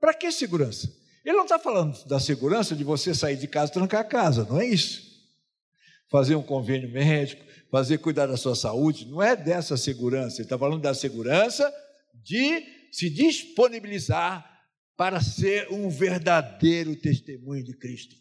Para 0.00 0.14
que 0.14 0.32
segurança? 0.32 0.90
Ele 1.22 1.36
não 1.36 1.44
está 1.44 1.58
falando 1.58 2.02
da 2.06 2.18
segurança 2.18 2.74
de 2.74 2.84
você 2.84 3.14
sair 3.14 3.36
de 3.36 3.46
casa 3.46 3.70
e 3.70 3.74
trancar 3.74 4.00
a 4.00 4.04
casa, 4.04 4.46
não 4.48 4.58
é 4.58 4.66
isso. 4.66 5.02
Fazer 6.10 6.36
um 6.36 6.42
convênio 6.42 6.90
médico, 6.90 7.44
fazer 7.70 7.98
cuidar 7.98 8.28
da 8.28 8.36
sua 8.38 8.56
saúde, 8.56 9.04
não 9.04 9.22
é 9.22 9.36
dessa 9.36 9.76
segurança. 9.76 10.36
Ele 10.36 10.44
está 10.44 10.58
falando 10.58 10.80
da 10.80 10.94
segurança 10.94 11.70
de 12.14 12.64
se 12.90 13.10
disponibilizar 13.10 14.53
para 14.96 15.20
ser 15.20 15.70
um 15.72 15.88
verdadeiro 15.88 16.94
testemunho 16.96 17.64
de 17.64 17.76
Cristo. 17.76 18.16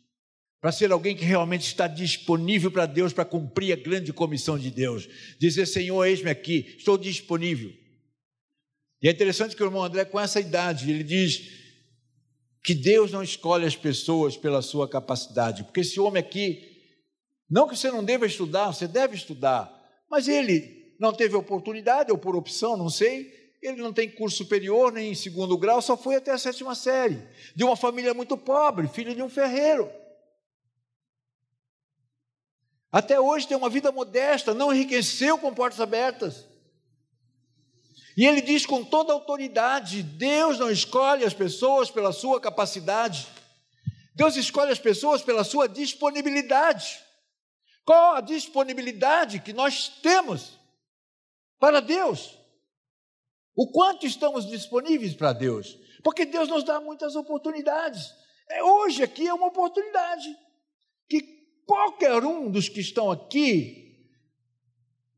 Para 0.61 0.71
ser 0.71 0.91
alguém 0.91 1.15
que 1.15 1.25
realmente 1.25 1.67
está 1.67 1.87
disponível 1.87 2.71
para 2.71 2.85
Deus 2.85 3.11
para 3.11 3.25
cumprir 3.25 3.73
a 3.73 3.75
grande 3.75 4.13
comissão 4.13 4.57
de 4.57 4.71
Deus. 4.71 5.07
Dizer, 5.37 5.65
Senhor, 5.65 6.05
eis-me 6.05 6.29
aqui, 6.29 6.75
estou 6.77 6.97
disponível. 6.97 7.71
E 9.01 9.07
é 9.07 9.11
interessante 9.11 9.55
que 9.55 9.61
o 9.61 9.65
irmão 9.65 9.83
André, 9.83 10.05
com 10.05 10.19
essa 10.19 10.39
idade, 10.39 10.89
ele 10.89 11.03
diz: 11.03 11.63
que 12.63 12.73
Deus 12.73 13.11
não 13.11 13.21
escolhe 13.21 13.65
as 13.65 13.75
pessoas 13.75 14.37
pela 14.37 14.61
sua 14.61 14.87
capacidade, 14.87 15.63
porque 15.63 15.81
esse 15.81 15.99
homem 15.99 16.23
aqui, 16.23 16.63
não 17.49 17.67
que 17.67 17.75
você 17.75 17.91
não 17.91 18.03
deva 18.03 18.25
estudar, 18.25 18.67
você 18.67 18.87
deve 18.87 19.15
estudar, 19.15 19.69
mas 20.09 20.29
ele 20.29 20.95
não 20.97 21.11
teve 21.11 21.35
oportunidade, 21.35 22.09
ou 22.11 22.17
por 22.17 22.35
opção, 22.35 22.77
não 22.77 22.89
sei, 22.89 23.42
ele 23.63 23.81
não 23.81 23.93
tem 23.93 24.09
curso 24.09 24.37
superior, 24.37 24.91
nem 24.91 25.11
em 25.11 25.15
segundo 25.15 25.57
grau, 25.57 25.81
só 25.81 25.95
foi 25.95 26.15
até 26.15 26.31
a 26.31 26.37
sétima 26.37 26.75
série, 26.75 27.25
de 27.55 27.63
uma 27.63 27.75
família 27.75 28.13
muito 28.13 28.37
pobre, 28.37 28.87
filho 28.87 29.15
de 29.15 29.21
um 29.21 29.29
ferreiro. 29.29 29.89
Até 32.91 33.19
hoje 33.19 33.47
tem 33.47 33.57
uma 33.57 33.69
vida 33.69 33.91
modesta, 33.91 34.53
não 34.53 34.73
enriqueceu 34.73 35.37
com 35.37 35.53
portas 35.53 35.79
abertas. 35.79 36.45
E 38.15 38.25
ele 38.25 38.41
diz 38.41 38.65
com 38.65 38.83
toda 38.83 39.13
autoridade: 39.13 40.03
Deus 40.03 40.59
não 40.59 40.69
escolhe 40.69 41.25
as 41.25 41.33
pessoas 41.33 41.89
pela 41.89 42.11
sua 42.11 42.39
capacidade, 42.39 43.27
Deus 44.13 44.35
escolhe 44.35 44.71
as 44.71 44.77
pessoas 44.77 45.21
pela 45.23 45.43
sua 45.43 45.67
disponibilidade. 45.67 47.01
Qual 47.83 48.15
a 48.15 48.21
disponibilidade 48.21 49.39
que 49.39 49.53
nós 49.53 49.87
temos 49.87 50.59
para 51.59 51.79
Deus? 51.79 52.42
O 53.55 53.71
quanto 53.71 54.05
estamos 54.05 54.47
disponíveis 54.47 55.13
para 55.13 55.33
Deus? 55.33 55.77
Porque 56.03 56.25
Deus 56.25 56.49
nos 56.49 56.63
dá 56.63 56.81
muitas 56.81 57.15
oportunidades. 57.15 58.13
É, 58.49 58.63
hoje 58.63 59.03
aqui 59.03 59.27
é 59.27 59.33
uma 59.33 59.47
oportunidade 59.47 60.35
que 61.07 61.21
qualquer 61.65 62.23
um 62.23 62.49
dos 62.49 62.67
que 62.67 62.79
estão 62.79 63.11
aqui 63.11 64.09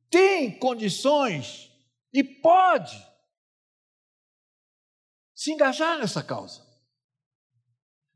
tem 0.10 0.58
condições 0.60 1.72
e 2.14 2.24
pode 2.24 2.96
se 5.34 5.52
engajar 5.52 5.98
nessa 5.98 6.24
causa. 6.24 6.66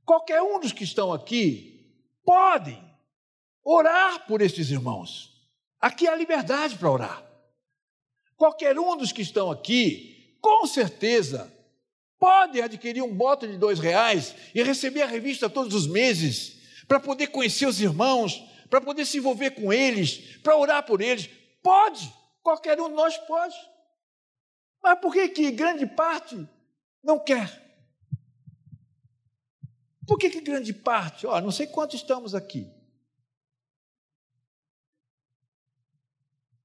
Qualquer 0.05 0.41
um 0.41 0.60
dos 0.60 0.71
que 0.71 0.84
estão 0.84 1.13
aqui 1.13 1.93
pode 2.23 2.77
orar 3.63 4.25
por 4.25 4.41
estes 4.41 4.69
irmãos. 4.69 5.29
Aqui 5.79 6.08
há 6.08 6.15
liberdade 6.15 6.77
para 6.77 6.91
orar. 6.91 7.29
Qualquer 8.39 8.80
um 8.80 8.95
dos 8.95 9.12
que 9.12 9.21
estão 9.21 9.52
aqui, 9.52 10.38
com 10.39 10.65
certeza, 10.65 11.54
pode 12.17 12.62
adquirir 12.62 13.02
um 13.02 13.13
bote 13.13 13.45
de 13.45 13.58
dois 13.58 13.80
reais 13.80 14.34
e 14.56 14.63
receber 14.63 15.02
a 15.02 15.08
revista 15.08 15.49
todos 15.49 15.75
os 15.75 15.86
meses, 15.86 16.58
para 16.88 17.02
poder 17.02 17.28
conhecer 17.28 17.65
os 17.65 17.82
irmãos, 17.82 18.41
para 18.69 18.80
poder 18.80 19.06
se 19.06 19.17
envolver 19.17 19.52
com 19.52 19.73
eles, 19.73 20.38
para 20.38 20.56
orar 20.56 20.86
por 20.86 21.02
eles. 21.02 21.30
Pode, 21.62 22.10
qualquer 22.41 22.80
um 22.80 22.88
de 22.88 22.95
nós 22.95 23.17
pode. 23.17 23.58
Mas 24.82 24.97
por 25.02 25.12
que, 25.12 25.28
que 25.28 25.52
grande 25.52 25.86
parte 25.86 26.47
não 27.04 27.19
quer? 27.19 27.62
Por 30.08 30.17
que, 30.17 30.30
que 30.30 30.39
grande 30.39 30.71
parte? 30.71 31.28
Ó, 31.28 31.41
não 31.41 31.52
sei 31.52 31.67
quantos 31.67 31.95
estamos 31.99 32.34
aqui. 32.34 32.71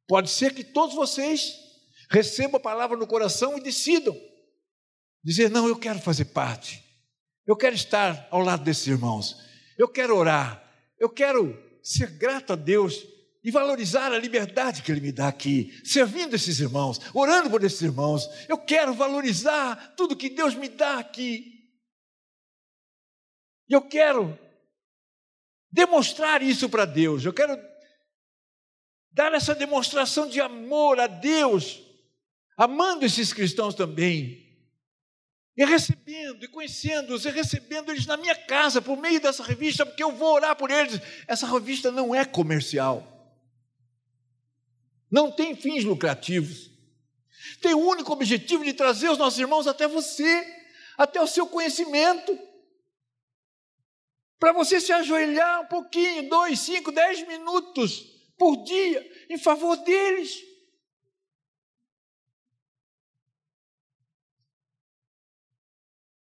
Pode 0.06 0.30
ser 0.30 0.54
que 0.54 0.62
todos 0.62 0.94
vocês 0.94 1.63
recebam 2.08 2.56
a 2.56 2.60
palavra 2.60 2.96
no 2.96 3.06
coração 3.06 3.56
e 3.56 3.62
decidam 3.62 4.16
dizer: 5.22 5.50
não, 5.50 5.66
eu 5.66 5.76
quero 5.76 5.98
fazer 5.98 6.26
parte, 6.26 6.82
eu 7.46 7.56
quero 7.56 7.74
estar 7.74 8.28
ao 8.30 8.40
lado 8.40 8.64
desses 8.64 8.86
irmãos, 8.86 9.36
eu 9.78 9.88
quero 9.88 10.16
orar, 10.16 10.62
eu 10.98 11.08
quero 11.08 11.58
ser 11.82 12.10
grato 12.10 12.52
a 12.52 12.56
Deus 12.56 13.06
e 13.44 13.50
valorizar 13.50 14.10
a 14.10 14.18
liberdade 14.18 14.82
que 14.82 14.90
Ele 14.90 15.02
me 15.02 15.12
dá 15.12 15.28
aqui, 15.28 15.78
servindo 15.84 16.34
esses 16.34 16.58
irmãos, 16.60 16.98
orando 17.12 17.50
por 17.50 17.62
esses 17.62 17.82
irmãos. 17.82 18.26
Eu 18.48 18.56
quero 18.56 18.94
valorizar 18.94 19.94
tudo 19.96 20.16
que 20.16 20.30
Deus 20.30 20.54
me 20.54 20.68
dá 20.68 20.98
aqui. 20.98 21.52
Eu 23.68 23.82
quero 23.82 24.38
demonstrar 25.70 26.42
isso 26.42 26.70
para 26.70 26.86
Deus. 26.86 27.22
Eu 27.22 27.34
quero 27.34 27.54
dar 29.12 29.34
essa 29.34 29.54
demonstração 29.54 30.26
de 30.26 30.40
amor 30.40 30.98
a 30.98 31.06
Deus, 31.06 31.82
amando 32.56 33.04
esses 33.04 33.32
cristãos 33.32 33.74
também. 33.74 34.42
E 35.56 35.64
recebendo, 35.64 36.44
e 36.44 36.48
conhecendo-os, 36.48 37.24
e 37.24 37.30
recebendo 37.30 37.90
eles 37.90 38.06
na 38.06 38.16
minha 38.16 38.34
casa, 38.34 38.82
por 38.82 38.96
meio 38.96 39.20
dessa 39.20 39.44
revista, 39.44 39.86
porque 39.86 40.02
eu 40.02 40.10
vou 40.10 40.34
orar 40.34 40.56
por 40.56 40.70
eles. 40.70 41.00
Essa 41.28 41.46
revista 41.46 41.92
não 41.92 42.14
é 42.14 42.24
comercial 42.24 43.14
não 45.14 45.30
tem 45.30 45.54
fins 45.54 45.84
lucrativos. 45.84 46.72
Tem 47.60 47.72
o 47.72 47.78
único 47.78 48.12
objetivo 48.12 48.64
de 48.64 48.72
trazer 48.72 49.08
os 49.08 49.16
nossos 49.16 49.38
irmãos 49.38 49.68
até 49.68 49.86
você, 49.86 50.44
até 50.98 51.20
o 51.20 51.26
seu 51.28 51.46
conhecimento. 51.46 52.36
Para 54.40 54.52
você 54.52 54.80
se 54.80 54.92
ajoelhar 54.92 55.62
um 55.62 55.66
pouquinho, 55.66 56.28
dois, 56.28 56.58
cinco, 56.58 56.90
dez 56.90 57.24
minutos 57.28 58.12
por 58.36 58.64
dia, 58.64 59.08
em 59.30 59.38
favor 59.38 59.76
deles. 59.76 60.42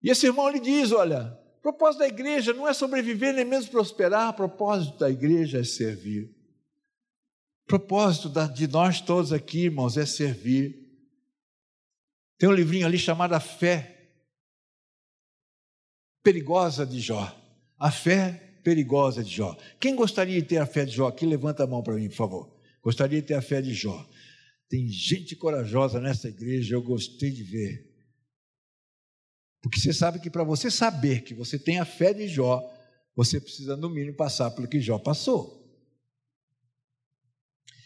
E 0.04 0.10
esse 0.10 0.26
irmão 0.26 0.50
lhe 0.50 0.60
diz: 0.60 0.92
olha, 0.92 1.30
propósito 1.62 2.00
da 2.00 2.06
igreja 2.06 2.52
não 2.52 2.68
é 2.68 2.74
sobreviver 2.74 3.32
nem 3.32 3.44
mesmo 3.44 3.70
prosperar, 3.70 4.36
propósito 4.36 4.98
da 4.98 5.10
igreja 5.10 5.60
é 5.60 5.64
servir. 5.64 6.30
Propósito 7.66 8.28
de 8.52 8.68
nós 8.68 9.00
todos 9.00 9.32
aqui, 9.32 9.64
irmãos, 9.64 9.96
é 9.96 10.04
servir. 10.04 10.84
Tem 12.38 12.46
um 12.46 12.52
livrinho 12.52 12.86
ali 12.86 12.98
chamado 12.98 13.32
A 13.32 13.40
Fé 13.40 14.10
Perigosa 16.22 16.84
de 16.84 17.00
Jó. 17.00 17.34
A 17.78 17.90
Fé 17.90 18.58
Perigosa 18.62 19.24
de 19.24 19.30
Jó. 19.30 19.56
Quem 19.80 19.96
gostaria 19.96 20.40
de 20.42 20.46
ter 20.46 20.58
a 20.58 20.66
fé 20.66 20.84
de 20.84 20.92
Jó 20.92 21.06
aqui? 21.06 21.24
Levanta 21.24 21.64
a 21.64 21.66
mão 21.66 21.82
para 21.82 21.94
mim, 21.94 22.08
por 22.08 22.16
favor. 22.16 22.54
Gostaria 22.82 23.22
de 23.22 23.28
ter 23.28 23.34
a 23.34 23.42
fé 23.42 23.62
de 23.62 23.72
Jó. 23.72 24.06
Tem 24.68 24.86
gente 24.88 25.34
corajosa 25.34 25.98
nessa 25.98 26.28
igreja, 26.28 26.74
eu 26.74 26.82
gostei 26.82 27.30
de 27.30 27.42
ver. 27.42 27.93
Porque 29.64 29.80
você 29.80 29.94
sabe 29.94 30.18
que 30.20 30.28
para 30.28 30.44
você 30.44 30.70
saber 30.70 31.22
que 31.22 31.32
você 31.32 31.58
tem 31.58 31.80
a 31.80 31.86
fé 31.86 32.12
de 32.12 32.28
Jó, 32.28 32.62
você 33.16 33.40
precisa, 33.40 33.74
no 33.74 33.88
mínimo, 33.88 34.14
passar 34.14 34.50
pelo 34.50 34.68
que 34.68 34.78
Jó 34.78 34.98
passou. 34.98 35.66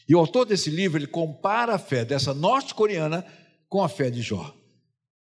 E 0.09 0.13
o 0.13 0.19
autor 0.19 0.45
desse 0.45 0.71
livro, 0.71 0.99
ele 0.99 1.07
compara 1.07 1.77
a 1.77 1.79
fé 1.79 2.05
dessa 2.05 2.35
norte-coreana 2.35 3.25
com 3.69 3.81
a 3.81 3.89
fé 3.89 4.11
de 4.11 4.23
Jó. 4.23 4.53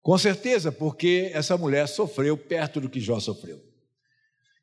Com 0.00 0.16
certeza, 0.16 0.72
porque 0.72 1.30
essa 1.34 1.58
mulher 1.58 1.86
sofreu 1.88 2.38
perto 2.38 2.80
do 2.80 2.88
que 2.88 3.00
Jó 3.00 3.20
sofreu. 3.20 3.62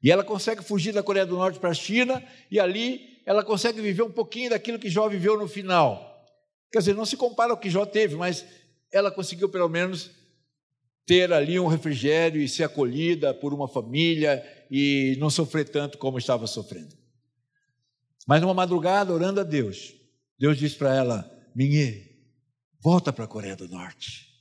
E 0.01 0.09
ela 0.09 0.23
consegue 0.23 0.63
fugir 0.63 0.93
da 0.93 1.03
Coreia 1.03 1.27
do 1.27 1.37
Norte 1.37 1.59
para 1.59 1.69
a 1.69 1.75
China, 1.75 2.25
e 2.49 2.59
ali 2.59 3.21
ela 3.23 3.43
consegue 3.43 3.79
viver 3.79 4.01
um 4.01 4.11
pouquinho 4.11 4.49
daquilo 4.49 4.79
que 4.79 4.89
Jó 4.89 5.07
viveu 5.07 5.37
no 5.37 5.47
final. 5.47 6.25
Quer 6.71 6.79
dizer, 6.79 6.95
não 6.95 7.05
se 7.05 7.15
compara 7.15 7.51
ao 7.51 7.57
que 7.57 7.69
Jó 7.69 7.85
teve, 7.85 8.15
mas 8.15 8.43
ela 8.91 9.11
conseguiu 9.11 9.47
pelo 9.47 9.69
menos 9.69 10.22
ter 11.05 11.31
ali 11.33 11.59
um 11.59 11.67
refrigério 11.67 12.41
e 12.41 12.47
ser 12.47 12.63
acolhida 12.63 13.33
por 13.33 13.53
uma 13.53 13.67
família 13.67 14.43
e 14.71 15.15
não 15.19 15.29
sofrer 15.29 15.67
tanto 15.69 15.97
como 15.97 16.17
estava 16.17 16.47
sofrendo. 16.47 16.95
Mas 18.27 18.41
numa 18.41 18.53
madrugada, 18.53 19.13
orando 19.13 19.41
a 19.41 19.43
Deus, 19.43 19.93
Deus 20.39 20.57
disse 20.57 20.75
para 20.75 20.95
ela: 20.95 21.29
Minhê, 21.55 22.13
volta 22.81 23.11
para 23.11 23.25
a 23.25 23.27
Coreia 23.27 23.55
do 23.55 23.67
Norte. 23.67 24.31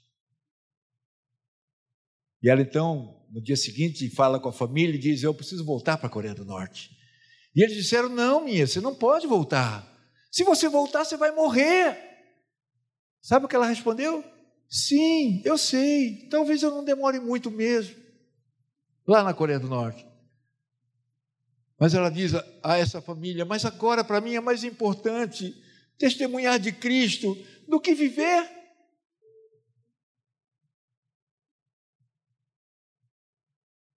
E 2.43 2.49
ela 2.49 2.61
então, 2.61 3.25
no 3.31 3.41
dia 3.41 3.57
seguinte, 3.57 4.09
fala 4.11 4.41
com 4.41 4.49
a 4.49 4.53
família 4.53 4.95
e 4.95 4.99
diz: 4.99 5.23
Eu 5.23 5.35
preciso 5.35 5.65
voltar 5.65 5.99
para 5.99 6.07
a 6.07 6.11
Coreia 6.11 6.35
do 6.35 6.45
Norte. 6.45 6.91
E 7.55 7.63
eles 7.63 7.77
disseram: 7.77 8.09
Não, 8.09 8.45
minha, 8.45 8.67
você 8.67 8.81
não 8.81 8.95
pode 8.95 9.27
voltar. 9.27 9.89
Se 10.31 10.45
você 10.45 10.69
voltar, 10.69 11.05
você 11.05 11.17
vai 11.17 11.31
morrer. 11.33 11.99
Sabe 13.21 13.47
o 13.47 13.49
que 13.49 13.55
ela 13.55 13.67
respondeu? 13.67 14.25
Sim, 14.73 15.43
eu 15.45 15.59
sei. 15.59 16.27
Talvez 16.31 16.63
eu 16.63 16.71
não 16.71 16.83
demore 16.83 17.21
muito 17.21 17.51
mesmo. 17.51 17.95
lá 19.07 19.23
na 19.23 19.35
Coreia 19.35 19.61
do 19.61 19.69
Norte. 19.69 20.07
Mas 21.79 21.93
ela 21.93 22.09
diz 22.09 22.33
a 22.63 22.79
essa 22.79 23.03
família: 23.03 23.45
Mas 23.45 23.67
agora 23.67 24.03
para 24.03 24.19
mim 24.19 24.35
é 24.35 24.41
mais 24.41 24.65
importante 24.65 25.55
testemunhar 25.99 26.59
de 26.59 26.73
Cristo 26.73 27.37
do 27.69 27.79
que 27.79 27.95
viver. 27.95 28.49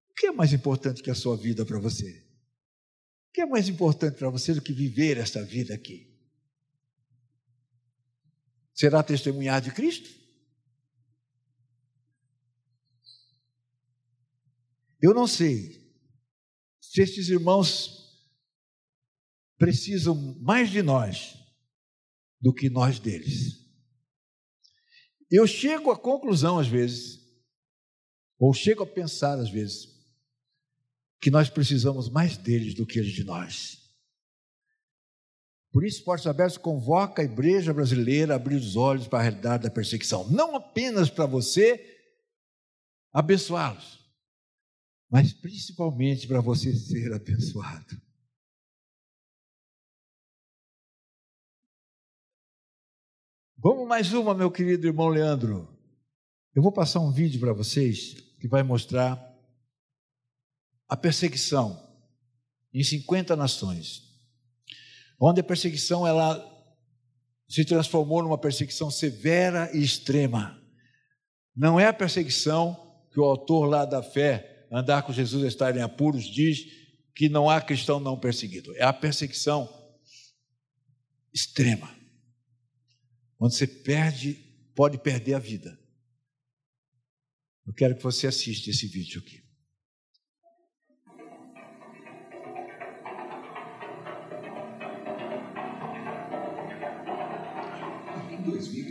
O 0.10 0.14
que 0.14 0.28
é 0.28 0.32
mais 0.34 0.52
importante 0.52 1.02
que 1.02 1.10
a 1.10 1.16
sua 1.16 1.38
vida 1.38 1.66
para 1.66 1.80
você? 1.80 2.22
O 3.30 3.34
que 3.34 3.40
é 3.40 3.46
mais 3.46 3.70
importante 3.70 4.18
para 4.18 4.30
você 4.30 4.54
do 4.54 4.62
que 4.62 4.74
viver 4.74 5.18
esta 5.18 5.42
vida 5.42 5.74
aqui? 5.74 6.14
Será 8.74 9.02
testemunhar 9.02 9.62
de 9.62 9.72
Cristo? 9.72 10.25
Eu 15.06 15.14
não 15.14 15.28
sei 15.28 15.88
se 16.82 17.00
estes 17.00 17.30
irmãos 17.30 18.26
precisam 19.56 20.16
mais 20.42 20.72
de 20.72 20.82
nós 20.82 21.38
do 22.42 22.52
que 22.52 22.72
nós 22.72 22.98
deles. 22.98 23.64
Eu 25.30 25.46
chego 25.46 25.92
à 25.92 25.96
conclusão, 25.96 26.58
às 26.58 26.68
vezes, 26.68 27.20
ou 28.40 28.52
chego 28.52 28.82
a 28.82 28.88
pensar, 28.88 29.38
às 29.38 29.48
vezes, 29.48 29.96
que 31.22 31.30
nós 31.30 31.52
precisamos 31.52 32.10
mais 32.10 32.36
deles 32.36 32.74
do 32.74 32.84
que 32.84 32.98
eles 32.98 33.14
de 33.14 33.24
nós. 33.24 33.78
Por 35.72 35.86
isso, 35.86 36.04
Portos 36.04 36.26
Abertos 36.26 36.58
convoca 36.58 37.22
a 37.22 37.26
igreja 37.26 37.72
brasileira 37.72 38.34
a 38.34 38.38
abrir 38.38 38.56
os 38.56 38.76
olhos 38.76 39.08
para 39.08 39.20
a 39.20 39.22
realidade 39.22 39.66
da 39.66 39.70
perseguição, 39.70 40.28
não 40.32 40.56
apenas 40.56 41.12
para 41.12 41.28
você 41.28 41.96
abençoá-los, 43.14 44.04
mas 45.10 45.34
principalmente 45.34 46.28
para 46.28 46.42
você 46.42 46.74
ser 46.76 47.14
abençoado. 47.14 48.02
Vamos 53.58 53.88
mais 53.88 54.14
uma, 54.14 54.36
meu 54.36 54.52
querido 54.52 54.86
irmão 54.86 55.08
Leandro. 55.08 55.68
Eu 56.54 56.62
vou 56.62 56.72
passar 56.72 57.00
um 57.00 57.12
vídeo 57.12 57.40
para 57.40 57.54
vocês 57.54 58.14
que 58.40 58.48
vai 58.48 58.62
mostrar 58.62 59.20
a 60.88 60.96
perseguição 60.96 61.84
em 62.74 62.84
50 62.84 63.36
nações, 63.36 64.04
onde 65.20 65.42
a 65.42 65.44
perseguição 65.44 66.06
ela 66.06 66.54
se 67.48 67.64
transformou 67.64 68.22
numa 68.22 68.38
perseguição 68.38 68.92
severa 68.92 69.70
e 69.76 69.84
extrema. 69.84 70.62
Não 71.56 71.80
é 71.80 71.88
a 71.88 71.94
perseguição 71.94 73.08
que 73.12 73.20
o 73.20 73.24
autor 73.24 73.66
lá 73.66 73.86
da 73.86 74.04
fé 74.04 74.55
andar 74.72 75.04
com 75.04 75.14
Jesus 75.14 75.44
é 75.44 75.48
estar 75.48 75.76
em 75.76 75.82
apuros, 75.82 76.26
diz 76.26 76.66
que 77.16 77.30
não 77.30 77.50
há 77.50 77.62
cristão 77.62 78.00
não 78.00 78.20
perseguido. 78.20 78.76
É 78.76 78.84
a 78.84 78.94
perseguição 78.94 79.70
extrema, 81.34 81.94
onde 83.40 83.56
você 83.56 83.68
perde, 83.68 84.34
pode 84.76 84.98
perder 84.98 85.34
a 85.34 85.40
vida. 85.40 85.78
Eu 87.66 87.74
quero 87.74 87.96
que 87.96 88.04
você 88.04 88.28
assista 88.28 88.70
esse 88.70 88.86
vídeo 88.86 89.22
aqui. 89.22 89.44
Em 98.32 98.42
2021, 98.44 98.46
o 98.56 98.70
número 98.70 98.85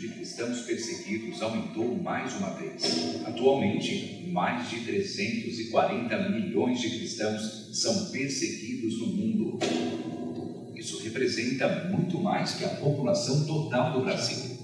de 0.00 0.08
cristãos 0.08 0.62
perseguidos 0.62 1.42
aumentou 1.42 1.94
mais 1.94 2.34
uma 2.36 2.54
vez. 2.54 3.20
Atualmente, 3.26 4.26
mais 4.32 4.70
de 4.70 4.80
340 4.80 6.30
milhões 6.30 6.80
de 6.80 6.88
cristãos 6.88 7.68
são 7.74 8.06
perseguidos 8.06 8.98
no 8.98 9.08
mundo. 9.08 9.58
Isso 10.74 11.02
representa 11.02 11.90
muito 11.90 12.18
mais 12.18 12.54
que 12.54 12.64
a 12.64 12.68
população 12.68 13.44
total 13.44 13.92
do 13.92 14.00
Brasil. 14.06 14.56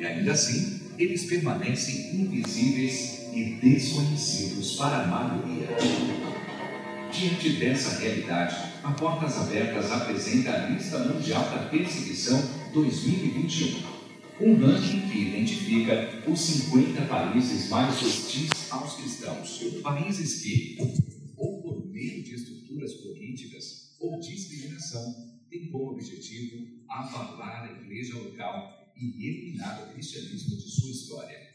E 0.00 0.04
ainda 0.04 0.32
assim, 0.32 0.80
eles 0.98 1.26
permanecem 1.26 2.16
invisíveis 2.16 3.28
e 3.32 3.60
desconhecidos 3.62 4.74
para 4.74 5.04
a 5.04 5.06
maioria. 5.06 5.68
Diante 7.12 7.50
dessa 7.50 8.00
realidade, 8.00 8.56
a 8.82 8.90
Portas 8.90 9.38
Abertas 9.38 9.92
apresenta 9.92 10.50
a 10.50 10.66
Lista 10.70 10.98
Mundial 10.98 11.42
da 11.50 11.68
Perseguição 11.70 12.42
2021 12.72 13.95
um 14.38 14.54
ranking 14.56 15.08
que 15.08 15.18
identifica 15.18 16.30
os 16.30 16.40
50 16.40 17.06
países 17.06 17.70
mais 17.70 18.02
hostis 18.02 18.50
aos 18.70 18.94
cristãos. 18.96 19.60
Países 19.82 20.42
que, 20.42 20.76
ou 21.36 21.62
por 21.62 21.86
meio 21.86 22.22
de 22.22 22.34
estruturas 22.34 22.92
políticas 22.94 23.96
ou 23.98 24.20
discriminação, 24.20 25.40
têm 25.48 25.70
como 25.70 25.92
objetivo 25.92 26.66
avalar 26.86 27.64
a 27.64 27.82
igreja 27.82 28.18
local 28.18 28.92
e 28.94 29.26
eliminar 29.26 29.82
o 29.82 29.94
cristianismo 29.94 30.56
de 30.56 30.70
sua 30.70 30.90
história. 30.90 31.46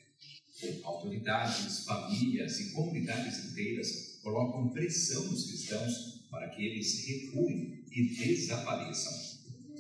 Autoridades, 0.84 1.86
famílias 1.86 2.60
e 2.60 2.72
comunidades 2.72 3.52
inteiras 3.52 4.20
colocam 4.24 4.70
pressão 4.70 5.24
nos 5.26 5.46
cristãos 5.46 6.22
para 6.32 6.50
que 6.50 6.66
eles 6.66 7.06
recuem 7.06 7.84
e 7.92 8.04
desapareçam. 8.16 9.31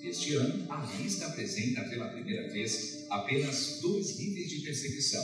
Este 0.03 0.33
ano, 0.33 0.65
a 0.67 0.83
lista 0.97 1.27
apresenta 1.27 1.83
pela 1.83 2.09
primeira 2.09 2.51
vez 2.51 3.05
apenas 3.09 3.79
dois 3.81 4.17
níveis 4.17 4.49
de 4.49 4.61
perseguição: 4.61 5.23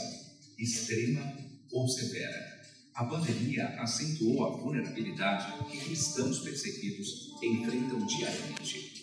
extrema 0.56 1.36
ou 1.72 1.88
severa. 1.88 2.58
A 2.94 3.04
pandemia 3.04 3.66
acentuou 3.80 4.44
a 4.44 4.56
vulnerabilidade 4.56 5.68
que 5.68 5.78
cristãos 5.78 6.38
perseguidos 6.40 7.32
enfrentam 7.42 8.06
diariamente. 8.06 9.02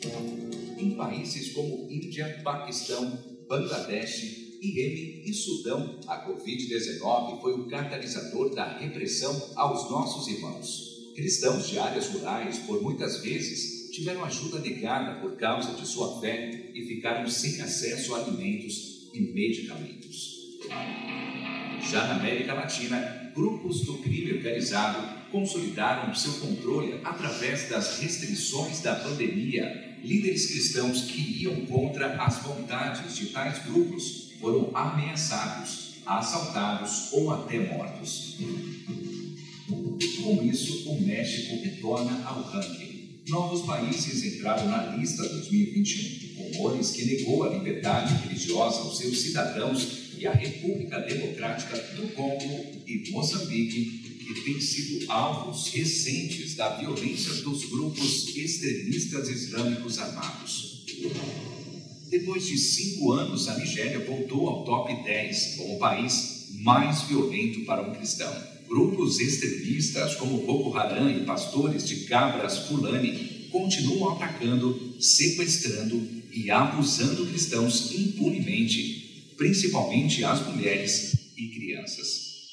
Em 0.78 0.96
países 0.96 1.52
como 1.52 1.90
Índia, 1.92 2.42
Paquistão, 2.44 3.18
Bangladesh, 3.48 4.60
Iêmen 4.62 5.24
e 5.26 5.34
Sudão, 5.34 6.00
a 6.08 6.26
Covid-19 6.26 7.42
foi 7.42 7.54
o 7.54 7.68
catalisador 7.68 8.54
da 8.56 8.78
repressão 8.78 9.52
aos 9.56 9.90
nossos 9.90 10.28
irmãos. 10.28 11.14
Cristãos 11.16 11.70
de 11.70 11.80
áreas 11.80 12.08
rurais, 12.08 12.60
por 12.60 12.82
muitas 12.82 13.22
vezes, 13.22 13.85
tiveram 13.96 14.26
ajuda 14.26 14.60
negada 14.60 15.22
por 15.22 15.38
causa 15.38 15.74
de 15.74 15.88
sua 15.88 16.20
fé 16.20 16.70
e 16.74 16.86
ficaram 16.86 17.28
sem 17.30 17.62
acesso 17.62 18.14
a 18.14 18.20
alimentos 18.20 19.10
e 19.14 19.22
medicamentos. 19.22 20.36
Já 21.90 22.08
na 22.08 22.16
América 22.16 22.54
Latina, 22.54 23.32
grupos 23.34 23.86
do 23.86 24.00
crime 24.00 24.34
organizado 24.34 25.32
consolidaram 25.32 26.14
seu 26.14 26.34
controle 26.34 27.00
através 27.06 27.70
das 27.70 28.00
restrições 28.00 28.82
da 28.82 28.96
pandemia. 28.96 29.98
Líderes 30.04 30.48
cristãos 30.48 31.06
que 31.06 31.44
iam 31.44 31.66
contra 31.66 32.22
as 32.22 32.44
vontades 32.44 33.16
de 33.16 33.28
tais 33.28 33.64
grupos 33.66 34.30
foram 34.40 34.76
ameaçados, 34.76 35.96
assaltados 36.06 37.14
ou 37.14 37.32
até 37.32 37.60
mortos. 37.60 38.38
Com 40.22 40.44
isso, 40.44 40.90
o 40.90 41.02
México 41.02 41.64
retorna 41.64 42.24
ao 42.26 42.42
ranking 42.42 42.95
novos 43.28 43.66
países 43.66 44.24
entraram 44.24 44.68
na 44.68 44.96
lista 44.96 45.28
2021. 45.28 46.26
Rumores 46.36 46.92
que 46.92 47.06
negou 47.06 47.44
a 47.44 47.50
liberdade 47.50 48.14
religiosa 48.24 48.82
aos 48.82 48.98
seus 48.98 49.20
cidadãos 49.20 50.06
e 50.18 50.28
a 50.28 50.34
República 50.34 51.00
Democrática 51.00 51.78
do 51.96 52.08
Congo 52.14 52.66
e 52.86 53.10
Moçambique, 53.12 54.18
que 54.20 54.42
têm 54.42 54.60
sido 54.60 55.12
alvos 55.12 55.68
recentes 55.70 56.56
da 56.56 56.78
violência 56.78 57.34
dos 57.44 57.66
grupos 57.66 58.36
extremistas 58.36 59.30
islâmicos 59.30 60.00
armados. 60.00 60.86
Depois 62.10 62.46
de 62.46 62.58
cinco 62.58 63.12
anos, 63.12 63.48
a 63.48 63.58
Nigéria 63.58 64.00
voltou 64.00 64.48
ao 64.48 64.64
top 64.64 65.04
10 65.04 65.56
como 65.58 65.76
o 65.76 65.80
país 65.80 66.48
mais 66.60 67.04
violento 67.04 67.66
para 67.66 67.82
um 67.82 67.94
cristão. 67.94 68.55
Grupos 68.76 69.22
extremistas 69.22 70.16
como 70.16 70.46
Boko 70.46 70.78
Haram 70.78 71.10
e 71.10 71.24
pastores 71.24 71.88
de 71.88 72.08
cabras 72.08 72.68
Fulani 72.68 73.48
continuam 73.50 74.16
atacando, 74.16 74.98
sequestrando 75.00 75.96
e 76.30 76.52
abusando 76.52 77.26
cristãos 77.26 77.94
impunemente, 77.94 79.32
principalmente 79.38 80.26
as 80.26 80.46
mulheres 80.46 81.16
e 81.38 81.48
crianças. 81.48 82.50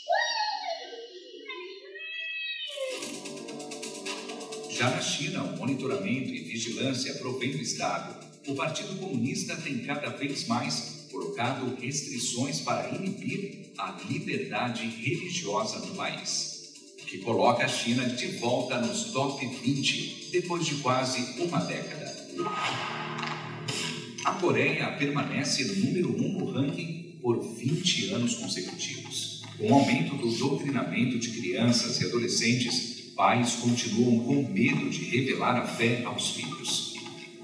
Já 4.71 4.91
na 4.91 5.01
China, 5.01 5.43
o 5.43 5.59
monitoramento 5.59 6.33
e 6.33 6.45
vigilância 6.45 7.15
provém 7.15 7.51
do 7.51 7.61
Estado. 7.61 8.25
O 8.47 8.55
Partido 8.55 8.95
Comunista 8.95 9.57
tem 9.57 9.81
cada 9.81 10.11
vez 10.11 10.47
mais 10.47 11.02
colocado 11.13 11.77
restrições 11.81 12.61
para 12.61 12.89
inibir 12.89 13.71
a 13.79 14.01
liberdade 14.09 14.87
religiosa 14.87 15.79
no 15.87 15.95
país, 15.95 16.73
o 17.03 17.07
que 17.07 17.19
coloca 17.19 17.65
a 17.65 17.69
China 17.69 18.09
de 18.09 18.39
volta 18.39 18.81
nos 18.81 19.13
top 19.13 19.47
20 19.47 20.31
depois 20.33 20.65
de 20.65 20.77
quase 20.77 21.41
uma 21.41 21.61
década. 21.61 22.11
A 24.25 24.33
Coreia 24.35 24.91
permanece 24.93 25.65
no 25.65 25.75
número 25.85 26.11
1 26.17 26.33
no 26.33 26.51
ranking 26.51 27.19
por 27.21 27.39
20 27.57 28.15
anos 28.15 28.35
consecutivos. 28.35 29.43
Com 29.59 29.71
o 29.71 29.75
aumento 29.75 30.17
do 30.17 30.31
doutrinamento 30.31 31.19
de 31.19 31.31
crianças 31.31 32.01
e 32.01 32.07
adolescentes, 32.07 33.13
pais 33.15 33.55
continuam 33.57 34.21
com 34.21 34.49
medo 34.49 34.89
de 34.89 35.05
revelar 35.05 35.57
a 35.57 35.67
fé 35.67 36.03
aos 36.05 36.31
filhos. 36.31 36.92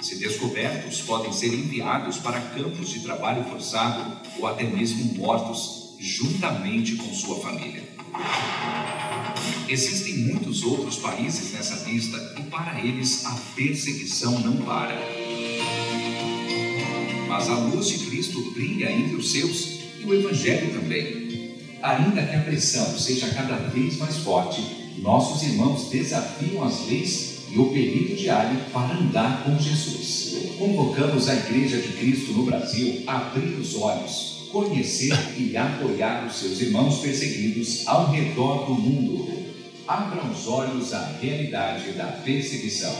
Se 0.08 0.16
descobertos, 0.16 1.02
podem 1.02 1.30
ser 1.30 1.52
enviados 1.52 2.16
para 2.16 2.40
campos 2.40 2.88
de 2.88 3.00
trabalho 3.00 3.44
forçado 3.44 4.10
ou 4.38 4.46
até 4.46 4.64
mesmo 4.64 5.04
mortos, 5.18 5.96
juntamente 6.00 6.96
com 6.96 7.12
sua 7.12 7.38
família. 7.40 7.86
Existem 9.68 10.16
muitos 10.20 10.62
outros 10.62 10.96
países 10.96 11.52
nessa 11.52 11.86
lista 11.86 12.16
e 12.38 12.42
para 12.44 12.80
eles 12.80 13.26
a 13.26 13.32
perseguição 13.54 14.40
não 14.40 14.56
para. 14.64 14.98
Mas 17.28 17.50
a 17.50 17.58
luz 17.58 17.88
de 17.88 18.06
Cristo 18.06 18.50
brilha 18.52 18.90
entre 18.90 19.14
os 19.14 19.30
seus 19.30 19.80
e 20.00 20.06
o 20.06 20.14
Evangelho 20.14 20.72
também. 20.72 21.58
Ainda 21.82 22.26
que 22.26 22.34
a 22.34 22.44
pressão 22.44 22.98
seja 22.98 23.28
cada 23.28 23.56
vez 23.56 23.98
mais 23.98 24.16
forte, 24.16 24.62
nossos 25.02 25.42
irmãos 25.42 25.90
desafiam 25.90 26.64
as 26.64 26.86
leis 26.86 27.37
e 27.50 27.58
o 27.58 27.70
perigo 27.70 28.16
diário 28.16 28.58
para 28.72 28.96
andar 28.96 29.44
com 29.44 29.58
Jesus. 29.58 30.56
Convocamos 30.58 31.28
a 31.28 31.34
Igreja 31.34 31.80
de 31.80 31.92
Cristo 31.92 32.32
no 32.32 32.44
Brasil 32.44 33.02
a 33.06 33.28
abrir 33.28 33.58
os 33.58 33.74
olhos, 33.76 34.48
conhecer 34.52 35.16
e 35.36 35.56
apoiar 35.56 36.26
os 36.26 36.36
seus 36.36 36.60
irmãos 36.60 36.98
perseguidos 37.00 37.86
ao 37.86 38.10
redor 38.10 38.66
do 38.66 38.74
mundo 38.74 39.38
abra 39.88 40.30
os 40.30 40.46
olhos 40.46 40.92
à 40.92 41.02
realidade 41.18 41.96
da 41.96 42.12
perseguição. 42.22 42.92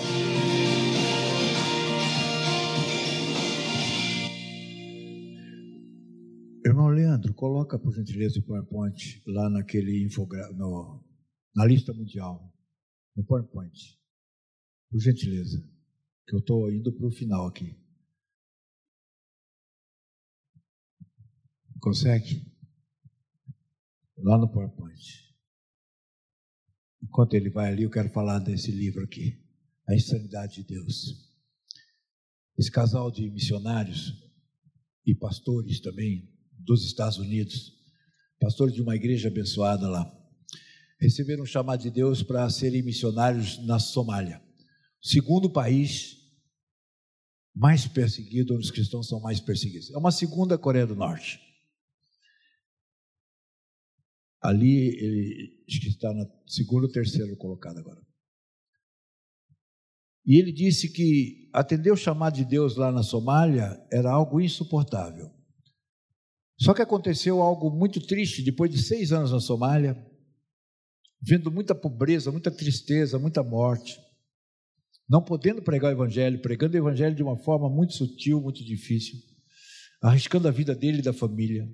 Irmão 6.64 6.88
Leandro, 6.88 7.34
coloca 7.34 7.78
por 7.78 7.92
gentileza 7.92 8.40
o 8.40 8.42
PowerPoint 8.42 9.22
lá 9.26 9.50
naquele 9.50 10.02
infográfico, 10.02 11.04
na 11.54 11.66
lista 11.66 11.92
mundial, 11.92 12.50
no 13.14 13.22
PowerPoint. 13.22 13.97
Por 14.90 15.00
gentileza, 15.00 15.62
que 16.26 16.34
eu 16.34 16.38
estou 16.38 16.70
indo 16.72 16.92
para 16.92 17.06
o 17.06 17.10
final 17.10 17.46
aqui. 17.46 17.76
Consegue? 21.80 22.46
Lá 24.16 24.36
no 24.36 24.50
PowerPoint. 24.50 25.28
Enquanto 27.02 27.34
ele 27.34 27.50
vai 27.50 27.72
ali, 27.72 27.84
eu 27.84 27.90
quero 27.90 28.10
falar 28.10 28.38
desse 28.40 28.72
livro 28.72 29.04
aqui, 29.04 29.40
A 29.86 29.94
Insanidade 29.94 30.56
de 30.56 30.64
Deus. 30.64 31.28
Esse 32.56 32.70
casal 32.70 33.10
de 33.10 33.30
missionários 33.30 34.12
e 35.06 35.14
pastores 35.14 35.80
também 35.80 36.28
dos 36.52 36.84
Estados 36.84 37.18
Unidos, 37.18 37.72
pastores 38.40 38.74
de 38.74 38.82
uma 38.82 38.96
igreja 38.96 39.28
abençoada 39.28 39.88
lá, 39.88 40.04
receberam 41.00 41.44
um 41.44 41.46
chamado 41.46 41.82
de 41.82 41.90
Deus 41.90 42.22
para 42.22 42.50
serem 42.50 42.82
missionários 42.82 43.64
na 43.64 43.78
Somália, 43.78 44.42
segundo 45.08 45.50
país 45.50 46.16
mais 47.54 47.88
perseguido, 47.88 48.54
onde 48.54 48.64
os 48.64 48.70
cristãos 48.70 49.08
são 49.08 49.20
mais 49.20 49.40
perseguidos. 49.40 49.90
É 49.90 49.98
uma 49.98 50.12
segunda 50.12 50.58
Coreia 50.58 50.86
do 50.86 50.94
Norte. 50.94 51.40
Ali, 54.40 54.96
ele 54.96 55.64
acho 55.68 55.80
que 55.80 55.88
está 55.88 56.12
na 56.12 56.24
segundo 56.46 56.84
ou 56.84 56.92
terceiro 56.92 57.36
colocado 57.36 57.78
agora. 57.78 58.00
E 60.24 60.38
ele 60.38 60.52
disse 60.52 60.92
que 60.92 61.50
atender 61.52 61.90
o 61.90 61.96
chamado 61.96 62.36
de 62.36 62.44
Deus 62.44 62.76
lá 62.76 62.92
na 62.92 63.02
Somália 63.02 63.76
era 63.90 64.12
algo 64.12 64.40
insuportável. 64.40 65.28
Só 66.60 66.74
que 66.74 66.82
aconteceu 66.82 67.40
algo 67.40 67.70
muito 67.70 68.06
triste 68.06 68.42
depois 68.42 68.70
de 68.70 68.80
seis 68.80 69.10
anos 69.10 69.32
na 69.32 69.40
Somália, 69.40 69.96
vendo 71.20 71.50
muita 71.50 71.74
pobreza, 71.74 72.30
muita 72.30 72.50
tristeza, 72.50 73.18
muita 73.18 73.42
morte, 73.42 73.98
não 75.08 75.22
podendo 75.22 75.62
pregar 75.62 75.90
o 75.90 75.94
Evangelho, 75.94 76.40
pregando 76.40 76.74
o 76.74 76.78
Evangelho 76.78 77.14
de 77.14 77.22
uma 77.22 77.36
forma 77.36 77.68
muito 77.68 77.94
sutil, 77.94 78.40
muito 78.40 78.64
difícil, 78.64 79.18
arriscando 80.02 80.48
a 80.48 80.50
vida 80.50 80.74
dele 80.74 80.98
e 80.98 81.02
da 81.02 81.12
família 81.12 81.68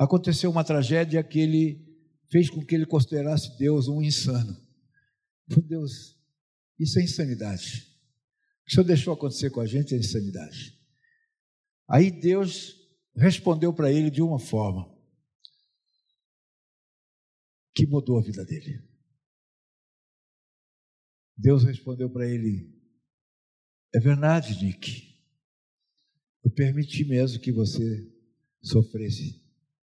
aconteceu 0.00 0.50
uma 0.50 0.64
tragédia 0.64 1.22
que 1.22 1.38
ele 1.38 1.86
fez 2.30 2.48
com 2.48 2.64
que 2.64 2.74
ele 2.74 2.86
considerasse 2.86 3.58
Deus 3.58 3.86
um 3.86 4.00
insano. 4.00 4.56
Por 5.46 5.62
Deus, 5.62 6.18
isso 6.78 6.98
é 6.98 7.02
insanidade. 7.02 7.86
O 8.62 8.64
que 8.64 8.70
o 8.70 8.74
Senhor 8.76 8.86
deixou 8.86 9.12
acontecer 9.12 9.50
com 9.50 9.60
a 9.60 9.66
gente 9.66 9.94
é 9.94 9.98
insanidade. 9.98 10.74
Aí 11.86 12.10
Deus 12.10 12.76
respondeu 13.14 13.74
para 13.74 13.92
ele 13.92 14.10
de 14.10 14.22
uma 14.22 14.38
forma 14.38 14.90
que 17.74 17.86
mudou 17.86 18.18
a 18.18 18.22
vida 18.22 18.42
dele. 18.46 18.82
Deus 21.40 21.64
respondeu 21.64 22.10
para 22.10 22.28
ele: 22.28 22.70
É 23.94 23.98
verdade, 23.98 24.62
Nick. 24.62 25.08
Eu 26.44 26.50
permiti 26.50 27.04
mesmo 27.04 27.40
que 27.40 27.50
você 27.50 27.82
sofresse 28.62 29.42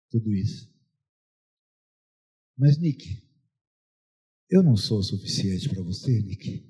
tudo 0.09 0.31
isso. 0.33 0.71
Mas, 2.57 2.77
Nick, 2.77 3.27
eu 4.49 4.61
não 4.61 4.75
sou 4.75 4.99
o 4.99 5.03
suficiente 5.03 5.67
para 5.69 5.81
você, 5.81 6.21
Nick. 6.21 6.69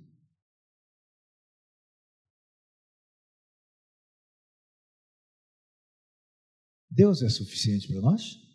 Deus 6.89 7.21
é 7.21 7.29
suficiente 7.29 7.87
para 7.87 8.01
nós? 8.01 8.50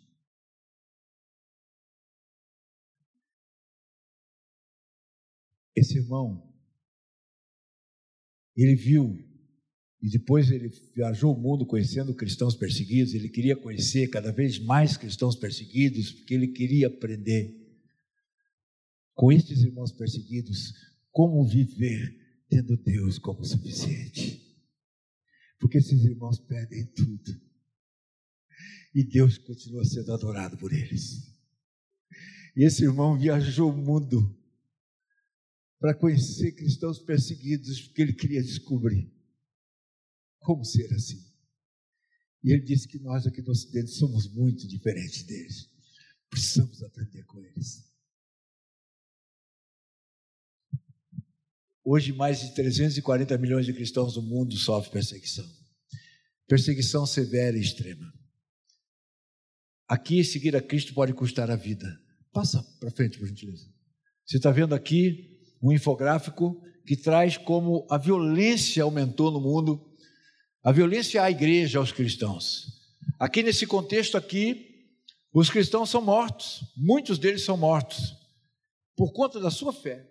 Esse 5.77 5.99
irmão, 5.99 6.43
ele 8.55 8.73
viu 8.73 9.15
e 10.01 10.09
depois 10.09 10.49
ele 10.49 10.69
viajou 10.95 11.35
o 11.35 11.39
mundo 11.39 11.67
conhecendo 11.67 12.15
cristãos 12.15 12.55
perseguidos. 12.55 13.13
Ele 13.13 13.29
queria 13.29 13.55
conhecer 13.55 14.07
cada 14.07 14.31
vez 14.31 14.57
mais 14.57 14.97
cristãos 14.97 15.35
perseguidos, 15.35 16.11
porque 16.13 16.33
ele 16.33 16.47
queria 16.47 16.87
aprender 16.87 17.55
com 19.13 19.31
estes 19.31 19.61
irmãos 19.61 19.91
perseguidos 19.91 20.73
como 21.11 21.47
viver 21.47 22.43
tendo 22.49 22.75
Deus 22.75 23.19
como 23.19 23.45
suficiente. 23.45 24.43
Porque 25.59 25.77
esses 25.77 26.03
irmãos 26.03 26.39
pedem 26.39 26.87
tudo. 26.87 27.39
E 28.95 29.03
Deus 29.03 29.37
continua 29.37 29.85
sendo 29.85 30.11
adorado 30.11 30.57
por 30.57 30.73
eles. 30.73 31.35
E 32.55 32.63
esse 32.63 32.83
irmão 32.83 33.15
viajou 33.15 33.71
o 33.71 33.77
mundo 33.77 34.35
para 35.79 35.93
conhecer 35.93 36.53
cristãos 36.53 36.99
perseguidos, 36.99 37.81
porque 37.81 38.01
ele 38.01 38.13
queria 38.13 38.41
descobrir 38.41 39.11
como 40.39 40.63
ser 40.63 40.91
assim? 40.93 41.27
E 42.43 42.53
ele 42.53 42.63
disse 42.63 42.87
que 42.87 42.99
nós 42.99 43.27
aqui 43.27 43.41
no 43.41 43.51
Ocidente 43.51 43.91
somos 43.91 44.31
muito 44.33 44.67
diferentes 44.67 45.23
deles. 45.23 45.69
Precisamos 46.29 46.81
aprender 46.83 47.23
com 47.25 47.41
eles. 47.41 47.85
Hoje, 51.83 52.11
mais 52.11 52.39
de 52.41 52.53
340 52.53 53.37
milhões 53.37 53.65
de 53.65 53.73
cristãos 53.73 54.15
no 54.15 54.21
mundo 54.21 54.55
sofrem 54.55 54.91
perseguição. 54.91 55.45
Perseguição 56.47 57.05
severa 57.05 57.57
e 57.57 57.61
extrema. 57.61 58.13
Aqui, 59.87 60.23
seguir 60.23 60.55
a 60.55 60.61
Cristo 60.61 60.93
pode 60.93 61.13
custar 61.13 61.49
a 61.49 61.55
vida. 61.55 61.87
Passa 62.31 62.61
para 62.79 62.91
frente, 62.91 63.17
por 63.17 63.27
gentileza. 63.27 63.69
Você 64.25 64.37
está 64.37 64.51
vendo 64.51 64.75
aqui 64.75 65.36
um 65.61 65.71
infográfico 65.71 66.61
que 66.85 66.95
traz 66.95 67.37
como 67.37 67.85
a 67.89 67.97
violência 67.97 68.83
aumentou 68.83 69.31
no 69.31 69.41
mundo 69.41 69.83
a 70.63 70.71
violência 70.71 71.23
à 71.23 71.31
igreja, 71.31 71.79
aos 71.79 71.91
cristãos. 71.91 72.67
Aqui 73.19 73.41
nesse 73.41 73.65
contexto 73.65 74.17
aqui, 74.17 74.89
os 75.33 75.49
cristãos 75.49 75.89
são 75.89 76.01
mortos, 76.01 76.61
muitos 76.75 77.17
deles 77.17 77.43
são 77.43 77.55
mortos 77.55 78.15
por 78.95 79.13
conta 79.13 79.39
da 79.39 79.51
sua 79.51 79.71
fé. 79.71 80.05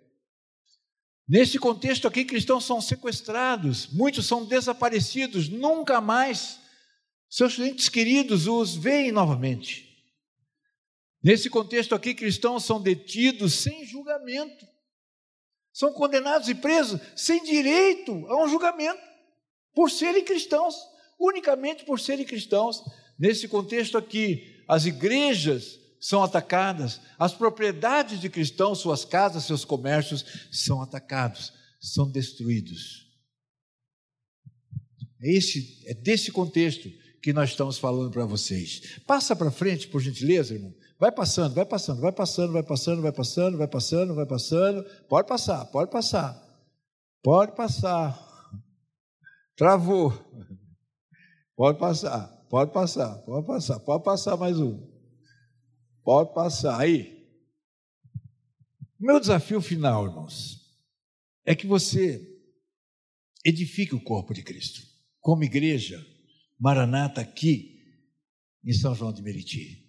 Nesse 1.27 1.59
contexto 1.59 2.07
aqui, 2.07 2.23
cristãos 2.23 2.65
são 2.65 2.79
sequestrados, 2.79 3.87
muitos 3.91 4.25
são 4.25 4.45
desaparecidos, 4.45 5.49
nunca 5.49 5.99
mais 5.99 6.59
seus 7.29 7.59
entes 7.59 7.89
queridos 7.89 8.47
os 8.47 8.75
veem 8.75 9.11
novamente. 9.11 9.85
Nesse 11.21 11.49
contexto 11.49 11.93
aqui, 11.93 12.13
cristãos 12.13 12.63
são 12.63 12.81
detidos 12.81 13.55
sem 13.55 13.85
julgamento, 13.85 14.65
são 15.77 15.93
condenados 15.93 16.49
e 16.49 16.55
presos 16.55 16.99
sem 17.15 17.43
direito 17.43 18.25
a 18.29 18.43
um 18.43 18.49
julgamento 18.49 18.99
por 19.75 19.91
serem 19.91 20.25
cristãos, 20.25 20.75
unicamente 21.19 21.85
por 21.85 21.99
serem 21.99 22.25
cristãos. 22.25 22.81
Nesse 23.19 23.47
contexto 23.47 23.95
aqui, 23.95 24.63
as 24.67 24.87
igrejas 24.87 25.79
são 26.01 26.23
atacadas, 26.23 26.99
as 27.19 27.31
propriedades 27.31 28.19
de 28.19 28.27
cristãos, 28.27 28.79
suas 28.79 29.05
casas, 29.05 29.43
seus 29.43 29.63
comércios 29.63 30.25
são 30.51 30.81
atacados, 30.81 31.53
são 31.79 32.09
destruídos. 32.09 33.05
É, 35.21 35.31
esse, 35.31 35.83
é 35.85 35.93
desse 35.93 36.31
contexto 36.31 36.89
que 37.21 37.31
nós 37.31 37.51
estamos 37.51 37.77
falando 37.77 38.09
para 38.09 38.25
vocês. 38.25 38.97
Passa 39.05 39.35
para 39.35 39.51
frente, 39.51 39.87
por 39.87 40.01
gentileza, 40.01 40.55
irmão. 40.55 40.73
Vai 40.99 41.11
passando, 41.11 41.53
vai 41.53 41.65
passando, 41.65 42.01
vai 42.01 42.11
passando, 42.11 42.51
vai 42.51 42.63
passando, 42.63 43.01
vai 43.01 43.11
passando, 43.11 43.57
vai 43.57 43.67
passando, 43.67 44.15
vai 44.15 44.25
passando. 44.25 44.83
Pode 45.07 45.27
passar, 45.27 45.65
pode 45.65 45.91
passar. 45.91 46.43
Pode 47.21 47.55
passar. 47.55 48.17
Travou. 49.55 50.11
Pode 51.55 51.79
passar, 51.79 52.27
pode 52.49 52.71
passar, 52.71 53.17
pode 53.23 53.47
passar, 53.47 53.79
pode 53.79 54.03
passar 54.03 54.37
mais 54.37 54.59
um. 54.59 54.79
Pode 56.03 56.33
passar. 56.33 56.79
Aí. 56.79 57.17
Meu 58.99 59.19
desafio 59.19 59.59
final, 59.61 60.05
irmãos, 60.05 60.61
é 61.45 61.55
que 61.55 61.67
você 61.67 62.21
edifique 63.43 63.95
o 63.95 64.03
corpo 64.03 64.33
de 64.33 64.43
Cristo. 64.43 64.81
Como 65.19 65.43
igreja, 65.43 66.03
Maranata 66.59 67.21
aqui 67.21 67.83
em 68.63 68.73
São 68.73 68.95
João 68.95 69.13
de 69.13 69.21
Meriti. 69.21 69.86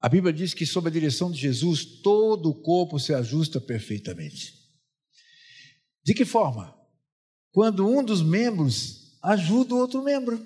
A 0.00 0.08
Bíblia 0.08 0.32
diz 0.32 0.54
que, 0.54 0.64
sob 0.64 0.88
a 0.88 0.92
direção 0.92 1.30
de 1.30 1.38
Jesus, 1.38 1.84
todo 1.84 2.48
o 2.48 2.54
corpo 2.54 2.98
se 2.98 3.12
ajusta 3.12 3.60
perfeitamente. 3.60 4.54
De 6.02 6.14
que 6.14 6.24
forma? 6.24 6.74
Quando 7.52 7.86
um 7.86 8.02
dos 8.02 8.22
membros 8.22 9.18
ajuda 9.22 9.74
o 9.74 9.78
outro 9.78 10.02
membro, 10.02 10.40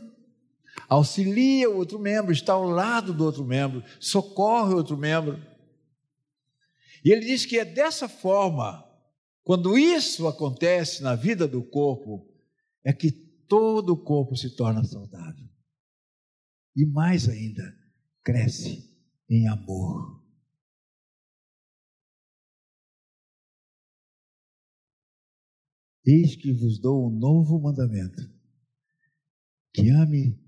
auxilia 0.89 1.71
o 1.71 1.77
outro 1.77 2.01
membro, 2.01 2.33
está 2.33 2.55
ao 2.55 2.65
lado 2.65 3.15
do 3.15 3.25
outro 3.25 3.45
membro, 3.45 3.85
socorre 4.01 4.75
o 4.75 4.79
outro 4.79 4.97
membro. 4.97 5.41
E 7.05 7.13
ele 7.13 7.25
diz 7.25 7.47
que 7.47 7.57
é 7.57 7.65
dessa 7.65 8.09
forma, 8.09 8.85
quando 9.45 9.79
isso 9.79 10.27
acontece 10.27 11.01
na 11.01 11.15
vida 11.15 11.47
do 11.47 11.63
corpo, 11.63 12.29
é 12.85 12.93
que 12.93 13.13
todo 13.47 13.91
o 13.91 14.03
corpo 14.03 14.35
se 14.35 14.57
torna 14.57 14.83
saudável. 14.83 15.49
E 16.75 16.85
mais 16.85 17.29
ainda, 17.29 17.63
cresce 18.25 18.94
em 19.35 19.49
amor. 19.49 20.23
Eis 26.07 26.37
que 26.37 26.53
vos 26.53 26.79
dou 26.79 27.09
um 27.09 27.11
novo 27.11 27.59
mandamento: 27.59 28.23
que 29.73 29.89
ame 29.91 30.39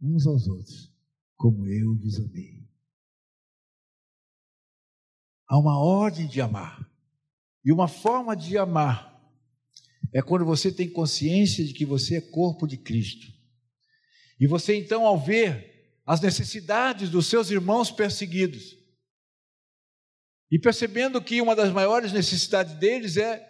uns 0.00 0.26
aos 0.26 0.46
outros, 0.46 0.92
como 1.36 1.66
eu 1.66 1.94
vos 1.96 2.18
amei. 2.18 2.64
Há 5.46 5.58
uma 5.58 5.78
ordem 5.78 6.26
de 6.26 6.40
amar, 6.40 6.90
e 7.64 7.70
uma 7.70 7.86
forma 7.86 8.34
de 8.34 8.56
amar 8.56 9.12
é 10.12 10.22
quando 10.22 10.44
você 10.44 10.72
tem 10.72 10.90
consciência 10.90 11.64
de 11.64 11.74
que 11.74 11.84
você 11.84 12.16
é 12.16 12.20
corpo 12.20 12.66
de 12.66 12.78
Cristo. 12.78 13.26
E 14.40 14.46
você 14.46 14.76
então, 14.76 15.04
ao 15.04 15.18
ver 15.18 15.73
as 16.06 16.20
necessidades 16.20 17.08
dos 17.08 17.26
seus 17.26 17.50
irmãos 17.50 17.90
perseguidos. 17.90 18.76
E 20.50 20.58
percebendo 20.58 21.22
que 21.22 21.40
uma 21.40 21.56
das 21.56 21.72
maiores 21.72 22.12
necessidades 22.12 22.74
deles 22.74 23.16
é, 23.16 23.42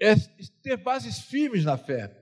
é 0.00 0.14
ter 0.62 0.76
bases 0.76 1.20
firmes 1.20 1.64
na 1.64 1.78
fé. 1.78 2.18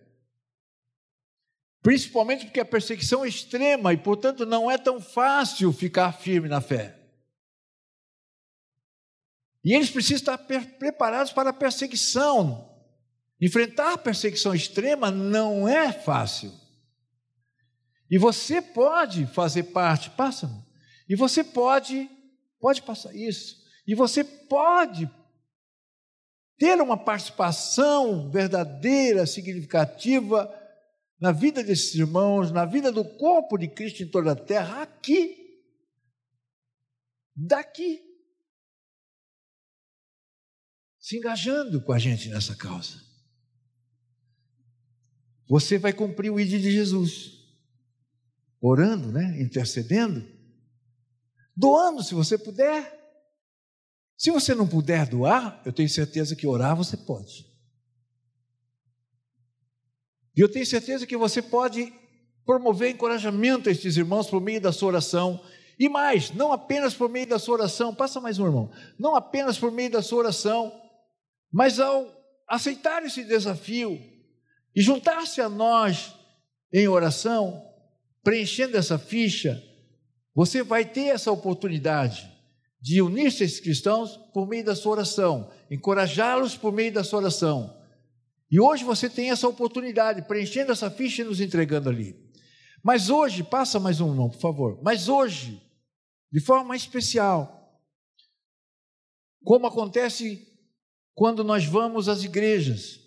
Principalmente 1.83 2.45
porque 2.45 2.61
a 2.61 2.65
perseguição 2.65 3.25
é 3.25 3.29
extrema 3.29 3.93
e, 3.93 3.97
portanto, 3.97 4.45
não 4.45 4.71
é 4.71 4.77
tão 4.77 5.01
fácil 5.01 5.73
ficar 5.73 6.13
firme 6.13 6.49
na 6.49 6.61
fé. 6.61 6.97
E 9.65 9.75
eles 9.75 9.91
precisam 9.91 10.17
estar 10.17 10.39
preparados 10.39 11.33
para 11.33 11.51
a 11.51 11.55
perseguição. 11.55 12.69
Enfrentar 13.41 13.99
perseguição 13.99 14.55
extrema 14.55 15.11
não 15.11 15.67
é 15.67 15.91
fácil. 15.91 16.53
E 18.11 18.19
você 18.19 18.61
pode 18.61 19.25
fazer 19.27 19.65
parte, 19.65 20.11
passa. 20.11 20.51
E 21.09 21.15
você 21.15 21.45
pode, 21.45 22.11
pode 22.59 22.83
passar 22.83 23.15
isso. 23.15 23.65
E 23.87 23.95
você 23.95 24.25
pode 24.25 25.09
ter 26.59 26.81
uma 26.81 26.97
participação 26.97 28.29
verdadeira, 28.31 29.27
significativa 29.27 30.53
na 31.21 31.31
vida 31.31 31.63
desses 31.63 31.95
irmãos, 31.95 32.51
na 32.51 32.65
vida 32.65 32.91
do 32.91 33.05
corpo 33.05 33.57
de 33.57 33.69
Cristo 33.69 34.03
em 34.03 34.11
toda 34.11 34.33
a 34.33 34.37
terra, 34.37 34.83
aqui, 34.83 35.63
daqui, 37.35 38.03
se 40.99 41.17
engajando 41.17 41.81
com 41.81 41.93
a 41.93 41.99
gente 41.99 42.29
nessa 42.29 42.57
causa. 42.57 43.01
Você 45.49 45.79
vai 45.79 45.93
cumprir 45.93 46.31
o 46.31 46.39
ID 46.39 46.61
de 46.61 46.73
Jesus 46.73 47.40
orando, 48.61 49.11
né? 49.11 49.41
intercedendo, 49.41 50.27
doando 51.57 52.03
se 52.03 52.15
você 52.15 52.37
puder. 52.37 52.99
Se 54.17 54.31
você 54.31 54.55
não 54.55 54.69
puder 54.69 55.09
doar, 55.09 55.63
eu 55.65 55.73
tenho 55.73 55.89
certeza 55.89 56.37
que 56.37 56.47
orar 56.47 56.77
você 56.77 56.97
pode. 56.97 57.47
E 60.37 60.41
eu 60.41 60.51
tenho 60.51 60.67
certeza 60.67 61.07
que 61.07 61.17
você 61.17 61.41
pode 61.41 61.93
promover 62.45 62.91
encorajamento 62.91 63.69
a 63.69 63.73
estes 63.73 63.97
irmãos 63.97 64.29
por 64.29 64.41
meio 64.41 64.61
da 64.61 64.73
sua 64.73 64.89
oração. 64.89 65.43
E 65.79 65.89
mais, 65.89 66.33
não 66.33 66.53
apenas 66.53 66.95
por 66.95 67.09
meio 67.09 67.27
da 67.27 67.39
sua 67.39 67.55
oração, 67.55 67.95
passa 67.95 68.21
mais 68.21 68.39
um 68.39 68.45
irmão, 68.45 68.71
não 68.99 69.17
apenas 69.17 69.59
por 69.59 69.73
meio 69.73 69.91
da 69.91 70.03
sua 70.03 70.19
oração, 70.19 70.71
mas 71.51 71.81
ao 71.81 72.07
aceitar 72.47 73.03
esse 73.05 73.25
desafio 73.25 73.99
e 74.77 74.83
juntar-se 74.83 75.41
a 75.41 75.49
nós 75.49 76.15
em 76.73 76.87
oração, 76.87 77.70
preenchendo 78.23 78.77
essa 78.77 78.99
ficha, 78.99 79.63
você 80.35 80.63
vai 80.63 80.85
ter 80.85 81.07
essa 81.07 81.31
oportunidade 81.33 82.31
de 82.81 83.03
unir-se 83.03 83.43
a 83.43 83.47
esses 83.47 83.61
cristãos 83.61 84.17
por 84.33 84.49
meio 84.49 84.65
da 84.65 84.75
sua 84.75 84.93
oração, 84.93 85.51
encorajá-los 85.71 86.57
por 86.57 86.73
meio 86.73 86.93
da 86.93 87.05
sua 87.05 87.21
oração. 87.21 87.77
E 88.51 88.59
hoje 88.59 88.85
você 88.85 89.09
tem 89.09 89.31
essa 89.31 89.47
oportunidade, 89.47 90.23
preenchendo 90.23 90.73
essa 90.73 90.91
ficha 90.91 91.23
e 91.23 91.25
nos 91.25 91.41
entregando 91.41 91.89
ali. 91.89 92.17
Mas 92.83 93.11
hoje, 93.11 93.43
passa 93.43 93.79
mais 93.79 94.01
um 94.01 94.09
irmão, 94.09 94.31
por 94.31 94.41
favor. 94.41 94.81
Mas 94.83 95.09
hoje, 95.09 95.63
de 96.33 96.41
forma 96.41 96.75
especial, 96.75 97.81
como 99.45 99.67
acontece 99.67 100.49
quando 101.15 101.45
nós 101.45 101.65
vamos 101.65 102.09
às 102.09 102.25
igrejas, 102.25 102.99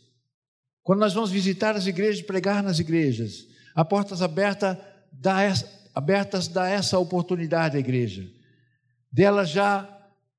quando 0.84 1.00
nós 1.00 1.14
vamos 1.14 1.32
visitar 1.32 1.76
as 1.76 1.88
igrejas, 1.88 2.22
pregar 2.22 2.62
nas 2.62 2.80
igrejas, 2.80 3.48
a 3.76 3.84
portas 3.84 4.22
abertas 4.22 4.78
dá 5.14 5.42
essa, 5.42 5.70
abertas 5.94 6.48
dá 6.48 6.70
essa 6.70 6.98
oportunidade 6.98 7.78
à 7.78 7.80
igreja, 7.80 8.28
dela 9.12 9.46
já 9.46 9.90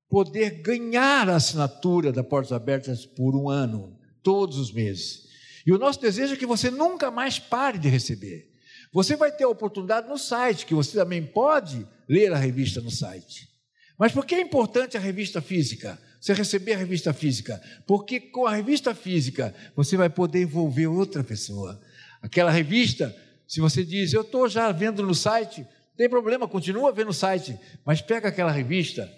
poder 0.09 0.61
ganhar 0.61 1.29
a 1.29 1.35
assinatura 1.35 2.11
da 2.11 2.23
Portas 2.23 2.51
Abertas 2.51 3.05
por 3.05 3.35
um 3.35 3.49
ano, 3.49 3.97
todos 4.21 4.57
os 4.57 4.71
meses. 4.71 5.25
E 5.65 5.73
o 5.73 5.77
nosso 5.77 5.99
desejo 5.99 6.33
é 6.33 6.37
que 6.37 6.45
você 6.45 6.69
nunca 6.69 7.09
mais 7.09 7.39
pare 7.39 7.79
de 7.79 7.89
receber. 7.89 8.51
Você 8.93 9.15
vai 9.15 9.31
ter 9.31 9.43
a 9.43 9.49
oportunidade 9.49 10.07
no 10.07 10.17
site, 10.17 10.65
que 10.65 10.73
você 10.73 10.97
também 10.97 11.23
pode 11.25 11.85
ler 12.07 12.31
a 12.31 12.37
revista 12.37 12.79
no 12.79 12.91
site. 12.91 13.49
Mas 13.97 14.11
por 14.11 14.25
que 14.25 14.35
é 14.35 14.41
importante 14.41 14.95
a 14.95 14.99
revista 14.99 15.41
física? 15.41 15.99
Você 16.19 16.33
receber 16.33 16.73
a 16.73 16.77
revista 16.77 17.13
física? 17.13 17.61
Porque 17.85 18.19
com 18.19 18.45
a 18.45 18.55
revista 18.55 18.93
física 18.93 19.53
você 19.75 19.97
vai 19.97 20.09
poder 20.09 20.41
envolver 20.41 20.87
outra 20.87 21.23
pessoa. 21.23 21.79
Aquela 22.21 22.51
revista 22.51 23.15
se 23.47 23.61
você 23.61 23.85
diz, 23.85 24.13
eu 24.13 24.21
estou 24.21 24.49
já 24.49 24.71
vendo 24.71 25.03
no 25.03 25.13
site, 25.13 25.65
tem 25.95 26.09
problema, 26.09 26.47
continua 26.47 26.91
vendo 26.91 27.07
no 27.07 27.13
site, 27.13 27.57
mas 27.85 28.01
pega 28.01 28.29
aquela 28.29 28.51
revista 28.51 29.11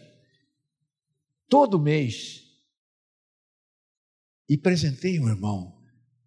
todo 1.50 1.80
mês 1.80 2.44
e 4.50 4.58
presenteie 4.58 5.20
um 5.20 5.30
irmão. 5.30 5.76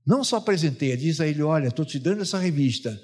Não 0.05 0.25
só 0.25 0.41
presenteia, 0.41 0.97
diz 0.97 1.21
a 1.21 1.27
ele: 1.27 1.43
Olha, 1.43 1.69
estou 1.69 1.85
te 1.85 1.99
dando 1.99 2.23
essa 2.23 2.39
revista, 2.39 3.01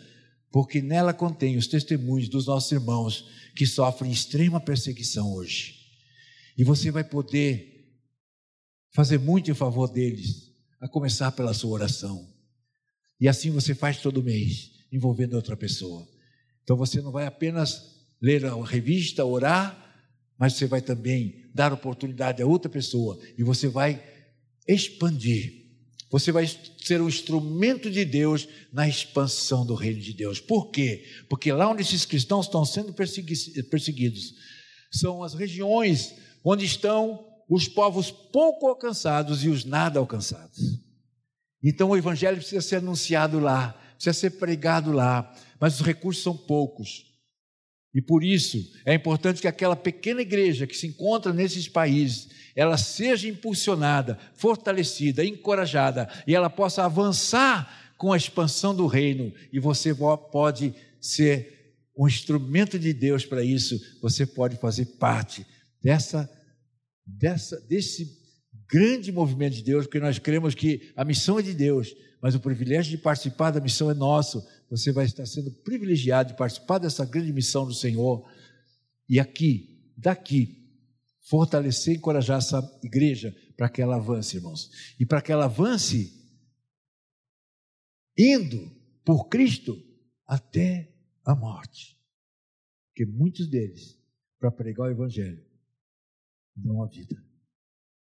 porque 0.50 0.80
nela 0.80 1.12
contém 1.12 1.56
os 1.56 1.66
testemunhos 1.66 2.28
dos 2.28 2.46
nossos 2.46 2.72
irmãos 2.72 3.28
que 3.54 3.66
sofrem 3.66 4.10
extrema 4.10 4.58
perseguição 4.58 5.32
hoje. 5.34 5.74
E 6.56 6.64
você 6.64 6.90
vai 6.90 7.04
poder 7.04 8.00
fazer 8.92 9.18
muito 9.18 9.50
em 9.50 9.54
favor 9.54 9.88
deles, 9.88 10.50
a 10.80 10.88
começar 10.88 11.30
pela 11.32 11.52
sua 11.52 11.72
oração. 11.72 12.26
E 13.20 13.28
assim 13.28 13.50
você 13.50 13.74
faz 13.74 13.98
todo 13.98 14.22
mês 14.22 14.75
envolvendo 14.92 15.34
outra 15.34 15.56
pessoa. 15.56 16.06
Então 16.62 16.76
você 16.76 17.00
não 17.00 17.12
vai 17.12 17.26
apenas 17.26 17.96
ler 18.20 18.44
a 18.46 18.54
revista, 18.64 19.24
orar, 19.24 19.82
mas 20.38 20.54
você 20.54 20.66
vai 20.66 20.80
também 20.80 21.44
dar 21.54 21.72
oportunidade 21.72 22.42
a 22.42 22.46
outra 22.46 22.70
pessoa 22.70 23.18
e 23.38 23.42
você 23.42 23.68
vai 23.68 24.02
expandir. 24.66 25.64
Você 26.10 26.30
vai 26.30 26.46
ser 26.46 27.00
um 27.00 27.08
instrumento 27.08 27.90
de 27.90 28.04
Deus 28.04 28.48
na 28.72 28.88
expansão 28.88 29.66
do 29.66 29.74
reino 29.74 30.00
de 30.00 30.12
Deus. 30.12 30.38
Por 30.40 30.70
quê? 30.70 31.04
Porque 31.28 31.52
lá 31.52 31.70
onde 31.70 31.82
esses 31.82 32.04
cristãos 32.04 32.46
estão 32.46 32.64
sendo 32.64 32.92
perseguidos, 32.92 34.34
são 34.90 35.22
as 35.22 35.34
regiões 35.34 36.14
onde 36.44 36.64
estão 36.64 37.26
os 37.48 37.68
povos 37.68 38.10
pouco 38.10 38.68
alcançados 38.68 39.44
e 39.44 39.48
os 39.48 39.64
nada 39.64 39.98
alcançados. 39.98 40.58
Então 41.62 41.90
o 41.90 41.96
evangelho 41.96 42.36
precisa 42.36 42.60
ser 42.60 42.76
anunciado 42.76 43.40
lá, 43.40 43.74
precisa 43.96 44.12
ser 44.12 44.30
pregado 44.30 44.92
lá, 44.92 45.34
mas 45.58 45.80
os 45.80 45.86
recursos 45.86 46.22
são 46.22 46.36
poucos. 46.36 47.06
E 47.94 48.02
por 48.02 48.22
isso 48.22 48.72
é 48.84 48.94
importante 48.94 49.40
que 49.40 49.48
aquela 49.48 49.74
pequena 49.74 50.20
igreja 50.20 50.66
que 50.66 50.76
se 50.76 50.86
encontra 50.86 51.32
nesses 51.32 51.66
países, 51.66 52.28
ela 52.54 52.76
seja 52.76 53.26
impulsionada, 53.28 54.18
fortalecida, 54.34 55.24
encorajada 55.24 56.08
e 56.26 56.34
ela 56.34 56.50
possa 56.50 56.84
avançar 56.84 57.94
com 57.96 58.12
a 58.12 58.16
expansão 58.16 58.74
do 58.74 58.86
reino. 58.86 59.32
E 59.50 59.58
você 59.58 59.94
pode 59.94 60.74
ser 61.00 61.74
um 61.96 62.06
instrumento 62.06 62.78
de 62.78 62.92
Deus 62.92 63.24
para 63.24 63.42
isso. 63.42 63.80
Você 64.02 64.26
pode 64.26 64.56
fazer 64.58 64.84
parte 64.98 65.46
dessa, 65.82 66.30
dessa, 67.06 67.58
desse 67.62 68.26
grande 68.70 69.10
movimento 69.10 69.54
de 69.54 69.62
Deus, 69.62 69.86
porque 69.86 70.00
nós 70.00 70.18
cremos 70.18 70.54
que 70.54 70.92
a 70.94 71.04
missão 71.04 71.38
é 71.38 71.42
de 71.42 71.54
Deus, 71.54 71.94
mas 72.20 72.34
o 72.34 72.40
privilégio 72.40 72.96
de 72.96 73.02
participar 73.02 73.50
da 73.50 73.60
missão 73.60 73.90
é 73.90 73.94
nosso. 73.94 74.46
Você 74.70 74.92
vai 74.92 75.04
estar 75.04 75.26
sendo 75.26 75.50
privilegiado 75.50 76.30
de 76.30 76.38
participar 76.38 76.78
dessa 76.78 77.04
grande 77.04 77.32
missão 77.32 77.66
do 77.66 77.74
Senhor. 77.74 78.28
E 79.08 79.20
aqui, 79.20 79.92
daqui, 79.96 80.66
fortalecer 81.28 81.94
e 81.94 81.96
encorajar 81.98 82.38
essa 82.38 82.78
igreja 82.82 83.34
para 83.56 83.68
que 83.68 83.80
ela 83.80 83.96
avance, 83.96 84.36
irmãos. 84.36 84.70
E 84.98 85.06
para 85.06 85.20
que 85.20 85.32
ela 85.32 85.44
avance 85.44 86.12
indo 88.16 88.70
por 89.04 89.28
Cristo 89.28 89.76
até 90.26 90.92
a 91.24 91.34
morte. 91.34 91.96
Porque 92.88 93.04
muitos 93.04 93.46
deles, 93.46 93.98
para 94.38 94.50
pregar 94.50 94.88
o 94.88 94.90
Evangelho, 94.90 95.44
dão 96.56 96.82
a 96.82 96.86
vida. 96.86 97.25